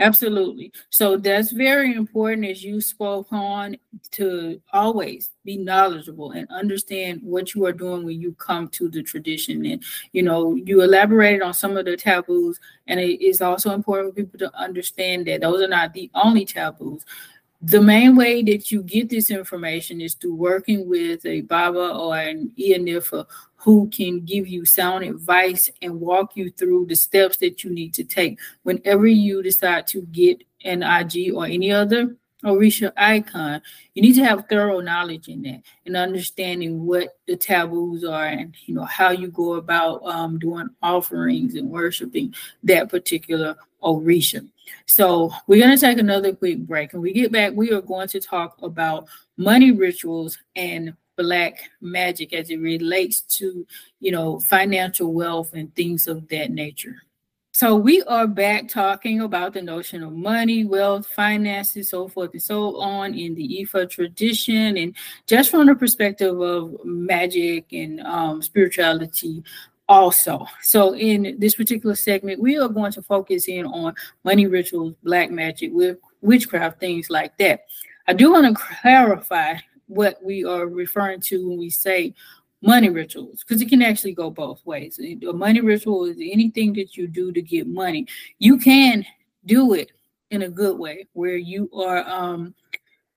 Absolutely. 0.00 0.72
So 0.90 1.16
that's 1.16 1.52
very 1.52 1.94
important 1.94 2.46
as 2.46 2.64
you 2.64 2.80
spoke 2.80 3.28
on 3.30 3.76
to 4.12 4.60
always 4.72 5.30
be 5.44 5.56
knowledgeable 5.56 6.32
and 6.32 6.50
understand 6.50 7.20
what 7.22 7.54
you 7.54 7.64
are 7.64 7.72
doing 7.72 8.04
when 8.04 8.20
you 8.20 8.32
come 8.32 8.66
to 8.70 8.88
the 8.88 9.04
tradition. 9.04 9.64
And, 9.64 9.84
you 10.12 10.22
know, 10.24 10.56
you 10.56 10.82
elaborated 10.82 11.42
on 11.42 11.54
some 11.54 11.76
of 11.76 11.84
the 11.84 11.96
taboos, 11.96 12.58
and 12.88 12.98
it 12.98 13.24
is 13.24 13.40
also 13.40 13.70
important 13.70 14.10
for 14.16 14.22
people 14.22 14.38
to 14.40 14.58
understand 14.58 15.26
that 15.28 15.42
those 15.42 15.62
are 15.62 15.68
not 15.68 15.92
the 15.94 16.10
only 16.16 16.44
taboos. 16.44 17.04
The 17.66 17.80
main 17.80 18.14
way 18.14 18.42
that 18.42 18.70
you 18.70 18.82
get 18.82 19.08
this 19.08 19.30
information 19.30 20.02
is 20.02 20.12
through 20.12 20.34
working 20.34 20.86
with 20.86 21.24
a 21.24 21.40
Baba 21.40 21.94
or 21.96 22.14
an 22.14 22.52
Iyanifa 22.58 23.24
who 23.56 23.88
can 23.88 24.20
give 24.20 24.46
you 24.46 24.66
sound 24.66 25.02
advice 25.02 25.70
and 25.80 25.98
walk 25.98 26.36
you 26.36 26.50
through 26.50 26.84
the 26.86 26.94
steps 26.94 27.38
that 27.38 27.64
you 27.64 27.70
need 27.70 27.94
to 27.94 28.04
take. 28.04 28.38
Whenever 28.64 29.06
you 29.06 29.42
decide 29.42 29.86
to 29.88 30.02
get 30.02 30.44
an 30.62 30.80
Aje 30.80 31.32
or 31.34 31.46
any 31.46 31.72
other 31.72 32.14
Orisha 32.44 32.92
icon, 32.98 33.62
you 33.94 34.02
need 34.02 34.16
to 34.16 34.24
have 34.24 34.44
thorough 34.50 34.80
knowledge 34.80 35.28
in 35.28 35.40
that 35.44 35.62
and 35.86 35.96
understanding 35.96 36.84
what 36.84 37.16
the 37.26 37.34
taboos 37.34 38.04
are 38.04 38.26
and 38.26 38.54
you 38.66 38.74
know 38.74 38.84
how 38.84 39.08
you 39.08 39.28
go 39.28 39.54
about 39.54 40.04
um, 40.04 40.38
doing 40.38 40.68
offerings 40.82 41.54
and 41.54 41.70
worshiping 41.70 42.34
that 42.62 42.90
particular 42.90 43.56
Orisha. 43.84 44.48
So 44.86 45.32
we're 45.46 45.64
going 45.64 45.76
to 45.76 45.80
take 45.80 45.98
another 45.98 46.34
quick 46.34 46.58
break. 46.66 46.92
and 46.92 47.02
we 47.02 47.12
get 47.12 47.32
back, 47.32 47.52
we 47.54 47.70
are 47.72 47.80
going 47.80 48.08
to 48.08 48.20
talk 48.20 48.56
about 48.62 49.06
money 49.36 49.72
rituals 49.72 50.38
and 50.56 50.94
black 51.16 51.70
magic 51.80 52.32
as 52.32 52.50
it 52.50 52.56
relates 52.60 53.20
to, 53.20 53.66
you 54.00 54.10
know, 54.10 54.40
financial 54.40 55.12
wealth 55.12 55.54
and 55.54 55.74
things 55.74 56.08
of 56.08 56.28
that 56.28 56.50
nature. 56.50 56.96
So 57.52 57.76
we 57.76 58.02
are 58.02 58.26
back 58.26 58.68
talking 58.68 59.20
about 59.20 59.52
the 59.52 59.62
notion 59.62 60.02
of 60.02 60.12
money, 60.12 60.64
wealth, 60.64 61.06
finances, 61.06 61.90
so 61.90 62.08
forth 62.08 62.32
and 62.32 62.42
so 62.42 62.80
on 62.80 63.14
in 63.14 63.36
the 63.36 63.60
Ifa 63.62 63.88
tradition, 63.88 64.76
and 64.76 64.96
just 65.28 65.52
from 65.52 65.66
the 65.66 65.76
perspective 65.76 66.40
of 66.40 66.84
magic 66.84 67.72
and 67.72 68.00
um, 68.00 68.42
spirituality 68.42 69.44
also. 69.88 70.46
So 70.62 70.94
in 70.94 71.36
this 71.38 71.54
particular 71.54 71.94
segment, 71.94 72.40
we 72.40 72.58
are 72.58 72.68
going 72.68 72.92
to 72.92 73.02
focus 73.02 73.48
in 73.48 73.66
on 73.66 73.94
money 74.24 74.46
rituals, 74.46 74.94
black 75.02 75.30
magic, 75.30 75.70
with 75.72 75.98
witchcraft, 76.20 76.80
things 76.80 77.10
like 77.10 77.36
that. 77.38 77.64
I 78.06 78.12
do 78.12 78.32
want 78.32 78.46
to 78.46 78.64
clarify 78.80 79.56
what 79.86 80.22
we 80.22 80.44
are 80.44 80.66
referring 80.66 81.20
to 81.20 81.48
when 81.48 81.58
we 81.58 81.70
say 81.70 82.14
money 82.62 82.88
rituals 82.88 83.44
because 83.44 83.60
it 83.60 83.68
can 83.68 83.82
actually 83.82 84.12
go 84.12 84.30
both 84.30 84.64
ways. 84.64 84.98
A 84.98 85.32
money 85.32 85.60
ritual 85.60 86.06
is 86.06 86.16
anything 86.16 86.72
that 86.74 86.96
you 86.96 87.06
do 87.06 87.30
to 87.32 87.42
get 87.42 87.66
money. 87.66 88.06
You 88.38 88.58
can 88.58 89.04
do 89.44 89.74
it 89.74 89.92
in 90.30 90.42
a 90.42 90.48
good 90.48 90.78
way 90.78 91.06
where 91.12 91.36
you 91.36 91.70
are 91.74 92.08
um, 92.08 92.54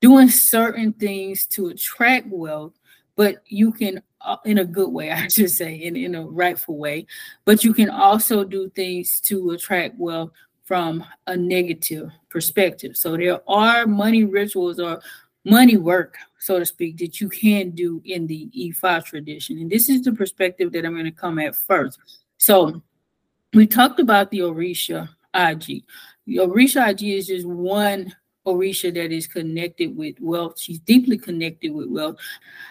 doing 0.01 0.29
certain 0.29 0.93
things 0.93 1.45
to 1.47 1.67
attract 1.67 2.27
wealth, 2.27 2.73
but 3.15 3.37
you 3.47 3.71
can, 3.71 4.01
uh, 4.21 4.37
in 4.45 4.59
a 4.59 4.65
good 4.65 4.89
way, 4.89 5.11
I 5.11 5.27
should 5.27 5.51
say, 5.51 5.75
in, 5.75 5.95
in 5.95 6.15
a 6.15 6.25
rightful 6.25 6.77
way, 6.77 7.05
but 7.45 7.63
you 7.63 7.73
can 7.73 7.89
also 7.89 8.43
do 8.43 8.69
things 8.69 9.19
to 9.21 9.51
attract 9.51 9.97
wealth 9.97 10.31
from 10.63 11.03
a 11.27 11.37
negative 11.37 12.09
perspective. 12.29 12.97
So 12.97 13.15
there 13.15 13.39
are 13.49 13.87
money 13.87 14.25
rituals 14.25 14.79
or 14.79 14.99
money 15.45 15.77
work, 15.77 16.17
so 16.39 16.59
to 16.59 16.65
speak, 16.65 16.97
that 16.97 17.21
you 17.21 17.29
can 17.29 17.71
do 17.71 18.01
in 18.03 18.27
the 18.27 18.49
Ifa 18.55 19.05
tradition. 19.05 19.59
And 19.59 19.71
this 19.71 19.87
is 19.87 20.01
the 20.01 20.11
perspective 20.11 20.73
that 20.73 20.85
I'm 20.85 20.93
going 20.93 21.05
to 21.05 21.11
come 21.11 21.39
at 21.39 21.55
first. 21.55 21.99
So 22.37 22.81
we 23.53 23.65
talked 23.65 23.99
about 23.99 24.29
the 24.29 24.39
Orisha 24.39 25.07
Aje. 25.33 25.83
The 26.25 26.37
Orisha 26.37 26.87
Aje 26.87 27.17
is 27.17 27.27
just 27.27 27.45
one 27.45 28.13
Orisha 28.47 28.93
that 28.93 29.11
is 29.11 29.27
connected 29.27 29.95
with 29.95 30.15
wealth. 30.21 30.59
She's 30.59 30.79
deeply 30.79 31.17
connected 31.17 31.69
with 31.73 31.89
wealth. 31.89 32.17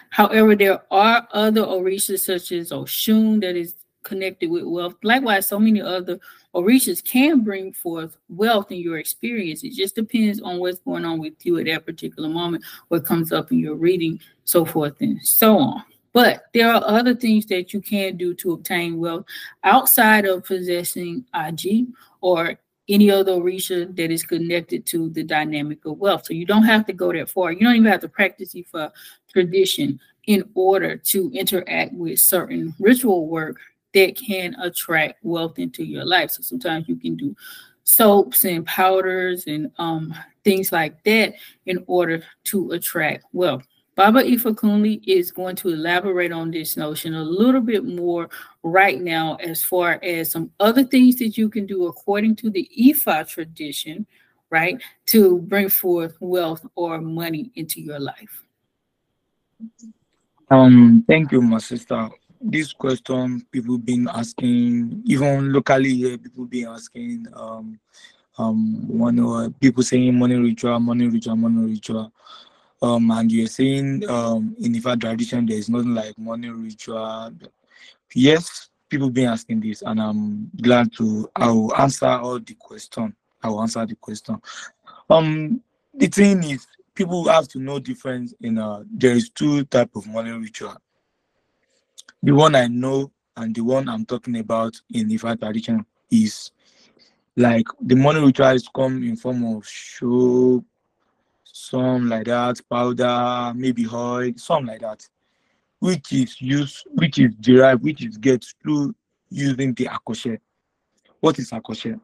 However, 0.09 0.55
there 0.55 0.81
are 0.91 1.27
other 1.31 1.61
Orishas 1.61 2.19
such 2.19 2.51
as 2.51 2.71
Oshun 2.71 3.41
that 3.41 3.55
is 3.55 3.75
connected 4.07 4.49
with 4.49 4.63
wealth. 4.63 4.95
Likewise, 5.03 5.47
so 5.47 5.59
many 5.59 5.81
other 5.81 6.17
orishas 6.55 7.03
can 7.03 7.43
bring 7.43 7.73
forth 7.73 8.17
wealth 8.29 8.71
in 8.71 8.79
your 8.79 8.97
experience. 8.97 9.63
It 9.63 9.73
just 9.73 9.95
depends 9.95 10.41
on 10.41 10.59
what's 10.59 10.79
going 10.79 11.05
on 11.05 11.19
with 11.19 11.33
you 11.45 11.59
at 11.59 11.65
that 11.65 11.85
particular 11.85 12.29
moment, 12.29 12.63
what 12.87 13.05
comes 13.05 13.31
up 13.31 13.51
in 13.51 13.59
your 13.59 13.75
reading, 13.75 14.19
so 14.45 14.63
forth 14.63 14.95
and 15.01 15.21
so 15.25 15.57
on. 15.59 15.83
But 16.13 16.45
there 16.53 16.73
are 16.73 16.81
other 16.83 17.13
things 17.13 17.45
that 17.47 17.73
you 17.73 17.81
can 17.81 18.17
do 18.17 18.33
to 18.35 18.53
obtain 18.53 18.97
wealth 18.97 19.25
outside 19.63 20.25
of 20.25 20.45
possessing 20.45 21.25
Aje 21.35 21.85
or 22.21 22.57
any 22.89 23.11
other 23.11 23.33
Orisha 23.33 23.93
that 23.95 24.11
is 24.11 24.23
connected 24.23 24.85
to 24.87 25.09
the 25.09 25.23
dynamic 25.23 25.85
of 25.85 25.97
wealth. 25.97 26.25
So 26.25 26.33
you 26.33 26.45
don't 26.45 26.63
have 26.63 26.85
to 26.87 26.93
go 26.93 27.11
that 27.11 27.29
far. 27.29 27.51
You 27.51 27.61
don't 27.61 27.75
even 27.75 27.91
have 27.91 28.01
to 28.01 28.09
practice 28.09 28.55
for 28.71 28.91
tradition 29.31 29.99
in 30.25 30.49
order 30.55 30.97
to 30.97 31.31
interact 31.33 31.93
with 31.93 32.19
certain 32.19 32.73
ritual 32.79 33.27
work 33.27 33.57
that 33.93 34.17
can 34.17 34.55
attract 34.55 35.23
wealth 35.23 35.59
into 35.59 35.83
your 35.83 36.05
life. 36.05 36.31
So 36.31 36.41
sometimes 36.41 36.87
you 36.87 36.95
can 36.97 37.15
do 37.15 37.35
soaps 37.83 38.43
and 38.43 38.65
powders 38.65 39.47
and 39.47 39.71
um, 39.77 40.13
things 40.43 40.71
like 40.71 41.01
that 41.03 41.35
in 41.65 41.83
order 41.87 42.21
to 42.45 42.71
attract 42.71 43.23
wealth. 43.31 43.65
Baba 43.97 44.23
Ifa 44.23 45.01
is 45.07 45.31
going 45.31 45.55
to 45.55 45.69
elaborate 45.69 46.31
on 46.31 46.51
this 46.51 46.77
notion 46.77 47.15
a 47.15 47.23
little 47.23 47.61
bit 47.61 47.83
more 47.83 48.29
right 48.61 49.01
now 49.01 49.35
as 49.37 49.63
far 49.63 49.99
as 50.03 50.29
some 50.29 50.51
other 50.59 50.83
things 50.83 51.15
that 51.15 51.35
you 51.35 51.49
can 51.49 51.65
do 51.65 51.87
according 51.87 52.35
to 52.35 52.51
the 52.51 52.69
Ifa 52.79 53.27
tradition, 53.27 54.05
right, 54.51 54.79
to 55.07 55.39
bring 55.39 55.67
forth 55.67 56.15
wealth 56.19 56.63
or 56.75 57.01
money 57.01 57.51
into 57.55 57.81
your 57.81 57.99
life. 57.99 58.43
Um, 60.51 61.03
thank 61.07 61.31
you, 61.31 61.41
my 61.41 61.57
sister 61.57 62.11
this 62.39 62.73
question 62.73 63.45
people 63.51 63.77
been 63.77 64.07
asking, 64.07 65.01
even 65.05 65.51
locally 65.51 65.95
here, 65.95 66.17
people 66.17 66.45
been 66.45 66.67
asking, 66.67 67.25
um, 67.33 67.79
um, 68.37 68.87
one 68.87 69.19
or 69.19 69.49
people 69.49 69.81
saying 69.83 70.17
money 70.17 70.35
ritual, 70.35 70.79
money 70.79 71.07
ritual, 71.07 71.35
money 71.35 71.71
ritual. 71.71 72.11
Um, 72.81 73.09
and 73.11 73.31
you're 73.31 73.47
saying 73.47 74.07
um, 74.09 74.55
in 74.59 74.73
Ifa 74.73 74.99
tradition, 74.99 75.45
there 75.45 75.57
is 75.57 75.69
nothing 75.69 75.95
like 75.95 76.17
money 76.17 76.49
ritual. 76.49 77.31
Yes, 78.13 78.69
people 78.89 79.09
been 79.09 79.29
asking 79.29 79.61
this, 79.61 79.81
and 79.81 80.01
I'm 80.01 80.51
glad 80.61 80.93
to. 80.97 81.29
I 81.35 81.49
will 81.49 81.75
answer 81.75 82.07
all 82.07 82.39
the 82.39 82.53
question. 82.53 83.15
I 83.41 83.49
will 83.49 83.61
answer 83.61 83.85
the 83.85 83.95
question. 83.95 84.39
Um, 85.09 85.61
the 85.93 86.07
thing 86.07 86.43
is, 86.43 86.67
people 86.93 87.27
have 87.29 87.47
to 87.49 87.59
know 87.59 87.79
difference 87.79 88.33
in 88.41 88.57
uh, 88.57 88.83
there 88.91 89.13
is 89.13 89.29
two 89.29 89.63
type 89.65 89.95
of 89.95 90.05
money 90.07 90.31
ritual 90.31 90.77
the 92.23 92.31
one 92.31 92.55
I 92.55 92.67
know 92.67 93.11
and 93.35 93.53
the 93.55 93.61
one 93.61 93.87
I'm 93.87 94.05
talking 94.05 94.37
about 94.37 94.79
in 94.93 95.09
Ifa 95.09 95.39
tradition 95.39 95.85
is 96.11 96.51
like 97.35 97.67
the 97.81 97.95
money 97.95 98.19
rituals 98.19 98.67
come 98.75 99.03
in 99.03 99.15
form 99.15 99.45
of 99.45 99.65
soap, 99.65 100.65
some 101.69 102.09
like 102.09 102.25
that, 102.25 102.59
powder, 102.69 103.53
maybe 103.55 103.87
oil, 103.91 104.31
some 104.35 104.65
like 104.65 104.81
that, 104.81 105.07
which 105.79 106.11
is 106.13 106.41
used, 106.41 106.85
which 106.93 107.19
is 107.19 107.33
derived, 107.39 107.83
which 107.83 108.03
is 108.03 108.17
get 108.17 108.45
through 108.61 108.95
using 109.29 109.73
the 109.73 109.85
akoshe. 109.85 110.39
What 111.19 111.39
is 111.39 111.51
akoshe? 111.51 111.99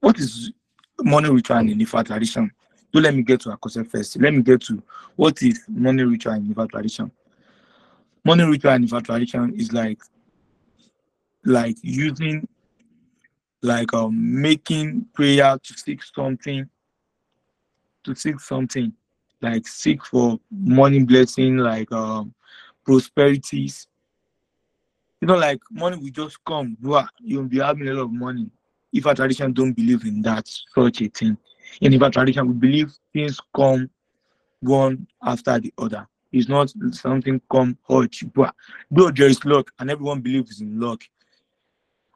What 0.00 0.18
is 0.18 0.52
money 1.00 1.30
ritual 1.30 1.58
in 1.58 1.78
Ifa 1.78 2.04
tradition? 2.06 2.50
Don't 2.92 3.02
let 3.02 3.14
me 3.14 3.22
get 3.22 3.40
to 3.42 3.50
akoshe 3.50 3.88
first. 3.90 4.20
Let 4.20 4.34
me 4.34 4.42
get 4.42 4.60
to 4.62 4.82
what 5.16 5.42
is 5.42 5.64
money 5.68 6.02
ritual 6.04 6.34
in 6.34 6.54
Ifa 6.54 6.68
tradition 6.70 7.10
money 8.24 8.44
ritual 8.44 8.72
and 8.72 9.04
tradition 9.04 9.54
is 9.56 9.72
like 9.72 10.00
like 11.44 11.76
using 11.82 12.46
like 13.62 13.92
um 13.94 14.40
making 14.40 15.06
prayer 15.14 15.58
to 15.62 15.78
seek 15.78 16.02
something 16.02 16.68
to 18.04 18.14
seek 18.14 18.38
something 18.40 18.92
like 19.42 19.66
seek 19.66 20.04
for 20.04 20.38
money 20.50 21.02
blessing 21.04 21.56
like 21.56 21.90
um 21.92 22.34
prosperities 22.84 23.86
you 25.20 25.28
know 25.28 25.36
like 25.36 25.60
money 25.70 25.96
will 25.96 26.10
just 26.10 26.42
come 26.44 26.76
you'll 27.20 27.44
be 27.44 27.58
having 27.58 27.88
a 27.88 27.92
lot 27.92 28.04
of 28.04 28.12
money 28.12 28.50
Ifa 28.94 29.14
tradition 29.14 29.52
don't 29.52 29.72
believe 29.72 30.04
in 30.04 30.20
that 30.22 30.46
such 30.74 31.02
a 31.02 31.08
thing 31.08 31.36
and 31.80 31.94
Ifa 31.94 32.12
tradition 32.12 32.48
we 32.48 32.54
believe 32.54 32.92
things 33.12 33.38
come 33.54 33.88
one 34.60 35.06
after 35.22 35.58
the 35.58 35.72
other 35.78 36.06
it's 36.32 36.48
not 36.48 36.72
something 36.92 37.40
come 37.50 37.76
you. 37.90 38.30
But 38.34 38.54
though 38.90 39.10
there 39.10 39.26
is 39.28 39.44
luck 39.44 39.70
and 39.78 39.90
everyone 39.90 40.20
believes 40.20 40.60
in 40.60 40.78
luck. 40.78 41.02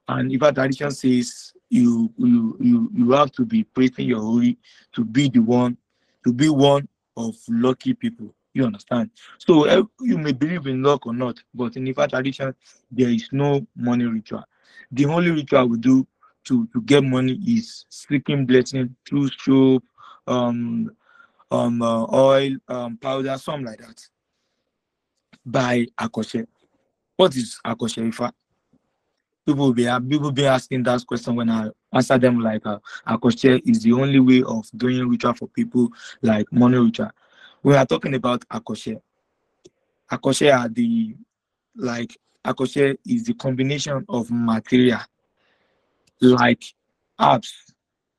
And 0.06 0.30
Ifa 0.30 0.54
tradition 0.54 0.90
says 0.92 1.52
you 1.70 2.12
you 2.16 2.56
you 2.60 2.90
you 2.94 3.10
have 3.12 3.32
to 3.32 3.44
be 3.44 3.64
praising 3.64 4.06
your 4.06 4.20
holy 4.20 4.58
to 4.92 5.04
be 5.04 5.28
the 5.28 5.40
one, 5.40 5.76
to 6.24 6.32
be 6.32 6.48
one 6.48 6.88
of 7.16 7.36
lucky 7.48 7.94
people. 7.94 8.34
You 8.52 8.66
understand? 8.66 9.10
So 9.38 9.66
uh, 9.68 9.82
you 10.00 10.16
may 10.16 10.32
believe 10.32 10.66
in 10.66 10.82
luck 10.82 11.06
or 11.06 11.14
not, 11.14 11.38
but 11.52 11.76
in 11.76 11.84
Ifa 11.86 12.08
tradition, 12.08 12.54
there 12.90 13.08
is 13.08 13.28
no 13.32 13.66
money 13.76 14.04
ritual. 14.04 14.44
The 14.92 15.06
only 15.06 15.32
ritual 15.32 15.68
we 15.68 15.78
do 15.78 16.06
to, 16.44 16.68
to 16.72 16.82
get 16.82 17.02
money 17.02 17.40
is 17.46 17.84
seeking 17.88 18.46
blessing 18.46 18.94
through 19.08 19.30
soap, 19.40 19.82
um, 20.26 20.90
um, 21.50 21.82
uh, 21.82 22.06
oil, 22.12 22.56
um, 22.68 22.96
powder, 22.96 23.36
something 23.38 23.66
like 23.66 23.78
that, 23.78 24.00
by 25.44 25.86
Akoshe. 26.00 26.46
What 27.16 27.34
is 27.34 27.58
Akoshe 27.66 28.08
Ifa? 28.12 28.30
People 29.46 29.72
be 29.74 29.88
people 30.08 30.30
be 30.32 30.46
asking 30.46 30.84
that 30.84 31.04
question 31.06 31.34
when 31.36 31.50
I 31.50 31.68
answer 31.94 32.18
them 32.18 32.40
like 32.40 32.66
uh, 32.66 32.78
Akoshe 33.06 33.62
is 33.64 33.82
the 33.82 33.92
only 33.92 34.20
way 34.20 34.42
of 34.42 34.68
doing 34.76 35.08
ritual 35.08 35.34
for 35.34 35.48
people 35.48 35.88
like 36.22 36.50
money 36.52 36.78
ritual. 36.78 37.10
We 37.62 37.74
are 37.76 37.86
talking 37.86 38.14
about 38.14 38.46
Akoshe. 38.48 39.00
Akoshe 40.10 40.52
are 40.54 40.68
the 40.68 41.14
like 41.76 42.16
Akoshe 42.44 42.96
is 43.06 43.24
the 43.24 43.34
combination 43.34 44.04
of 44.08 44.30
material 44.30 45.00
like 46.20 46.62
herbs. 47.20 47.52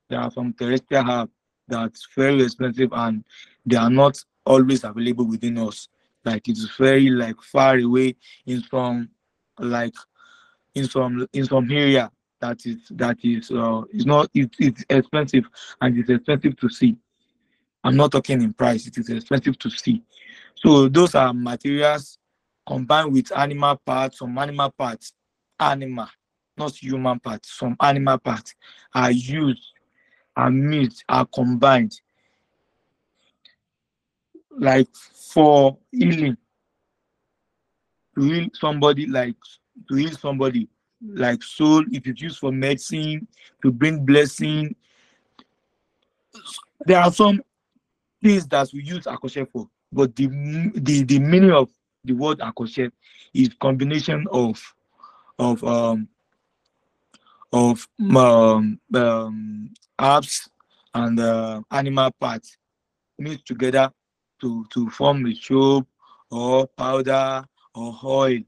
There 0.08 0.20
are 0.20 0.30
some 0.30 0.52
terrestrial 0.52 1.08
herbs 1.08 1.32
that's 1.68 2.08
very 2.16 2.42
expensive 2.42 2.90
and 2.92 3.24
they 3.64 3.76
are 3.76 3.90
not 3.90 4.22
always 4.44 4.84
available 4.84 5.26
within 5.26 5.58
us. 5.58 5.88
Like 6.24 6.48
it's 6.48 6.76
very 6.76 7.10
like 7.10 7.40
far 7.42 7.78
away 7.78 8.16
in 8.46 8.62
some 8.62 9.10
like 9.58 9.94
in 10.74 10.88
some 10.88 11.26
in 11.32 11.44
some 11.46 11.70
area 11.70 12.10
that 12.46 12.64
is 12.66 12.78
that 12.90 13.18
is 13.22 13.50
uh 13.50 13.82
it's 13.92 14.06
not 14.06 14.30
it, 14.34 14.50
it's 14.58 14.84
expensive 14.88 15.44
and 15.80 15.98
it's 15.98 16.10
expensive 16.10 16.56
to 16.58 16.68
see. 16.68 16.96
I'm 17.82 17.96
not 17.96 18.12
talking 18.12 18.42
in 18.42 18.52
price, 18.52 18.86
it 18.86 18.98
is 18.98 19.08
expensive 19.08 19.58
to 19.58 19.70
see. 19.70 20.02
So 20.56 20.88
those 20.88 21.14
are 21.14 21.32
materials 21.32 22.18
combined 22.66 23.12
with 23.12 23.36
animal 23.36 23.76
parts, 23.84 24.18
some 24.18 24.36
animal 24.38 24.70
parts, 24.70 25.12
animal, 25.58 26.08
not 26.56 26.74
human 26.74 27.20
parts, 27.20 27.52
some 27.52 27.76
animal 27.80 28.18
parts 28.18 28.54
are 28.94 29.10
used, 29.10 29.72
are 30.36 30.50
mixed, 30.50 31.04
are 31.08 31.26
combined. 31.26 31.92
Like 34.58 34.88
for 35.32 35.78
healing, 35.92 36.36
to 38.16 38.22
heal 38.22 38.48
somebody, 38.54 39.06
like 39.06 39.36
to 39.88 39.96
heal 39.96 40.16
somebody, 40.16 40.68
like 41.02 41.42
soul, 41.42 41.84
if 41.90 42.06
it's 42.06 42.20
used 42.20 42.38
for 42.38 42.52
medicine, 42.52 43.26
to 43.62 43.70
bring 43.70 44.04
blessing. 44.04 44.74
There 46.86 46.98
are 47.00 47.12
some 47.12 47.42
things 48.22 48.46
that 48.48 48.68
we 48.72 48.82
use 48.82 49.04
akoshe 49.04 49.48
for, 49.50 49.68
but 49.92 50.14
the 50.16 50.26
the 50.74 51.02
the 51.04 51.18
meaning 51.18 51.52
of 51.52 51.70
the 52.04 52.12
word 52.12 52.38
akoshe 52.38 52.90
is 53.34 53.50
combination 53.60 54.26
of 54.30 54.60
of 55.38 55.62
um 55.64 56.08
of 57.52 57.88
um, 58.00 58.80
um 58.94 59.70
herbs 60.00 60.48
and 60.94 61.20
uh, 61.20 61.60
animal 61.70 62.10
parts 62.12 62.56
mixed 63.18 63.46
together 63.46 63.90
to 64.40 64.66
to 64.72 64.88
form 64.90 65.26
a 65.26 65.34
soap 65.34 65.86
or 66.30 66.66
powder 66.66 67.44
or 67.74 67.98
oil 68.04 68.38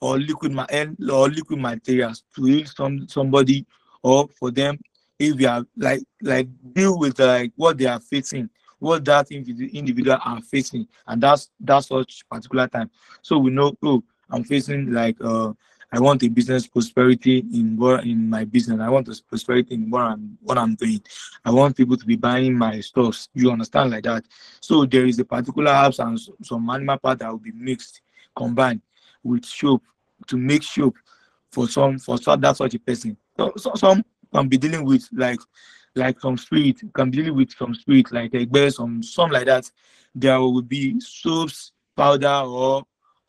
or 0.00 0.18
liquid 0.18 0.52
ma- 0.52 0.66
or 1.12 1.28
liquid 1.28 1.58
materials 1.58 2.24
to 2.34 2.44
heal 2.44 2.66
some 2.66 3.06
somebody 3.08 3.66
or 4.02 4.28
for 4.38 4.50
them. 4.50 4.78
If 5.18 5.40
you 5.40 5.48
are 5.48 5.64
like 5.76 6.02
like 6.22 6.48
deal 6.72 6.98
with 6.98 7.18
like 7.18 7.52
what 7.56 7.78
they 7.78 7.86
are 7.86 8.00
facing 8.00 8.48
what 8.80 9.04
that 9.04 9.30
individual 9.30 10.18
are 10.24 10.40
facing 10.42 10.88
and 11.06 11.22
that's 11.22 11.50
that's 11.60 11.88
such 11.88 12.24
particular 12.28 12.66
time. 12.66 12.90
So 13.22 13.38
we 13.38 13.50
know 13.50 13.76
oh 13.82 14.02
i'm 14.30 14.44
facing 14.44 14.92
like 14.92 15.16
uh 15.22 15.52
i 15.92 15.98
want 15.98 16.22
a 16.22 16.28
business 16.28 16.66
prosperity 16.66 17.44
in 17.52 17.76
what 17.76 18.04
in 18.04 18.28
my 18.28 18.44
business. 18.44 18.80
I 18.80 18.88
want 18.88 19.08
a 19.08 19.22
prosperity 19.28 19.74
in 19.74 19.90
what 19.90 20.02
i'm 20.02 20.38
what 20.40 20.58
i'm 20.58 20.74
doing. 20.74 21.02
I 21.44 21.50
want 21.50 21.76
people 21.76 21.96
to 21.96 22.06
be 22.06 22.16
buying 22.16 22.56
my 22.56 22.80
stuff 22.80 23.28
you 23.34 23.50
understand 23.50 23.90
like 23.90 24.04
that? 24.04 24.24
So 24.60 24.86
there 24.86 25.06
is 25.06 25.18
a 25.18 25.24
particular 25.24 25.70
herbs 25.70 25.98
and 25.98 26.18
some 26.42 26.68
animal 26.70 26.98
part 26.98 27.18
that 27.18 27.30
will 27.30 27.38
be 27.38 27.52
mixed 27.52 28.00
combined 28.34 28.80
with 29.22 29.44
soap 29.44 29.82
to 30.26 30.36
make 30.36 30.62
soap 30.62 30.96
for 31.50 31.68
some 31.68 31.98
for 31.98 32.18
that 32.18 32.56
such 32.56 32.74
a 32.74 32.78
person 32.78 33.16
so, 33.36 33.52
so 33.56 33.74
some 33.74 34.04
can 34.32 34.48
be 34.48 34.58
dealing 34.58 34.84
with 34.84 35.08
like 35.12 35.40
like 35.94 36.20
some 36.20 36.36
spirit, 36.36 36.80
can 36.94 37.10
be 37.10 37.18
dealing 37.18 37.36
with 37.36 37.52
some 37.52 37.74
spirit, 37.74 38.12
like 38.12 38.32
egbe, 38.32 38.72
some 38.72 39.02
some 39.02 39.30
like 39.30 39.46
that. 39.46 39.70
There 40.14 40.38
will 40.40 40.62
be 40.62 41.00
soaps, 41.00 41.72
powder, 41.96 42.42
or 42.46 42.84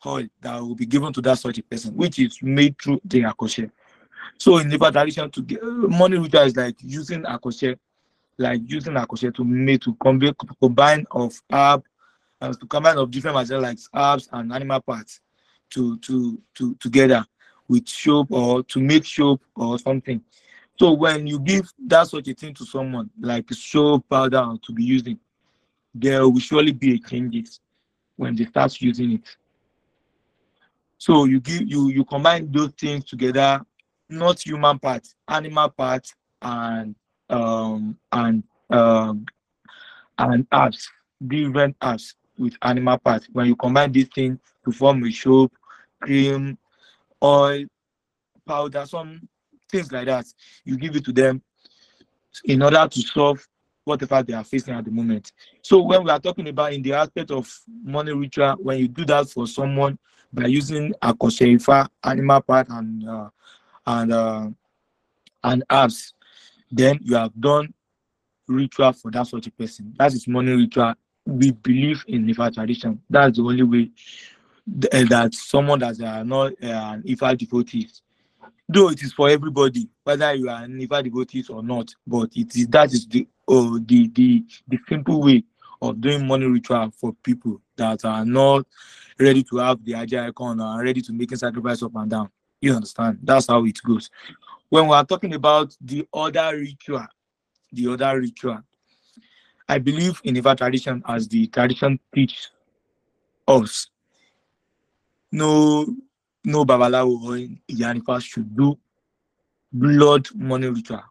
oil 0.06 0.26
that 0.40 0.60
will 0.60 0.74
be 0.74 0.86
given 0.86 1.12
to 1.12 1.20
that 1.22 1.38
such 1.38 1.58
a 1.58 1.62
person, 1.62 1.94
which 1.96 2.18
is 2.18 2.38
made 2.42 2.76
through 2.80 3.00
the 3.04 3.22
akoshe. 3.22 3.70
So 4.38 4.58
in 4.58 4.68
the 4.68 4.78
tradition, 4.78 5.30
to 5.30 5.42
get 5.42 5.62
money 5.62 6.18
ritual 6.18 6.42
is 6.42 6.56
like 6.56 6.76
using 6.80 7.22
akoshe, 7.22 7.76
like 8.38 8.60
using 8.64 8.94
akoshe 8.94 9.34
to 9.34 9.44
make 9.44 9.82
to 9.82 9.94
combine, 9.94 10.34
combine 10.60 11.06
of 11.10 11.34
herb, 11.50 11.84
and 12.40 12.58
to 12.60 12.66
combine 12.66 12.98
of 12.98 13.10
different 13.10 13.36
materials 13.36 13.88
like 13.94 14.02
herbs 14.02 14.28
and 14.32 14.52
animal 14.52 14.80
parts 14.80 15.20
to 15.72 15.98
to 15.98 16.40
to 16.54 16.74
together 16.76 17.24
with 17.68 17.88
soap 17.88 18.28
or 18.30 18.62
to 18.64 18.80
make 18.80 19.04
soap 19.04 19.40
or 19.56 19.78
something 19.78 20.22
so 20.78 20.92
when 20.92 21.26
you 21.28 21.38
give 21.38 21.70
that 21.86 22.08
such 22.08 22.26
a 22.28 22.34
thing 22.34 22.54
to 22.54 22.64
someone, 22.64 23.10
like 23.20 23.52
soap 23.52 24.08
powder 24.08 24.44
to 24.60 24.72
be 24.72 24.82
using, 24.82 25.18
there 25.94 26.28
will 26.28 26.40
surely 26.40 26.72
be 26.72 26.94
a 26.94 26.98
changes 26.98 27.60
when 28.16 28.34
they 28.34 28.46
start 28.46 28.80
using 28.80 29.12
it. 29.12 29.36
So 30.98 31.24
you 31.24 31.40
give 31.40 31.68
you 31.68 31.88
you 31.90 32.04
combine 32.04 32.50
those 32.50 32.72
things 32.72 33.04
together, 33.04 33.64
not 34.08 34.44
human 34.44 34.78
parts, 34.78 35.14
animal 35.28 35.68
parts, 35.68 36.14
and 36.40 36.96
um 37.30 37.96
and 38.10 38.42
um 38.70 39.26
and 40.18 40.48
apps, 40.50 40.86
different 41.26 41.78
apps 41.80 42.14
with 42.38 42.54
animal 42.62 42.98
parts. 42.98 43.28
When 43.32 43.46
you 43.46 43.54
combine 43.56 43.92
these 43.92 44.08
things 44.08 44.38
to 44.64 44.72
form 44.72 45.04
a 45.04 45.12
soap, 45.12 45.52
cream, 46.02 46.58
oil, 47.22 47.64
powder, 48.46 48.84
some 48.86 49.20
things 49.70 49.90
like 49.90 50.06
that. 50.06 50.26
You 50.64 50.76
give 50.76 50.96
it 50.96 51.04
to 51.06 51.12
them 51.12 51.42
in 52.44 52.62
order 52.62 52.86
to 52.88 53.00
solve 53.00 53.46
whatever 53.84 54.22
they 54.22 54.32
are 54.32 54.44
facing 54.44 54.74
at 54.74 54.84
the 54.84 54.90
moment. 54.90 55.32
So 55.62 55.82
when 55.82 56.04
we 56.04 56.10
are 56.10 56.20
talking 56.20 56.48
about 56.48 56.72
in 56.72 56.82
the 56.82 56.92
aspect 56.94 57.30
of 57.30 57.50
money 57.82 58.12
ritual, 58.12 58.54
when 58.60 58.78
you 58.78 58.88
do 58.88 59.04
that 59.06 59.28
for 59.30 59.46
someone 59.46 59.98
by 60.32 60.46
using 60.46 60.94
Akoshe 61.02 61.56
Ifa, 61.56 61.88
animal 62.04 62.40
part, 62.40 62.68
and 62.70 63.08
uh, 63.08 63.28
and 63.86 64.12
uh, 64.12 64.48
and 65.44 65.64
herbs, 65.70 66.14
then 66.70 66.98
you 67.02 67.16
have 67.16 67.32
done 67.38 67.72
ritual 68.48 68.92
for 68.92 69.10
that 69.10 69.26
sort 69.26 69.46
of 69.46 69.56
person. 69.58 69.94
That 69.98 70.14
is 70.14 70.26
money 70.28 70.52
ritual. 70.52 70.94
We 71.26 71.50
believe 71.52 72.04
in 72.08 72.26
Ifa 72.26 72.54
tradition. 72.54 73.00
That's 73.10 73.36
the 73.36 73.44
only 73.44 73.62
way 73.62 73.90
that 74.66 75.34
someone 75.34 75.78
that 75.80 76.00
are 76.00 76.24
not 76.24 76.52
uh, 76.62 76.66
an 76.66 77.02
Ifa 77.02 77.36
devotees 77.36 78.02
though 78.72 78.88
it 78.90 79.02
is 79.02 79.12
for 79.12 79.28
everybody, 79.28 79.88
whether 80.04 80.34
you 80.34 80.48
are 80.48 80.64
an 80.64 80.78
Ifa 80.80 81.04
devotee 81.04 81.44
or 81.50 81.62
not, 81.62 81.94
but 82.06 82.30
it 82.34 82.54
is 82.56 82.66
that 82.68 82.92
is 82.92 83.06
the 83.06 83.26
uh, 83.48 83.78
the 83.84 84.08
the 84.08 84.44
the 84.68 84.78
simple 84.88 85.20
way 85.20 85.44
of 85.80 86.00
doing 86.00 86.26
money 86.26 86.46
ritual 86.46 86.90
for 86.96 87.12
people 87.22 87.60
that 87.76 88.04
are 88.04 88.24
not 88.24 88.66
ready 89.18 89.42
to 89.42 89.56
have 89.58 89.84
the 89.84 89.92
Aje 89.92 90.28
icon 90.28 90.60
or 90.60 90.82
ready 90.82 91.02
to 91.02 91.12
making 91.12 91.38
sacrifice 91.38 91.82
up 91.82 91.94
and 91.96 92.10
down. 92.10 92.30
You 92.60 92.74
understand? 92.74 93.18
That's 93.22 93.48
how 93.48 93.64
it 93.64 93.78
goes. 93.82 94.08
When 94.68 94.86
we 94.86 94.94
are 94.94 95.04
talking 95.04 95.34
about 95.34 95.76
the 95.80 96.06
other 96.14 96.56
ritual, 96.56 97.06
the 97.72 97.92
other 97.92 98.20
ritual, 98.20 98.60
I 99.68 99.78
believe 99.78 100.20
in 100.24 100.36
Ifa 100.36 100.56
tradition 100.56 101.02
as 101.06 101.28
the 101.28 101.46
tradition 101.48 101.98
teaches 102.14 102.50
us. 103.48 103.88
No 105.32 105.86
no 106.44 106.64
Babalawo 106.64 107.22
or 107.24 107.58
Yanifa 107.74 108.20
should 108.22 108.54
do 108.54 108.78
blood 109.72 110.28
money 110.34 110.68
ritual 110.68 111.02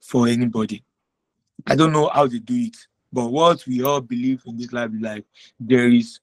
for 0.00 0.28
anybody. 0.28 0.82
I 1.66 1.74
don't 1.74 1.92
know 1.92 2.08
how 2.08 2.26
they 2.26 2.38
do 2.38 2.54
it, 2.54 2.76
but 3.12 3.26
what 3.26 3.66
we 3.66 3.82
all 3.82 4.00
believe 4.00 4.42
in 4.46 4.56
this 4.56 4.72
life, 4.72 4.90
like 5.00 5.24
there 5.58 5.88
is. 5.88 6.20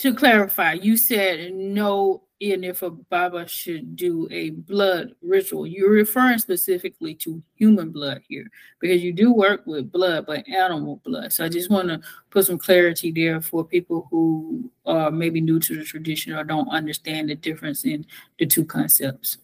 To 0.00 0.14
clarify, 0.14 0.72
you 0.74 0.96
said 0.96 1.54
no 1.54 2.22
and 2.40 2.64
if 2.64 2.82
a 2.82 2.90
Baba 2.90 3.48
should 3.48 3.96
do 3.96 4.28
a 4.30 4.50
blood 4.50 5.12
ritual. 5.22 5.66
You're 5.66 5.90
referring 5.90 6.38
specifically 6.38 7.14
to 7.16 7.42
human 7.56 7.90
blood 7.90 8.22
here 8.28 8.46
because 8.80 9.02
you 9.02 9.12
do 9.12 9.32
work 9.32 9.66
with 9.66 9.90
blood, 9.90 10.26
but 10.26 10.48
animal 10.48 11.00
blood. 11.04 11.32
So 11.32 11.44
I 11.44 11.48
just 11.48 11.70
want 11.70 11.88
to 11.88 12.00
put 12.30 12.46
some 12.46 12.58
clarity 12.58 13.10
there 13.10 13.40
for 13.40 13.64
people 13.64 14.06
who 14.10 14.70
are 14.86 15.10
maybe 15.10 15.40
new 15.40 15.58
to 15.60 15.76
the 15.76 15.84
tradition 15.84 16.32
or 16.32 16.44
don't 16.44 16.68
understand 16.68 17.28
the 17.28 17.34
difference 17.34 17.84
in 17.84 18.06
the 18.38 18.46
two 18.46 18.64
concepts. 18.64 19.38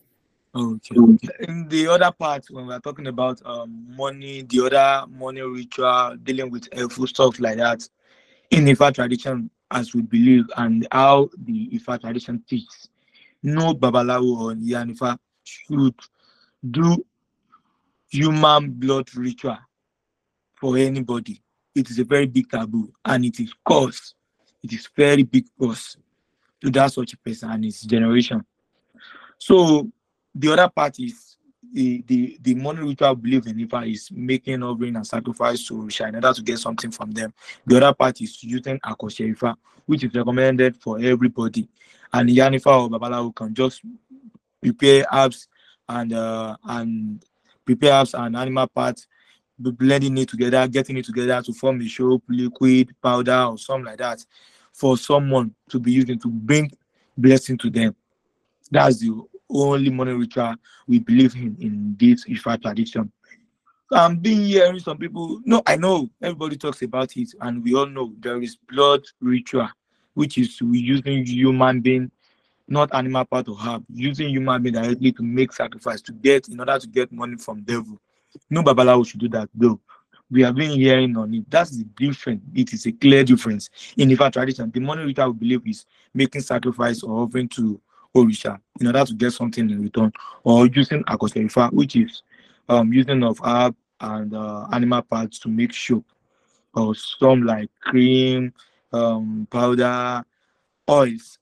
Okay. 0.54 0.94
In 1.40 1.66
the 1.68 1.88
other 1.88 2.12
part, 2.12 2.46
when 2.48 2.68
we're 2.68 2.78
talking 2.78 3.08
about 3.08 3.42
um, 3.44 3.86
money, 3.96 4.42
the 4.42 4.66
other 4.66 5.06
money 5.10 5.40
ritual, 5.40 6.16
dealing 6.22 6.48
with 6.48 6.68
helpful 6.72 7.08
stuff 7.08 7.40
like 7.40 7.56
that, 7.56 7.88
in 8.50 8.66
Ifa 8.66 8.94
tradition, 8.94 9.50
as 9.74 9.92
we 9.94 10.02
believe 10.02 10.46
and 10.56 10.86
how 10.92 11.28
the 11.44 11.68
Ifa 11.74 12.00
tradition 12.00 12.42
teaches. 12.48 12.88
No 13.42 13.74
Babalawo 13.74 14.40
or 14.40 14.52
Yanifa 14.54 15.18
should 15.42 15.94
do 16.70 17.04
human 18.08 18.70
blood 18.70 19.14
ritual 19.16 19.58
for 20.54 20.78
anybody. 20.78 21.42
It 21.74 21.90
is 21.90 21.98
a 21.98 22.04
very 22.04 22.26
big 22.26 22.48
taboo 22.48 22.92
and 23.04 23.24
it 23.24 23.40
is 23.40 23.52
cause. 23.64 24.14
It 24.62 24.72
is 24.72 24.88
very 24.96 25.24
big 25.24 25.46
cause 25.60 25.96
to 26.62 26.70
that 26.70 26.92
such 26.92 27.20
person 27.22 27.50
and 27.50 27.64
his 27.64 27.82
generation. 27.82 28.44
So 29.38 29.90
the 30.34 30.52
other 30.52 30.68
part 30.68 30.98
is 31.00 31.36
the 31.74 32.04
the, 32.06 32.38
the 32.40 32.54
money 32.54 32.80
ritual 32.80 33.14
believe 33.16 33.46
in 33.46 33.56
Ifa 33.56 33.90
is 33.92 34.08
making 34.12 34.62
offering 34.62 34.96
and 34.96 35.06
sacrifice 35.06 35.66
to 35.66 35.74
Risha 35.74 36.08
in 36.08 36.14
order 36.14 36.32
to 36.32 36.42
get 36.42 36.58
something 36.58 36.90
from 36.90 37.10
them. 37.10 37.34
The 37.66 37.76
other 37.76 37.92
part 37.92 38.20
is 38.20 38.42
using 38.42 38.78
Akoshe 38.78 39.56
which 39.86 40.04
is 40.04 40.14
recommended 40.14 40.76
for 40.76 40.98
everybody. 41.00 41.68
And 42.12 42.28
Yanifa 42.30 42.66
or 42.66 42.88
Babalawo 42.88 43.34
can 43.34 43.52
just 43.54 43.82
prepare 44.62 45.04
herbs 45.12 45.48
and 45.88 46.12
uh, 46.12 46.56
and 46.64 47.22
prepare 47.66 47.92
herbs 47.94 48.14
and 48.14 48.36
animal 48.36 48.68
parts, 48.68 49.08
blending 49.58 50.16
it 50.18 50.28
together, 50.28 50.66
getting 50.68 50.96
it 50.96 51.04
together 51.04 51.42
to 51.42 51.52
form 51.52 51.80
a 51.82 51.88
soap, 51.88 52.22
liquid, 52.28 52.94
powder, 53.02 53.46
or 53.50 53.58
something 53.58 53.86
like 53.86 53.98
that 53.98 54.24
for 54.72 54.96
someone 54.96 55.54
to 55.68 55.80
be 55.80 55.92
using 55.92 56.18
to 56.20 56.28
bring 56.28 56.70
blessing 57.16 57.58
to 57.58 57.68
them. 57.68 57.94
That's 58.70 58.98
the 59.00 59.10
only 59.54 59.90
money 59.90 60.12
ritual 60.12 60.54
we 60.86 60.98
believe 60.98 61.34
in 61.36 61.56
in 61.60 61.96
this 61.98 62.24
Ifa 62.24 62.60
tradition. 62.60 63.10
I'm 63.92 64.16
being 64.16 64.44
hearing 64.44 64.80
some 64.80 64.98
people. 64.98 65.40
No, 65.44 65.62
I 65.66 65.76
know 65.76 66.08
everybody 66.20 66.56
talks 66.56 66.82
about 66.82 67.16
it, 67.16 67.28
and 67.40 67.62
we 67.62 67.74
all 67.74 67.86
know 67.86 68.12
there 68.18 68.42
is 68.42 68.56
blood 68.56 69.02
ritual, 69.20 69.68
which 70.14 70.38
is 70.38 70.60
we 70.60 70.78
using 70.78 71.24
human 71.26 71.80
being, 71.80 72.10
not 72.66 72.92
animal 72.94 73.24
part 73.24 73.46
of 73.48 73.58
herb, 73.60 73.84
using 73.92 74.30
human 74.30 74.62
being 74.62 74.74
directly 74.74 75.12
to 75.12 75.22
make 75.22 75.52
sacrifice 75.52 76.00
to 76.02 76.12
get 76.12 76.48
in 76.48 76.58
order 76.58 76.78
to 76.78 76.86
get 76.88 77.12
money 77.12 77.36
from 77.36 77.62
devil. 77.62 78.00
No 78.50 78.62
Babalawo 78.62 79.06
should 79.06 79.20
do 79.20 79.28
that 79.28 79.48
though. 79.54 79.80
We 80.30 80.42
have 80.42 80.56
been 80.56 80.70
hearing 80.72 81.16
on 81.16 81.32
it. 81.34 81.48
That's 81.48 81.70
the 81.76 81.84
difference. 81.84 82.42
It 82.54 82.72
is 82.72 82.86
a 82.86 82.92
clear 82.92 83.22
difference. 83.22 83.68
In 83.96 84.08
Ifa 84.08 84.32
tradition, 84.32 84.70
the 84.72 84.80
money 84.80 85.04
ritual 85.04 85.30
we 85.30 85.38
believe 85.38 85.66
is 85.68 85.84
making 86.12 86.40
sacrifice 86.40 87.02
or 87.02 87.22
offering 87.22 87.48
to 87.50 87.80
Orisha 88.14 88.60
in 88.80 88.86
order 88.86 89.04
to 89.04 89.14
get 89.14 89.32
something 89.32 89.68
in 89.68 89.82
return, 89.82 90.12
or 90.44 90.66
using 90.66 91.02
Akoshe 91.04 91.44
Ifa, 91.44 91.72
which 91.72 91.96
is 91.96 92.22
um, 92.68 92.92
using 92.92 93.22
of 93.22 93.40
herb 93.44 93.74
and 94.00 94.34
uh, 94.34 94.66
animal 94.72 95.02
parts 95.02 95.38
to 95.40 95.48
make 95.48 95.72
soap, 95.72 96.04
or 96.74 96.94
some 96.94 97.42
like 97.42 97.70
cream, 97.80 98.52
um, 98.92 99.46
powder, 99.50 100.24
oils. 100.88 101.38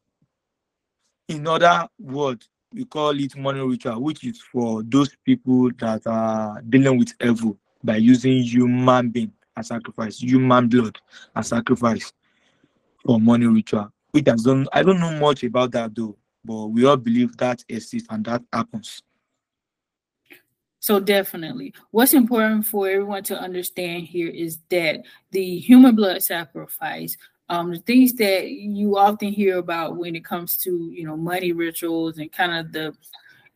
In 1.28 1.46
other 1.46 1.88
words, 1.98 2.48
we 2.72 2.84
call 2.84 3.18
it 3.18 3.36
money 3.36 3.60
ritual, 3.60 4.02
which 4.02 4.24
is 4.24 4.40
for 4.40 4.82
those 4.82 5.14
people 5.24 5.70
that 5.78 6.06
are 6.06 6.60
dealing 6.68 6.98
with 6.98 7.12
evil 7.22 7.56
by 7.84 7.96
using 7.96 8.42
human 8.42 9.10
being 9.10 9.32
as 9.56 9.68
sacrifice, 9.68 10.18
human 10.20 10.68
blood 10.68 10.98
as 11.36 11.48
sacrifice 11.48 12.12
for 13.04 13.20
money 13.20 13.46
ritual. 13.46 13.92
Which 14.12 14.28
I 14.28 14.34
don't, 14.34 14.68
I 14.72 14.82
don't 14.82 15.00
know 15.00 15.18
much 15.18 15.42
about 15.42 15.72
that 15.72 15.94
though 15.94 16.16
but 16.44 16.66
we 16.66 16.84
all 16.84 16.96
believe 16.96 17.36
that 17.36 17.64
exists 17.68 18.08
and 18.10 18.24
that 18.24 18.42
happens. 18.52 19.02
So 20.82 20.98
definitely, 20.98 21.74
what's 21.92 22.12
important 22.12 22.66
for 22.66 22.88
everyone 22.88 23.22
to 23.24 23.38
understand 23.38 24.02
here 24.02 24.28
is 24.28 24.58
that 24.68 25.04
the 25.30 25.58
human 25.58 25.94
blood 25.94 26.24
sacrifice, 26.24 27.16
um, 27.48 27.70
the 27.70 27.78
things 27.78 28.14
that 28.14 28.50
you 28.50 28.98
often 28.98 29.28
hear 29.28 29.58
about 29.58 29.96
when 29.96 30.16
it 30.16 30.24
comes 30.24 30.56
to 30.58 30.90
you 30.92 31.06
know 31.06 31.16
money 31.16 31.52
rituals 31.52 32.18
and 32.18 32.32
kind 32.32 32.52
of 32.52 32.72
the 32.72 32.96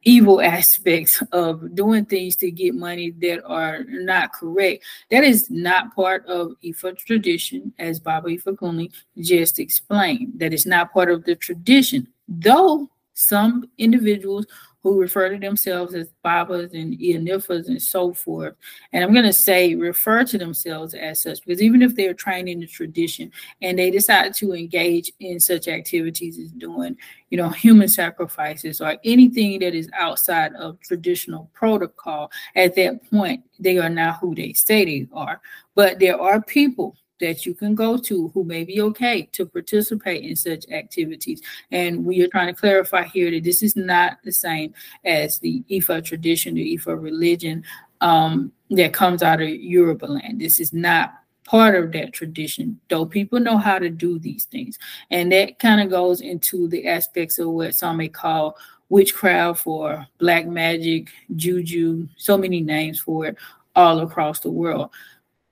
evil 0.03 0.41
aspects 0.57 1.21
of 1.33 1.75
doing 1.75 2.05
things 2.05 2.37
to 2.37 2.51
get 2.53 2.77
money 2.77 3.11
that 3.11 3.43
are 3.45 3.83
not 3.89 4.33
correct. 4.33 4.85
That 5.11 5.25
is 5.25 5.51
not 5.51 5.97
part 5.97 6.25
of 6.27 6.53
Ifa 6.63 6.97
tradition, 6.97 7.75
as 7.81 7.99
Baba 7.99 8.29
Ifakunle 8.29 8.93
just 9.19 9.59
explained. 9.59 10.35
That 10.37 10.55
is 10.55 10.65
not 10.65 10.93
part 10.93 11.11
of 11.11 11.25
the 11.25 11.35
tradition 11.35 12.07
though 12.29 12.91
some 13.15 13.69
individuals 13.79 14.47
who 14.83 15.01
refer 15.01 15.29
to 15.29 15.39
themselves 15.39 15.95
as 15.95 16.07
Babas 16.23 16.73
and 16.73 16.97
Iyanifas 16.97 17.67
and 17.67 17.83
so 17.83 18.13
forth, 18.13 18.55
and 18.93 19.03
I'm 19.03 19.13
going 19.13 19.25
to 19.25 19.33
say 19.33 19.75
refer 19.75 20.23
to 20.23 20.39
themselves 20.39 20.95
as 20.95 21.23
such 21.23 21.45
because 21.45 21.61
even 21.61 21.83
if 21.83 21.97
they're 21.97 22.15
trained 22.15 22.49
in 22.49 22.61
the 22.61 22.69
tradition 22.69 23.33
and 23.63 23.77
they 23.77 23.91
decide 23.91 24.33
to 24.35 24.53
engage 24.53 25.11
in 25.19 25.41
such 25.41 25.67
activities 25.67 26.39
as 26.39 26.53
doing, 26.53 26.97
you 27.31 27.37
know, 27.37 27.49
human 27.49 27.89
sacrifices 27.89 28.81
or 28.81 28.97
anything 29.03 29.59
that 29.59 29.75
is 29.75 29.91
outside 29.99 30.55
of 30.55 30.79
traditional 30.79 31.51
protocol, 31.53 32.31
at 32.55 32.77
that 32.77 33.11
point, 33.11 33.43
they 33.59 33.79
are 33.79 33.91
not 33.91 34.21
who 34.21 34.37
they 34.37 34.53
say 34.53 34.85
they 34.85 35.09
are. 35.13 35.41
But 35.75 35.99
there 35.99 36.21
are 36.21 36.41
people 36.41 36.97
that 37.21 37.47
you 37.47 37.55
can 37.55 37.75
go 37.75 37.97
to 37.97 38.29
who 38.29 38.45
may 38.45 38.65
be 38.65 38.81
okay 38.81 39.29
to 39.33 39.47
participate 39.47 40.25
in 40.25 40.37
such 40.37 40.69
activities. 40.71 41.41
And 41.71 42.05
we 42.05 42.23
are 42.23 42.29
trying 42.29 42.55
to 42.55 42.61
clarify 42.61 43.05
here 43.05 43.31
that 43.31 43.45
this 43.45 43.63
is 43.63 43.77
not 43.77 44.19
the 44.25 44.33
same 44.33 44.75
as 45.05 45.39
the 45.39 45.63
Ifa 45.71 46.05
tradition, 46.05 46.55
the 46.55 46.77
Ifa 46.77 47.01
religion 47.01 47.65
um, 48.01 48.53
that 48.71 48.93
comes 48.93 49.23
out 49.23 49.41
of 49.41 49.49
Yoruba 49.49 50.07
land. 50.07 50.41
This 50.41 50.61
is 50.61 50.73
not 50.73 51.15
part 51.45 51.77
of 51.77 51.93
that 51.93 52.13
tradition, 52.13 52.79
though 52.89 53.07
people 53.07 53.39
know 53.39 53.57
how 53.57 53.79
to 53.79 53.89
do 53.89 54.19
these 54.19 54.45
things. 54.47 54.79
And 55.11 55.31
that 55.33 55.59
kind 55.59 55.81
of 55.81 55.91
goes 55.91 56.21
into 56.21 56.69
the 56.69 56.89
aspects 56.89 57.39
of 57.39 57.49
what 57.51 57.75
some 57.75 57.99
may 57.99 58.09
call 58.09 58.57
witchcraft 58.89 59.67
or 59.67 60.07
black 60.19 60.47
magic, 60.47 61.09
juju, 61.35 62.09
so 62.17 62.37
many 62.37 62.61
names 62.61 63.01
for 63.01 63.27
it 63.27 63.37
all 63.75 64.01
across 64.01 64.41
the 64.41 64.51
world. 64.51 64.91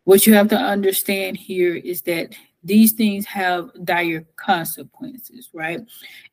What 0.05 0.27
you 0.27 0.35
have 0.35 0.49
to 0.49 0.57
understand 0.57 1.37
here 1.37 1.75
is 1.75 2.03
that 2.03 2.35
these 2.63 2.93
things 2.93 3.27
have 3.27 3.71
dire 3.85 4.27
consequences, 4.37 5.51
right? 5.53 5.81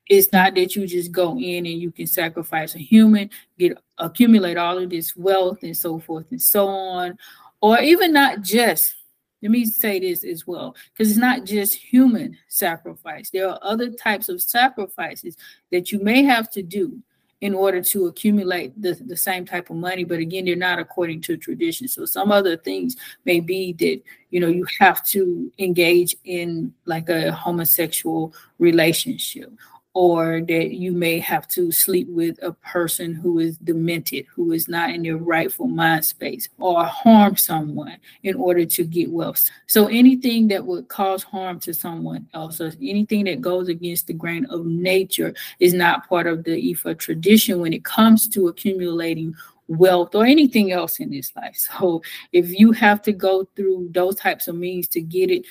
It's 0.07 0.31
not 0.31 0.55
that 0.55 0.75
you 0.75 0.87
just 0.87 1.11
go 1.11 1.37
in 1.37 1.65
and 1.65 1.79
you 1.81 1.91
can 1.91 2.07
sacrifice 2.07 2.75
a 2.75 2.79
human, 2.79 3.29
get 3.57 3.77
accumulate 3.97 4.57
all 4.57 4.77
of 4.77 4.89
this 4.89 5.15
wealth 5.15 5.63
and 5.63 5.75
so 5.75 5.99
forth 5.99 6.31
and 6.31 6.41
so 6.41 6.67
on, 6.67 7.17
or 7.61 7.79
even 7.79 8.13
not 8.13 8.41
just. 8.41 8.95
Let 9.43 9.51
me 9.51 9.65
say 9.65 9.99
this 9.99 10.23
as 10.23 10.45
well, 10.45 10.75
because 10.93 11.09
it's 11.09 11.19
not 11.19 11.45
just 11.45 11.73
human 11.73 12.37
sacrifice. 12.47 13.31
There 13.31 13.49
are 13.49 13.59
other 13.63 13.89
types 13.89 14.29
of 14.29 14.39
sacrifices 14.39 15.35
that 15.71 15.91
you 15.91 15.99
may 16.03 16.23
have 16.23 16.49
to 16.51 16.61
do 16.61 17.01
in 17.41 17.55
order 17.55 17.81
to 17.81 18.05
accumulate 18.05 18.79
the, 18.79 18.93
the 18.93 19.17
same 19.17 19.45
type 19.45 19.69
of 19.69 19.75
money. 19.75 20.03
But 20.03 20.19
again, 20.19 20.45
they're 20.45 20.55
not 20.55 20.79
according 20.79 21.21
to 21.21 21.37
tradition. 21.37 21.87
So 21.87 22.05
some 22.05 22.31
other 22.31 22.55
things 22.55 22.95
may 23.25 23.39
be 23.39 23.73
that, 23.73 24.01
you 24.29 24.39
know, 24.39 24.47
you 24.47 24.65
have 24.79 25.03
to 25.07 25.51
engage 25.57 26.15
in 26.23 26.73
like 26.85 27.09
a 27.09 27.31
homosexual 27.31 28.33
relationship 28.59 29.51
or 29.93 30.41
that 30.47 30.71
you 30.71 30.93
may 30.93 31.19
have 31.19 31.47
to 31.49 31.71
sleep 31.71 32.07
with 32.09 32.41
a 32.41 32.53
person 32.53 33.13
who 33.13 33.39
is 33.39 33.57
demented, 33.57 34.25
who 34.33 34.53
is 34.53 34.69
not 34.69 34.89
in 34.89 35.03
their 35.03 35.17
rightful 35.17 35.67
mind 35.67 36.05
space, 36.05 36.47
or 36.59 36.85
harm 36.85 37.35
someone 37.35 37.97
in 38.23 38.35
order 38.35 38.65
to 38.65 38.85
get 38.85 39.11
wealth. 39.11 39.49
So 39.67 39.87
anything 39.87 40.47
that 40.47 40.65
would 40.65 40.87
cause 40.87 41.23
harm 41.23 41.59
to 41.61 41.73
someone 41.73 42.27
else, 42.33 42.61
or 42.61 42.71
anything 42.81 43.25
that 43.25 43.41
goes 43.41 43.67
against 43.67 44.07
the 44.07 44.13
grain 44.13 44.45
of 44.45 44.65
nature, 44.65 45.33
is 45.59 45.73
not 45.73 46.07
part 46.07 46.25
of 46.25 46.45
the 46.45 46.73
Ifa 46.73 46.97
tradition 46.97 47.59
when 47.59 47.73
it 47.73 47.83
comes 47.83 48.29
to 48.29 48.47
accumulating 48.47 49.35
wealth 49.67 50.15
or 50.15 50.25
anything 50.25 50.71
else 50.71 50.99
in 50.99 51.09
this 51.09 51.35
life. 51.35 51.57
So 51.81 52.01
if 52.31 52.57
you 52.57 52.71
have 52.73 53.01
to 53.03 53.11
go 53.11 53.45
through 53.55 53.89
those 53.91 54.15
types 54.15 54.47
of 54.47 54.55
means 54.55 54.87
to 54.89 55.01
get 55.01 55.31
it, 55.31 55.45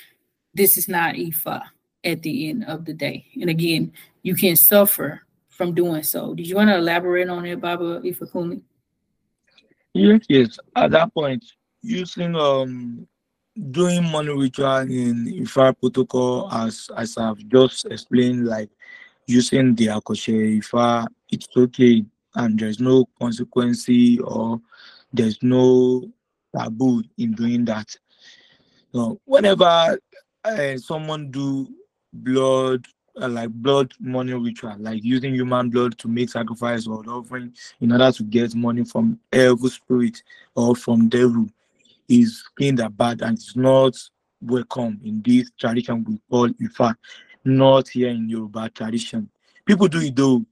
this 0.53 0.77
is 0.77 0.87
not 0.87 1.15
Ifa 1.15 1.61
at 2.03 2.21
the 2.21 2.49
end 2.49 2.65
of 2.65 2.85
the 2.85 2.93
day. 2.93 3.25
And 3.39 3.49
again, 3.49 3.93
you 4.23 4.35
can 4.35 4.55
suffer 4.55 5.21
from 5.49 5.73
doing 5.73 6.03
so. 6.03 6.33
Did 6.33 6.47
you 6.47 6.55
want 6.55 6.69
to 6.69 6.77
elaborate 6.77 7.29
on 7.29 7.45
it, 7.45 7.61
Baba 7.61 8.01
Ifakunle? 8.01 8.61
Yes, 9.93 10.21
yes. 10.29 10.59
At 10.75 10.91
that 10.91 11.13
point, 11.13 11.43
using 11.81 12.35
um 12.35 13.07
doing 13.71 14.09
money 14.09 14.29
ritual 14.29 14.77
in 14.77 15.27
Ifa 15.43 15.77
protocol 15.79 16.49
as 16.51 16.89
as 16.95 17.17
I've 17.17 17.45
just 17.47 17.85
explained, 17.85 18.47
like 18.47 18.69
using 19.27 19.75
the 19.75 19.87
Akoshe 19.87 20.59
Ifa, 20.59 21.07
it's 21.29 21.47
okay 21.55 22.05
and 22.35 22.59
there's 22.59 22.79
no 22.79 23.05
consequence 23.19 23.87
or 24.23 24.61
there's 25.13 25.37
no 25.41 26.09
taboo 26.55 27.03
in 27.17 27.33
doing 27.33 27.65
that. 27.65 27.93
So 28.93 29.19
whenever 29.25 29.99
uh, 30.43 30.77
someone 30.77 31.31
do 31.31 31.67
blood 32.13 32.85
uh, 33.21 33.27
like 33.27 33.49
blood 33.49 33.91
money 33.99 34.33
ritual, 34.33 34.75
like 34.79 35.03
using 35.03 35.33
human 35.33 35.69
blood 35.69 35.97
to 35.97 36.07
make 36.07 36.29
sacrifice 36.29 36.87
or 36.87 37.03
offering 37.09 37.53
in 37.81 37.91
order 37.91 38.11
to 38.11 38.23
get 38.23 38.55
money 38.55 38.83
from 38.85 39.19
evil 39.33 39.69
spirit 39.69 40.23
or 40.55 40.75
from 40.75 41.09
devil 41.09 41.45
is 42.07 42.43
kind 42.59 42.79
of 42.79 42.95
bad 42.97 43.21
and 43.21 43.37
it's 43.37 43.55
not 43.55 43.95
welcome 44.41 44.99
in 45.03 45.21
this 45.25 45.49
tradition 45.59 46.03
we 46.07 46.19
call 46.29 46.47
Ifa, 46.49 46.95
not 47.45 47.87
here 47.89 48.09
in 48.09 48.29
Yoruba 48.29 48.69
tradition. 48.69 49.29
People 49.65 49.87
do 49.87 49.99
it 49.99 50.15
though, 50.15 50.43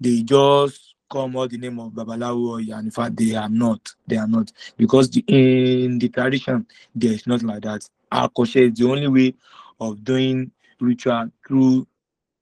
they 0.00 0.22
just 0.22 0.94
come 1.10 1.36
all 1.36 1.48
the 1.48 1.56
name 1.58 1.78
of 1.78 1.92
Babalawo 1.92 2.58
and 2.60 2.86
in 2.86 2.90
fact 2.90 3.16
they 3.16 3.34
are 3.34 3.48
not, 3.48 3.80
they 4.06 4.16
are 4.16 4.28
not 4.28 4.52
because 4.76 5.08
the, 5.10 5.24
in 5.28 5.98
the 5.98 6.08
tradition 6.08 6.66
there 6.94 7.12
is 7.12 7.26
nothing 7.26 7.48
like 7.48 7.62
that. 7.62 7.88
Our 8.12 8.30
is 8.38 8.72
the 8.74 8.86
only 8.88 9.08
way 9.08 9.34
of 9.80 10.02
doing 10.04 10.50
ritual 10.80 11.30
through 11.46 11.86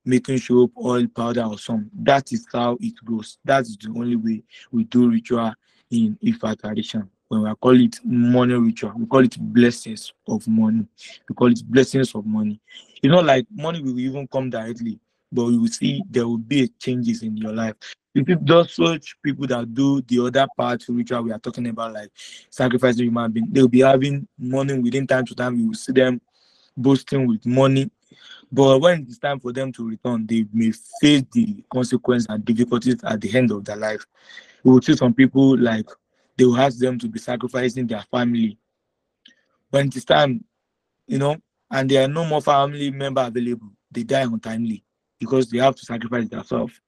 making 0.04 0.38
soap, 0.38 0.72
oil, 0.82 1.06
powder, 1.08 1.44
or 1.44 1.58
some. 1.58 1.90
That 1.94 2.32
is 2.32 2.46
how 2.52 2.76
it 2.80 2.94
goes. 3.04 3.38
That 3.44 3.62
is 3.62 3.76
the 3.76 3.88
only 3.90 4.16
way 4.16 4.42
we 4.70 4.84
do 4.84 5.10
ritual 5.10 5.52
in 5.90 6.18
Ifa 6.22 6.60
tradition. 6.60 7.08
When 7.28 7.42
we 7.42 7.54
call 7.54 7.80
it 7.80 7.98
money 8.04 8.54
ritual, 8.54 8.92
we 8.96 9.06
call 9.06 9.24
it 9.24 9.36
blessings 9.40 10.12
of 10.28 10.46
money. 10.46 10.86
We 11.28 11.34
call 11.34 11.50
it 11.50 11.64
blessings 11.64 12.14
of 12.14 12.26
money. 12.26 12.60
It's 13.02 13.10
not 13.10 13.24
like 13.24 13.46
money 13.50 13.82
will 13.82 13.98
even 13.98 14.28
come 14.28 14.50
directly, 14.50 15.00
but 15.32 15.46
you 15.48 15.62
will 15.62 15.68
see 15.68 16.02
there 16.10 16.28
will 16.28 16.38
be 16.38 16.68
changes 16.78 17.22
in 17.22 17.36
your 17.36 17.52
life. 17.52 17.74
If 18.14 18.28
you 18.28 18.36
just 18.36 18.76
such 18.76 19.16
people 19.22 19.46
that 19.48 19.74
do 19.74 20.00
the 20.02 20.24
other 20.26 20.46
part 20.56 20.88
of 20.88 20.94
ritual 20.94 21.22
we 21.22 21.32
are 21.32 21.38
talking 21.38 21.66
about, 21.66 21.94
like 21.94 22.10
sacrificing 22.50 23.06
human 23.06 23.32
being, 23.32 23.48
they'll 23.50 23.66
be 23.66 23.80
having 23.80 24.28
money 24.38 24.78
within 24.78 25.06
time 25.06 25.24
to 25.26 25.34
time. 25.34 25.58
You 25.58 25.68
will 25.68 25.74
see 25.74 25.92
them 25.92 26.20
boasting 26.76 27.26
with 27.26 27.44
money. 27.46 27.90
But 28.50 28.80
when 28.80 29.06
it's 29.08 29.18
time 29.18 29.40
for 29.40 29.52
them 29.52 29.72
to 29.72 29.88
return, 29.88 30.26
they 30.26 30.46
may 30.52 30.72
face 31.00 31.24
the 31.32 31.64
consequences 31.72 32.26
and 32.28 32.44
difficulties 32.44 32.96
at 33.04 33.20
the 33.20 33.36
end 33.36 33.50
of 33.50 33.64
their 33.64 33.76
life. 33.76 34.04
We 34.62 34.72
will 34.72 34.82
see 34.82 34.96
some 34.96 35.14
people 35.14 35.58
like 35.58 35.88
they 36.36 36.44
will 36.44 36.56
ask 36.56 36.78
them 36.78 36.98
to 36.98 37.08
be 37.08 37.18
sacrificing 37.18 37.86
their 37.86 38.04
family. 38.10 38.58
When 39.70 39.88
it 39.88 39.96
is 39.96 40.04
time, 40.04 40.44
you 41.06 41.18
know, 41.18 41.36
and 41.70 41.90
there 41.90 42.04
are 42.04 42.08
no 42.08 42.24
more 42.24 42.40
family 42.40 42.90
member 42.90 43.22
available, 43.22 43.72
they 43.90 44.02
die 44.02 44.22
untimely 44.22 44.84
because 45.18 45.50
they 45.50 45.58
have 45.58 45.76
to 45.76 45.84
sacrifice 45.84 46.28
themselves. 46.28 46.80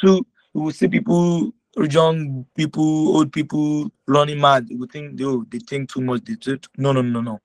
Two, 0.00 0.26
we 0.54 0.62
will 0.62 0.72
see 0.72 0.88
people, 0.88 1.52
young 1.90 2.46
people, 2.54 3.16
old 3.16 3.32
people 3.32 3.90
running 4.06 4.40
mad. 4.40 4.68
We 4.70 4.86
think 4.86 5.16
they, 5.16 5.24
oh, 5.24 5.44
they 5.48 5.58
think 5.58 5.92
too 5.92 6.00
much. 6.00 6.24
They 6.24 6.34
think, 6.34 6.66
no, 6.76 6.92
no, 6.92 7.02
no, 7.02 7.20
no. 7.20 7.40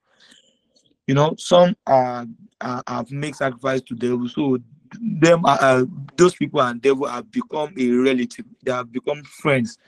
You 1.08 1.14
know, 1.14 1.34
some 1.38 1.74
are, 1.86 2.26
are 2.60 2.82
have 2.86 3.10
made 3.10 3.34
sacrifice 3.34 3.80
to 3.80 3.94
devil. 3.94 4.28
So 4.28 4.58
them 5.00 5.40
uh, 5.46 5.84
those 6.16 6.34
people 6.34 6.60
and 6.60 6.82
devil 6.82 7.06
have 7.06 7.30
become 7.30 7.72
a 7.78 7.90
relative. 7.90 8.44
They 8.62 8.72
have 8.72 8.92
become 8.92 9.24
friends. 9.24 9.78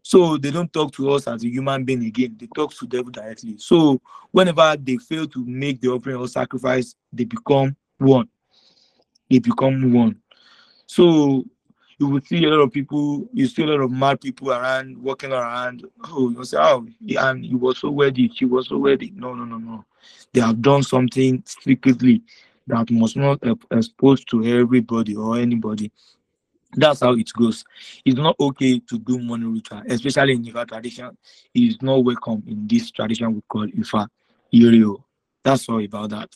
So 0.00 0.38
they 0.38 0.50
don't 0.50 0.72
talk 0.72 0.94
to 0.94 1.10
us 1.10 1.28
as 1.28 1.44
a 1.44 1.48
human 1.48 1.84
being 1.84 2.04
again. 2.06 2.36
They 2.38 2.48
talk 2.54 2.72
to 2.76 2.86
devil 2.86 3.10
directly. 3.10 3.58
So 3.58 4.00
whenever 4.32 4.74
they 4.78 4.96
fail 4.96 5.26
to 5.28 5.44
make 5.44 5.82
the 5.82 5.88
offering 5.88 6.16
or 6.16 6.28
sacrifice, 6.28 6.94
they 7.12 7.24
become 7.24 7.76
one. 7.98 8.28
They 9.30 9.40
become 9.40 9.92
one. 9.92 10.18
So 10.86 11.44
you 11.98 12.08
will 12.08 12.22
see 12.22 12.42
a 12.44 12.48
lot 12.48 12.62
of 12.62 12.72
people, 12.72 13.28
you 13.34 13.46
see 13.48 13.64
a 13.64 13.66
lot 13.66 13.80
of 13.80 13.90
mad 13.90 14.20
people 14.20 14.50
around, 14.50 14.96
walking 14.96 15.32
around. 15.32 15.86
Oh, 16.04 16.30
you 16.30 16.42
say, 16.44 16.56
oh, 16.58 16.86
and 17.18 17.44
he 17.44 17.54
was 17.54 17.78
so 17.78 17.90
worthy, 17.90 18.30
she 18.34 18.46
was 18.46 18.68
so 18.68 18.78
worthy. 18.78 19.12
No, 19.14 19.34
no, 19.34 19.44
no, 19.44 19.58
no. 19.58 19.84
They 20.32 20.40
have 20.40 20.60
done 20.60 20.82
something 20.82 21.42
secretly 21.46 22.22
that 22.66 22.90
must 22.90 23.16
not 23.16 23.40
be 23.40 23.52
exposed 23.70 24.28
to 24.30 24.44
everybody 24.44 25.14
or 25.16 25.38
anybody. 25.38 25.92
That's 26.76 27.00
how 27.00 27.12
it 27.14 27.30
goes. 27.32 27.64
It's 28.04 28.16
not 28.16 28.36
okay 28.40 28.80
to 28.80 28.98
do 28.98 29.18
money 29.18 29.44
ritual, 29.44 29.82
especially 29.86 30.32
in 30.32 30.44
Ifa 30.44 30.66
tradition. 30.66 31.16
It's 31.54 31.80
not 31.82 32.02
welcome 32.04 32.42
in 32.46 32.66
this 32.66 32.90
tradition 32.90 33.34
we 33.34 33.42
call 33.48 33.66
Ifa 33.68 34.08
Irio. 34.52 35.04
That's 35.44 35.68
all 35.68 35.84
about 35.84 36.10
that. 36.10 36.30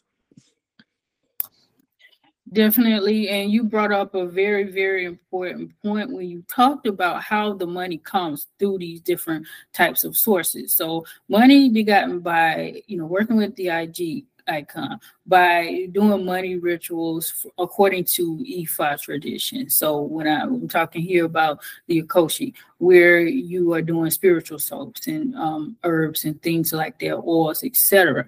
Definitely. 2.52 3.28
And 3.28 3.50
you 3.50 3.64
brought 3.64 3.92
up 3.92 4.14
a 4.14 4.26
very, 4.26 4.64
very 4.64 5.04
important 5.04 5.72
point 5.82 6.12
when 6.12 6.28
you 6.28 6.44
talked 6.48 6.86
about 6.86 7.22
how 7.22 7.52
the 7.52 7.66
money 7.66 7.98
comes 7.98 8.46
through 8.58 8.78
these 8.78 9.00
different 9.00 9.46
types 9.72 10.04
of 10.04 10.16
sources. 10.16 10.72
So 10.72 11.04
money 11.28 11.68
be 11.68 11.82
gotten 11.82 12.20
by, 12.20 12.82
you 12.86 12.96
know, 12.96 13.06
working 13.06 13.36
with 13.36 13.54
the 13.56 13.66
Aje 13.66 14.24
icon, 14.46 14.98
by 15.26 15.88
doing 15.92 16.24
money 16.24 16.56
rituals 16.56 17.46
according 17.58 18.04
to 18.04 18.36
Ifa 18.38 18.98
tradition. 18.98 19.68
So 19.68 20.00
when 20.00 20.26
I'm 20.26 20.68
talking 20.68 21.02
here 21.02 21.26
about 21.26 21.60
the 21.86 22.02
Akoshe, 22.02 22.54
where 22.78 23.20
you 23.20 23.74
are 23.74 23.82
doing 23.82 24.10
spiritual 24.10 24.58
soaps 24.58 25.06
and 25.06 25.34
um, 25.36 25.76
herbs 25.84 26.24
and 26.24 26.40
things 26.40 26.72
like 26.72 26.98
that, 27.00 27.16
oils, 27.16 27.62
etc. 27.62 28.26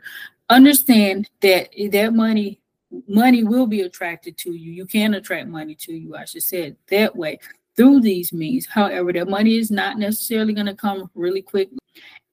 Understand 0.50 1.30
that 1.40 1.70
that 1.92 2.12
money 2.12 2.59
money 3.08 3.44
will 3.44 3.66
be 3.66 3.82
attracted 3.82 4.36
to 4.38 4.52
you. 4.52 4.72
You 4.72 4.86
can 4.86 5.14
attract 5.14 5.48
money 5.48 5.74
to 5.76 5.92
you, 5.92 6.16
I 6.16 6.24
should 6.24 6.42
say 6.42 6.62
it 6.62 6.78
that 6.88 7.14
way, 7.14 7.38
through 7.76 8.00
these 8.00 8.32
means. 8.32 8.66
However, 8.66 9.12
that 9.12 9.28
money 9.28 9.56
is 9.58 9.70
not 9.70 9.98
necessarily 9.98 10.52
going 10.52 10.66
to 10.66 10.74
come 10.74 11.10
really 11.14 11.42
quickly. 11.42 11.79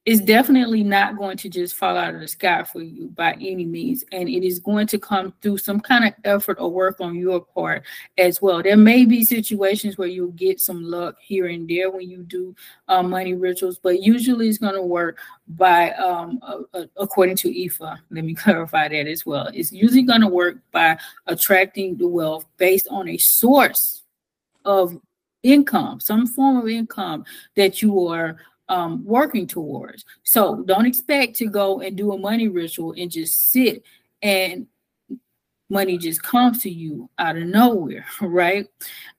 It's 0.08 0.22
definitely 0.22 0.86
not 0.86 1.18
going 1.18 1.36
to 1.36 1.50
just 1.50 1.76
fall 1.76 1.98
out 1.98 2.16
of 2.16 2.22
the 2.22 2.30
sky 2.30 2.64
for 2.64 2.82
you 2.82 3.10
by 3.10 3.34
any 3.34 3.66
means. 3.66 4.06
And 4.14 4.30
it 4.30 4.48
is 4.48 4.58
going 4.58 4.88
to 4.88 4.98
come 4.98 5.34
through 5.42 5.58
some 5.58 5.82
kind 5.82 6.06
of 6.06 6.14
effort 6.24 6.62
or 6.62 6.72
work 6.72 7.02
on 7.02 7.16
your 7.16 7.42
part 7.42 7.84
as 8.18 8.42
well. 8.42 8.64
There 8.64 8.78
may 8.78 9.04
be 9.04 9.26
situations 9.26 9.98
where 9.98 10.08
you'll 10.08 10.32
get 10.32 10.62
some 10.62 10.82
luck 10.82 11.18
here 11.20 11.48
and 11.48 11.68
there 11.70 11.92
when 11.92 12.10
you 12.10 12.24
do 12.24 12.56
uh, 12.88 13.04
money 13.04 13.34
rituals, 13.34 13.80
but 13.80 14.02
usually 14.02 14.48
it's 14.48 14.60
going 14.60 14.76
to 14.76 14.82
work 14.82 15.18
by 15.50 15.92
um, 15.96 16.40
uh, 16.42 16.86
according 16.96 17.36
to 17.36 17.50
IFA. 17.50 18.00
Let 18.10 18.24
me 18.24 18.34
clarify 18.34 18.88
that 18.88 19.08
as 19.08 19.26
well. 19.26 19.50
It's 19.54 19.74
usually 19.74 20.04
going 20.04 20.22
to 20.22 20.30
work 20.30 20.60
by 20.72 20.98
attracting 21.26 21.98
the 21.98 22.08
wealth 22.08 22.46
based 22.56 22.88
on 22.90 23.10
a 23.10 23.18
source 23.18 24.04
of 24.64 24.98
income, 25.44 26.00
some 26.00 26.28
form 26.28 26.60
of 26.60 26.70
income 26.70 27.26
that 27.58 27.82
you 27.82 28.08
are 28.08 28.38
um, 28.70 29.04
working 29.06 29.48
towards. 29.48 30.06
So 30.24 30.64
don't 30.64 30.86
expect 30.86 31.36
to 31.38 31.48
go 31.48 31.82
and 31.82 31.96
do 31.96 32.12
a 32.14 32.18
money 32.18 32.48
ritual 32.48 32.94
and 32.98 33.10
just 33.10 33.52
sit 33.52 33.84
and 34.22 34.68
money 35.70 35.98
just 35.98 36.24
comes 36.24 36.62
to 36.64 36.70
you 36.70 37.10
out 37.20 37.38
of 37.38 37.44
nowhere, 37.44 38.06
right? 38.22 38.68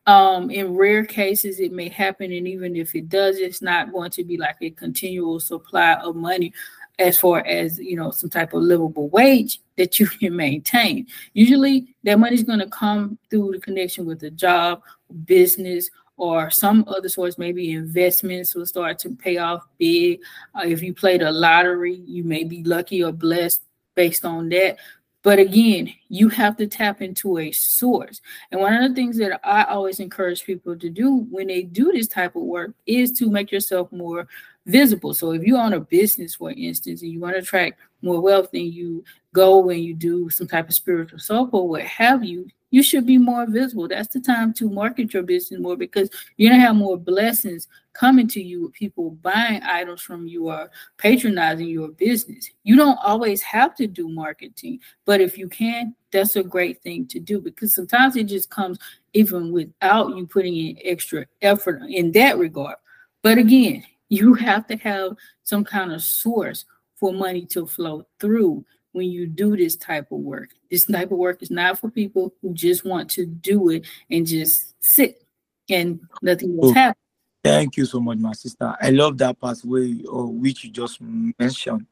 Um, 0.06 0.50
in 0.50 0.74
rare 0.74 1.04
cases, 1.04 1.60
it 1.60 1.72
may 1.72 1.88
happen, 1.88 2.32
and 2.32 2.48
even 2.48 2.76
if 2.76 2.94
it 2.94 3.08
does, 3.08 3.36
it's 3.36 3.60
not 3.60 3.92
going 3.92 4.10
to 4.12 4.24
be 4.24 4.38
like 4.38 4.56
a 4.62 4.70
continual 4.70 5.40
supply 5.40 5.94
of 5.94 6.16
money 6.16 6.52
as 6.98 7.18
far 7.18 7.46
as 7.46 7.78
you 7.78 7.96
know 7.96 8.10
some 8.10 8.30
type 8.30 8.52
of 8.52 8.62
livable 8.62 9.08
wage 9.10 9.60
that 9.76 9.98
you 9.98 10.06
can 10.20 10.34
maintain 10.34 11.06
usually 11.32 11.94
that 12.02 12.18
money 12.18 12.34
is 12.34 12.42
going 12.42 12.58
to 12.58 12.68
come 12.68 13.18
through 13.30 13.52
the 13.52 13.60
connection 13.60 14.04
with 14.04 14.22
a 14.24 14.30
job 14.30 14.82
business 15.24 15.90
or 16.18 16.50
some 16.50 16.84
other 16.88 17.08
source, 17.08 17.38
maybe 17.38 17.72
investments 17.72 18.54
will 18.54 18.66
start 18.66 18.98
to 18.98 19.10
pay 19.10 19.38
off 19.38 19.66
big. 19.78 20.20
Uh, 20.54 20.66
if 20.66 20.82
you 20.82 20.92
played 20.92 21.22
a 21.22 21.30
lottery, 21.30 22.02
you 22.06 22.24
may 22.24 22.44
be 22.44 22.62
lucky 22.64 23.02
or 23.02 23.12
blessed 23.12 23.62
based 23.94 24.24
on 24.24 24.48
that. 24.50 24.76
But 25.22 25.38
again, 25.38 25.92
you 26.08 26.28
have 26.28 26.56
to 26.58 26.66
tap 26.66 27.02
into 27.02 27.38
a 27.38 27.50
source. 27.52 28.20
And 28.50 28.60
one 28.60 28.74
of 28.74 28.88
the 28.88 28.94
things 28.94 29.16
that 29.18 29.40
I 29.44 29.64
always 29.64 30.00
encourage 30.00 30.44
people 30.44 30.76
to 30.76 30.90
do 30.90 31.26
when 31.30 31.48
they 31.48 31.62
do 31.62 31.92
this 31.92 32.08
type 32.08 32.36
of 32.36 32.42
work 32.42 32.72
is 32.86 33.12
to 33.12 33.30
make 33.30 33.50
yourself 33.50 33.90
more 33.90 34.28
visible. 34.66 35.14
So 35.14 35.32
if 35.32 35.44
you 35.44 35.56
own 35.56 35.72
a 35.72 35.80
business, 35.80 36.34
for 36.34 36.50
instance, 36.50 37.02
and 37.02 37.10
you 37.10 37.20
want 37.20 37.34
to 37.34 37.40
attract 37.40 37.80
more 38.02 38.20
wealth, 38.20 38.50
and 38.54 38.72
you 38.72 39.04
go 39.32 39.70
and 39.70 39.80
you 39.80 39.94
do 39.94 40.30
some 40.30 40.46
type 40.46 40.68
of 40.68 40.74
spiritual 40.74 41.18
soap 41.18 41.50
or 41.52 41.68
what 41.68 41.82
have 41.82 42.24
you, 42.24 42.48
you 42.70 42.82
should 42.82 43.06
be 43.06 43.18
more 43.18 43.46
visible. 43.46 43.88
That's 43.88 44.12
the 44.12 44.20
time 44.20 44.52
to 44.54 44.68
market 44.68 45.14
your 45.14 45.22
business 45.22 45.60
more 45.60 45.76
because 45.76 46.10
you're 46.36 46.50
gonna 46.50 46.62
have 46.62 46.76
more 46.76 46.96
blessings 46.96 47.66
coming 47.94 48.28
to 48.28 48.40
you 48.40 48.62
with 48.62 48.72
people 48.74 49.10
buying 49.22 49.62
items 49.62 50.00
from 50.00 50.26
you 50.26 50.48
or 50.48 50.70
patronizing 50.98 51.68
your 51.68 51.88
business. 51.88 52.50
You 52.62 52.76
don't 52.76 52.98
always 53.02 53.42
have 53.42 53.74
to 53.76 53.86
do 53.86 54.08
marketing, 54.08 54.80
but 55.04 55.20
if 55.20 55.36
you 55.36 55.48
can, 55.48 55.94
that's 56.12 56.36
a 56.36 56.42
great 56.42 56.82
thing 56.82 57.06
to 57.08 57.20
do 57.20 57.40
because 57.40 57.74
sometimes 57.74 58.16
it 58.16 58.24
just 58.24 58.50
comes 58.50 58.78
even 59.14 59.52
without 59.52 60.16
you 60.16 60.26
putting 60.26 60.56
in 60.56 60.78
extra 60.84 61.26
effort 61.42 61.82
in 61.88 62.12
that 62.12 62.38
regard. 62.38 62.76
But 63.22 63.38
again, 63.38 63.84
you 64.10 64.34
have 64.34 64.66
to 64.68 64.76
have 64.76 65.16
some 65.42 65.64
kind 65.64 65.92
of 65.92 66.02
source 66.02 66.64
for 66.94 67.12
money 67.12 67.44
to 67.46 67.66
flow 67.66 68.06
through 68.18 68.64
when 68.92 69.08
you 69.10 69.26
do 69.26 69.56
this 69.56 69.76
type 69.76 70.10
of 70.10 70.18
work. 70.18 70.50
This 70.70 70.84
type 70.84 71.10
of 71.10 71.18
work 71.18 71.42
is 71.42 71.50
not 71.50 71.78
for 71.78 71.90
people 71.90 72.34
who 72.42 72.52
just 72.54 72.84
want 72.84 73.10
to 73.10 73.26
do 73.26 73.70
it 73.70 73.86
and 74.10 74.26
just 74.26 74.74
sit 74.80 75.24
and 75.68 76.00
nothing 76.22 76.56
will 76.56 76.72
happen. 76.72 76.96
Thank 77.44 77.76
you 77.76 77.86
so 77.86 78.00
much, 78.00 78.18
my 78.18 78.32
sister. 78.32 78.74
I 78.80 78.90
love 78.90 79.16
that 79.18 79.40
pathway 79.40 80.02
or 80.04 80.26
which 80.26 80.64
you 80.64 80.70
just 80.70 81.00
mentioned. 81.00 81.86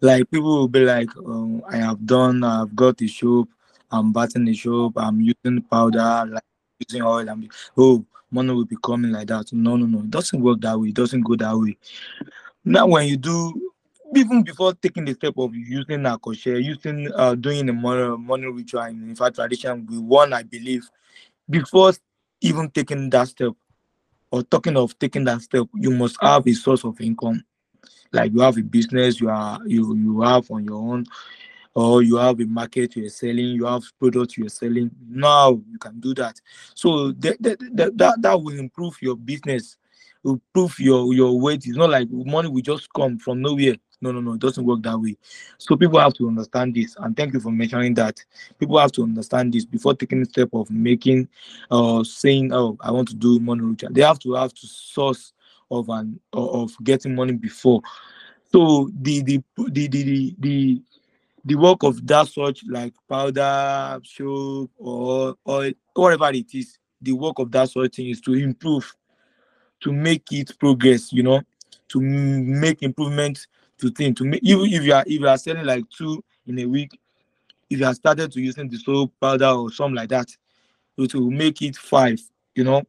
Like 0.00 0.30
people 0.30 0.58
will 0.58 0.68
be 0.68 0.84
like, 0.84 1.14
um, 1.16 1.62
I 1.68 1.78
have 1.78 2.06
done, 2.06 2.44
I've 2.44 2.74
got 2.74 2.98
the 2.98 3.08
shop, 3.08 3.48
I'm 3.90 4.12
batting 4.12 4.44
the 4.44 4.54
shop, 4.54 4.92
I'm 4.96 5.20
using 5.20 5.62
powder, 5.62 6.24
like 6.30 6.44
using 6.78 7.02
oil, 7.02 7.28
and 7.28 7.50
oh, 7.76 8.04
money 8.30 8.52
will 8.52 8.64
be 8.64 8.76
coming 8.82 9.10
like 9.10 9.26
that. 9.28 9.52
No, 9.52 9.76
no, 9.76 9.86
no, 9.86 9.98
it 9.98 10.10
doesn't 10.10 10.40
work 10.40 10.60
that 10.60 10.78
way. 10.78 10.88
It 10.88 10.94
doesn't 10.94 11.22
go 11.22 11.36
that 11.36 11.56
way. 11.56 11.76
Now, 12.64 12.86
when 12.86 13.08
you 13.08 13.16
do 13.16 13.71
even 14.14 14.42
before 14.42 14.74
taking 14.74 15.04
the 15.04 15.14
step 15.14 15.34
of 15.38 15.54
using 15.54 16.00
Akoshe, 16.00 16.62
using 16.62 17.10
uh, 17.14 17.34
doing 17.34 17.66
the 17.66 17.72
money, 17.72 18.16
money 18.18 18.46
ritual 18.46 18.82
in 18.82 19.14
fact 19.16 19.36
tradition, 19.36 19.86
we 19.88 19.98
one 19.98 20.32
I 20.32 20.42
believe 20.42 20.88
before 21.48 21.92
even 22.40 22.70
taking 22.70 23.10
that 23.10 23.28
step 23.28 23.52
or 24.30 24.42
talking 24.42 24.76
of 24.76 24.98
taking 24.98 25.24
that 25.24 25.42
step, 25.42 25.66
you 25.74 25.90
must 25.90 26.16
have 26.20 26.46
a 26.46 26.52
source 26.52 26.84
of 26.84 27.00
income. 27.00 27.42
Like 28.12 28.32
you 28.32 28.40
have 28.40 28.58
a 28.58 28.62
business, 28.62 29.20
you 29.20 29.28
are 29.30 29.58
you 29.66 29.96
you 29.96 30.20
have 30.22 30.50
on 30.50 30.64
your 30.64 30.76
own, 30.76 31.06
or 31.74 32.02
you 32.02 32.16
have 32.16 32.40
a 32.40 32.44
market 32.44 32.96
you're 32.96 33.08
selling, 33.08 33.38
you 33.38 33.64
have 33.64 33.82
products 33.98 34.36
you're 34.36 34.48
selling. 34.48 34.90
Now 35.08 35.60
you 35.70 35.78
can 35.78 36.00
do 36.00 36.14
that. 36.14 36.40
So 36.74 37.12
that 37.12 37.42
that, 37.42 37.58
that, 37.76 37.98
that, 37.98 38.22
that 38.22 38.42
will 38.42 38.58
improve 38.58 38.96
your 39.00 39.16
business, 39.16 39.76
will 40.22 40.34
improve 40.34 40.78
your 40.78 41.14
your 41.14 41.40
weight. 41.40 41.66
It's 41.66 41.76
not 41.76 41.90
like 41.90 42.10
money 42.10 42.48
will 42.48 42.62
just 42.62 42.92
come 42.92 43.18
from 43.18 43.40
nowhere. 43.40 43.76
No, 44.02 44.10
no, 44.10 44.20
no, 44.20 44.32
it 44.32 44.40
doesn't 44.40 44.64
work 44.64 44.82
that 44.82 44.98
way. 44.98 45.16
So 45.58 45.76
people 45.76 46.00
have 46.00 46.12
to 46.14 46.26
understand 46.26 46.74
this, 46.74 46.96
and 46.98 47.16
thank 47.16 47.32
you 47.34 47.40
for 47.40 47.52
mentioning 47.52 47.94
that. 47.94 48.18
People 48.58 48.78
have 48.78 48.90
to 48.92 49.04
understand 49.04 49.52
this 49.52 49.64
before 49.64 49.94
taking 49.94 50.18
the 50.20 50.26
step 50.28 50.48
of 50.52 50.68
making, 50.70 51.28
uh, 51.70 52.02
saying, 52.02 52.52
"Oh, 52.52 52.76
I 52.80 52.90
want 52.90 53.08
to 53.08 53.14
do 53.14 53.38
money 53.38 53.62
recharge." 53.62 53.94
They 53.94 54.02
have 54.02 54.18
to 54.20 54.34
have 54.34 54.52
to 54.54 54.66
source 54.66 55.32
of 55.70 55.88
an 55.88 56.18
of 56.32 56.72
getting 56.82 57.14
money 57.14 57.32
before. 57.32 57.80
So 58.50 58.90
the 59.00 59.22
the 59.22 59.40
the 59.68 59.86
the 59.86 60.34
the, 60.40 60.82
the 61.44 61.54
work 61.54 61.84
of 61.84 62.04
that 62.08 62.26
such 62.26 62.64
like 62.68 62.94
powder, 63.08 64.00
soap, 64.04 64.72
or 64.78 65.36
or 65.44 65.70
whatever 65.94 66.30
it 66.32 66.52
is, 66.54 66.76
the 67.00 67.12
work 67.12 67.38
of 67.38 67.52
that 67.52 67.70
sort 67.70 67.86
of 67.86 67.94
thing 67.94 68.08
is 68.08 68.20
to 68.22 68.34
improve, 68.34 68.92
to 69.80 69.92
make 69.92 70.24
it 70.32 70.58
progress. 70.58 71.12
You 71.12 71.22
know, 71.22 71.42
to 71.88 72.00
make 72.00 72.82
improvements 72.82 73.46
to 73.82 73.90
think 73.90 74.16
to 74.16 74.24
even 74.42 74.66
if 74.72 74.84
you 74.84 74.94
are 74.94 75.02
if 75.06 75.20
you 75.20 75.28
are 75.28 75.36
selling 75.36 75.66
like 75.66 75.84
two 75.90 76.24
in 76.46 76.58
a 76.60 76.64
week, 76.66 76.98
if 77.68 77.80
you 77.80 77.84
have 77.84 77.96
started 77.96 78.30
to 78.32 78.40
using 78.40 78.68
the 78.68 78.78
soap 78.78 79.12
powder 79.20 79.46
or 79.46 79.70
something 79.72 79.96
like 79.96 80.08
that, 80.08 80.28
it 80.96 81.14
will 81.14 81.30
make 81.30 81.60
it 81.62 81.76
five. 81.76 82.20
You 82.54 82.64
know, 82.64 82.82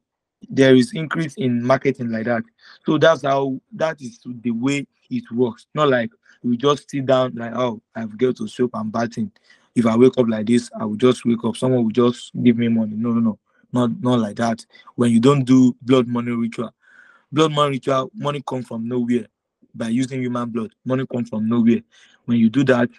there 0.49 0.75
is 0.75 0.93
increase 0.93 1.33
in 1.35 1.63
marketing 1.63 2.11
like 2.11 2.25
that. 2.25 2.43
So 2.85 2.99
that's 2.99 3.23
how 3.23 3.59
that 3.73 4.01
is 4.01 4.19
the 4.23 4.51
way 4.51 4.85
it 5.09 5.23
works. 5.31 5.65
Not 5.73 5.89
like 5.89 6.11
we 6.43 6.57
just 6.57 6.89
sit 6.89 7.07
down 7.07 7.33
like 7.35 7.55
oh 7.55 7.81
I've 7.95 8.15
got 8.17 8.37
to 8.37 8.47
soap 8.47 8.71
and 8.75 8.91
bathing. 8.91 9.31
If 9.75 9.87
I 9.87 9.97
wake 9.97 10.17
up 10.19 10.27
like 10.29 10.45
this, 10.45 10.69
I 10.79 10.85
will 10.85 10.95
just 10.95 11.25
wake 11.25 11.43
up. 11.43 11.57
Someone 11.57 11.85
will 11.85 11.91
just 11.91 12.31
give 12.43 12.57
me 12.57 12.67
money. 12.67 12.95
No, 12.95 13.13
no, 13.13 13.19
no, 13.19 13.39
not 13.71 13.99
not 13.99 14.19
like 14.19 14.35
that. 14.35 14.63
When 14.93 15.11
you 15.11 15.19
don't 15.19 15.43
do 15.43 15.75
blood 15.81 16.07
money 16.07 16.31
ritual, 16.31 16.71
blood 17.31 17.51
money 17.51 17.77
ritual, 17.77 18.11
money 18.13 18.43
come 18.45 18.61
from 18.61 18.87
nowhere 18.87 19.25
by 19.74 19.89
using 19.89 20.21
human 20.21 20.49
blood. 20.49 20.71
Money 20.86 21.05
comes 21.07 21.30
from 21.30 21.47
nowhere. 21.47 21.82
When 22.26 22.38
you 22.38 22.49
do 22.49 22.63
that, 22.65 22.89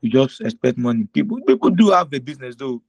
you 0.00 0.10
just 0.10 0.40
expect 0.40 0.78
money. 0.78 1.04
People 1.12 1.40
people 1.42 1.70
do 1.70 1.90
have 1.90 2.12
a 2.12 2.18
business 2.20 2.56
though. 2.56 2.82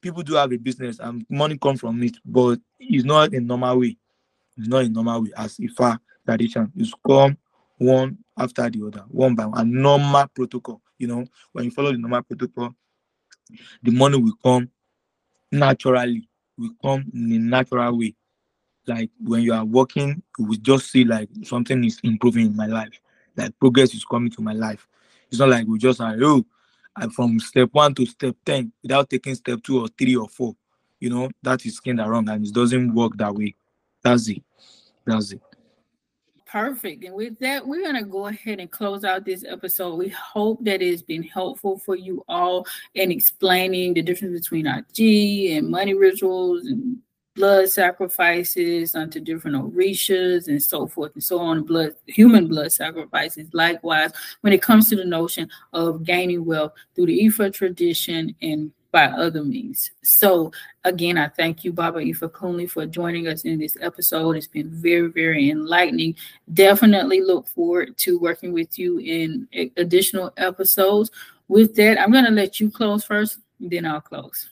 People 0.00 0.22
do 0.22 0.34
have 0.34 0.52
a 0.52 0.56
business 0.56 0.98
and 1.00 1.26
money 1.28 1.58
comes 1.58 1.80
from 1.80 2.02
it, 2.02 2.16
but 2.24 2.60
it's 2.78 3.04
not 3.04 3.34
in 3.34 3.46
normal 3.46 3.80
way. 3.80 3.96
It's 4.56 4.68
not 4.68 4.84
in 4.84 4.92
normal 4.92 5.22
way 5.22 5.30
as 5.36 5.56
Ifa 5.56 5.98
tradition. 6.24 6.72
It's 6.76 6.92
come 7.06 7.36
one 7.78 8.18
after 8.36 8.70
the 8.70 8.86
other, 8.86 9.04
one 9.08 9.34
by 9.34 9.46
one. 9.46 9.60
A 9.60 9.64
normal 9.64 10.26
protocol. 10.28 10.80
You 10.98 11.08
know, 11.08 11.24
when 11.52 11.64
you 11.64 11.70
follow 11.70 11.92
the 11.92 11.98
normal 11.98 12.22
protocol, 12.22 12.74
the 13.82 13.90
money 13.90 14.18
will 14.20 14.34
come 14.42 14.70
naturally, 15.50 16.28
will 16.56 16.70
come 16.82 17.04
in 17.12 17.32
a 17.32 17.38
natural 17.38 17.98
way 17.98 18.14
like 18.88 19.10
when 19.22 19.42
you 19.42 19.52
are 19.52 19.64
working, 19.64 20.22
you 20.38 20.44
will 20.46 20.56
just 20.56 20.90
see 20.90 21.04
like 21.04 21.28
something 21.44 21.84
is 21.84 21.98
improving 22.02 22.46
in 22.46 22.56
my 22.56 22.66
life, 22.66 23.00
like 23.36 23.58
progress 23.58 23.94
is 23.94 24.04
coming 24.04 24.30
to 24.32 24.42
my 24.42 24.52
life. 24.52 24.88
It's 25.30 25.38
not 25.38 25.50
like 25.50 25.66
we 25.66 25.78
just 25.78 26.00
are 26.00 26.16
oh, 26.22 26.44
I'm 26.96 27.10
from 27.10 27.38
step 27.38 27.68
one 27.72 27.94
to 27.94 28.06
step 28.06 28.36
ten 28.44 28.72
without 28.82 29.10
taking 29.10 29.34
step 29.34 29.62
two 29.62 29.80
or 29.80 29.88
three 29.88 30.16
or 30.16 30.28
four. 30.28 30.54
You 31.00 31.10
know 31.10 31.30
that 31.42 31.64
is 31.64 31.78
kind 31.80 32.00
of 32.00 32.08
wrong, 32.08 32.28
and 32.28 32.46
it 32.46 32.52
doesn't 32.52 32.94
work 32.94 33.16
that 33.18 33.34
way. 33.34 33.54
That's 34.02 34.28
it. 34.28 34.42
That's 35.04 35.32
it. 35.32 35.40
Perfect. 36.50 37.04
And 37.04 37.14
with 37.14 37.38
that, 37.40 37.66
we're 37.66 37.82
going 37.82 38.02
to 38.02 38.08
go 38.08 38.26
ahead 38.26 38.58
and 38.58 38.70
close 38.70 39.04
out 39.04 39.26
this 39.26 39.44
episode. 39.46 39.96
We 39.96 40.08
hope 40.08 40.64
that 40.64 40.80
it's 40.80 41.02
been 41.02 41.22
helpful 41.22 41.78
for 41.78 41.94
you 41.94 42.24
all 42.26 42.66
in 42.94 43.12
explaining 43.12 43.92
the 43.92 44.00
difference 44.00 44.40
between 44.40 44.64
Aje 44.64 45.58
and 45.58 45.68
money 45.68 45.92
rituals 45.92 46.64
and 46.64 46.96
blood 47.38 47.68
sacrifices 47.68 48.94
unto 48.94 49.20
different 49.20 49.56
orishas 49.56 50.48
and 50.48 50.62
so 50.62 50.86
forth 50.86 51.12
and 51.14 51.22
so 51.22 51.38
on, 51.38 51.62
blood 51.62 51.94
human 52.06 52.48
blood 52.48 52.72
sacrifices. 52.72 53.48
Likewise, 53.52 54.10
when 54.40 54.52
it 54.52 54.60
comes 54.60 54.88
to 54.88 54.96
the 54.96 55.04
notion 55.04 55.48
of 55.72 56.04
gaining 56.04 56.44
wealth 56.44 56.72
through 56.94 57.06
the 57.06 57.20
Ifa 57.20 57.52
tradition 57.52 58.34
and 58.42 58.72
by 58.90 59.04
other 59.04 59.44
means. 59.44 59.90
So 60.02 60.50
again, 60.84 61.18
I 61.18 61.28
thank 61.28 61.62
you, 61.62 61.72
Baba 61.72 62.00
Ifakunle, 62.00 62.70
for 62.70 62.86
joining 62.86 63.28
us 63.28 63.44
in 63.44 63.58
this 63.58 63.76
episode. 63.80 64.36
It's 64.36 64.46
been 64.46 64.70
very, 64.70 65.08
very 65.08 65.50
enlightening. 65.50 66.16
Definitely 66.52 67.20
look 67.20 67.46
forward 67.48 67.96
to 67.98 68.18
working 68.18 68.52
with 68.52 68.78
you 68.78 68.98
in 68.98 69.46
additional 69.76 70.32
episodes. 70.36 71.10
With 71.48 71.76
that, 71.76 72.00
I'm 72.00 72.10
going 72.10 72.24
to 72.24 72.30
let 72.30 72.60
you 72.60 72.70
close 72.70 73.04
first, 73.04 73.38
then 73.60 73.86
I'll 73.86 74.00
close. 74.00 74.48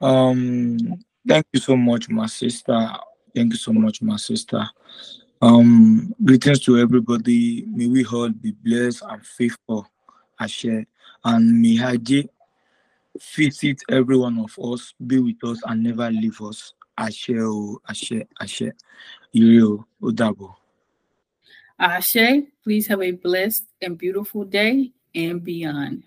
Um, 0.00 1.04
Thank 1.26 1.46
you 1.52 1.60
so 1.60 1.76
much, 1.76 2.08
my 2.08 2.26
sister. 2.26 2.90
Thank 3.34 3.52
you 3.52 3.58
so 3.58 3.72
much, 3.72 4.02
my 4.02 4.16
sister. 4.16 4.64
Um, 5.40 6.14
greetings 6.24 6.60
to 6.60 6.78
everybody. 6.78 7.64
May 7.66 7.86
we 7.86 8.04
all 8.04 8.28
be 8.30 8.52
blessed 8.52 9.02
and 9.08 9.24
faithful. 9.24 9.86
Ashe. 10.40 10.84
And 11.24 11.62
may 11.62 11.76
Aje 11.76 12.28
visit 13.36 13.82
every 13.88 14.16
one 14.16 14.38
of 14.38 14.58
us, 14.58 14.94
be 15.06 15.20
with 15.20 15.42
us, 15.44 15.60
and 15.66 15.82
never 15.84 16.10
leave 16.10 16.40
us. 16.42 16.74
Ashe, 16.98 17.30
oh, 17.38 17.80
Ashe, 17.88 18.22
Ashe. 18.40 18.72
Ire 19.34 19.78
Odabo. 20.02 20.54
Ashe, 21.78 22.42
please 22.62 22.86
have 22.88 23.02
a 23.02 23.12
blessed 23.12 23.64
and 23.80 23.96
beautiful 23.96 24.44
day 24.44 24.92
and 25.14 25.42
beyond. 25.42 26.02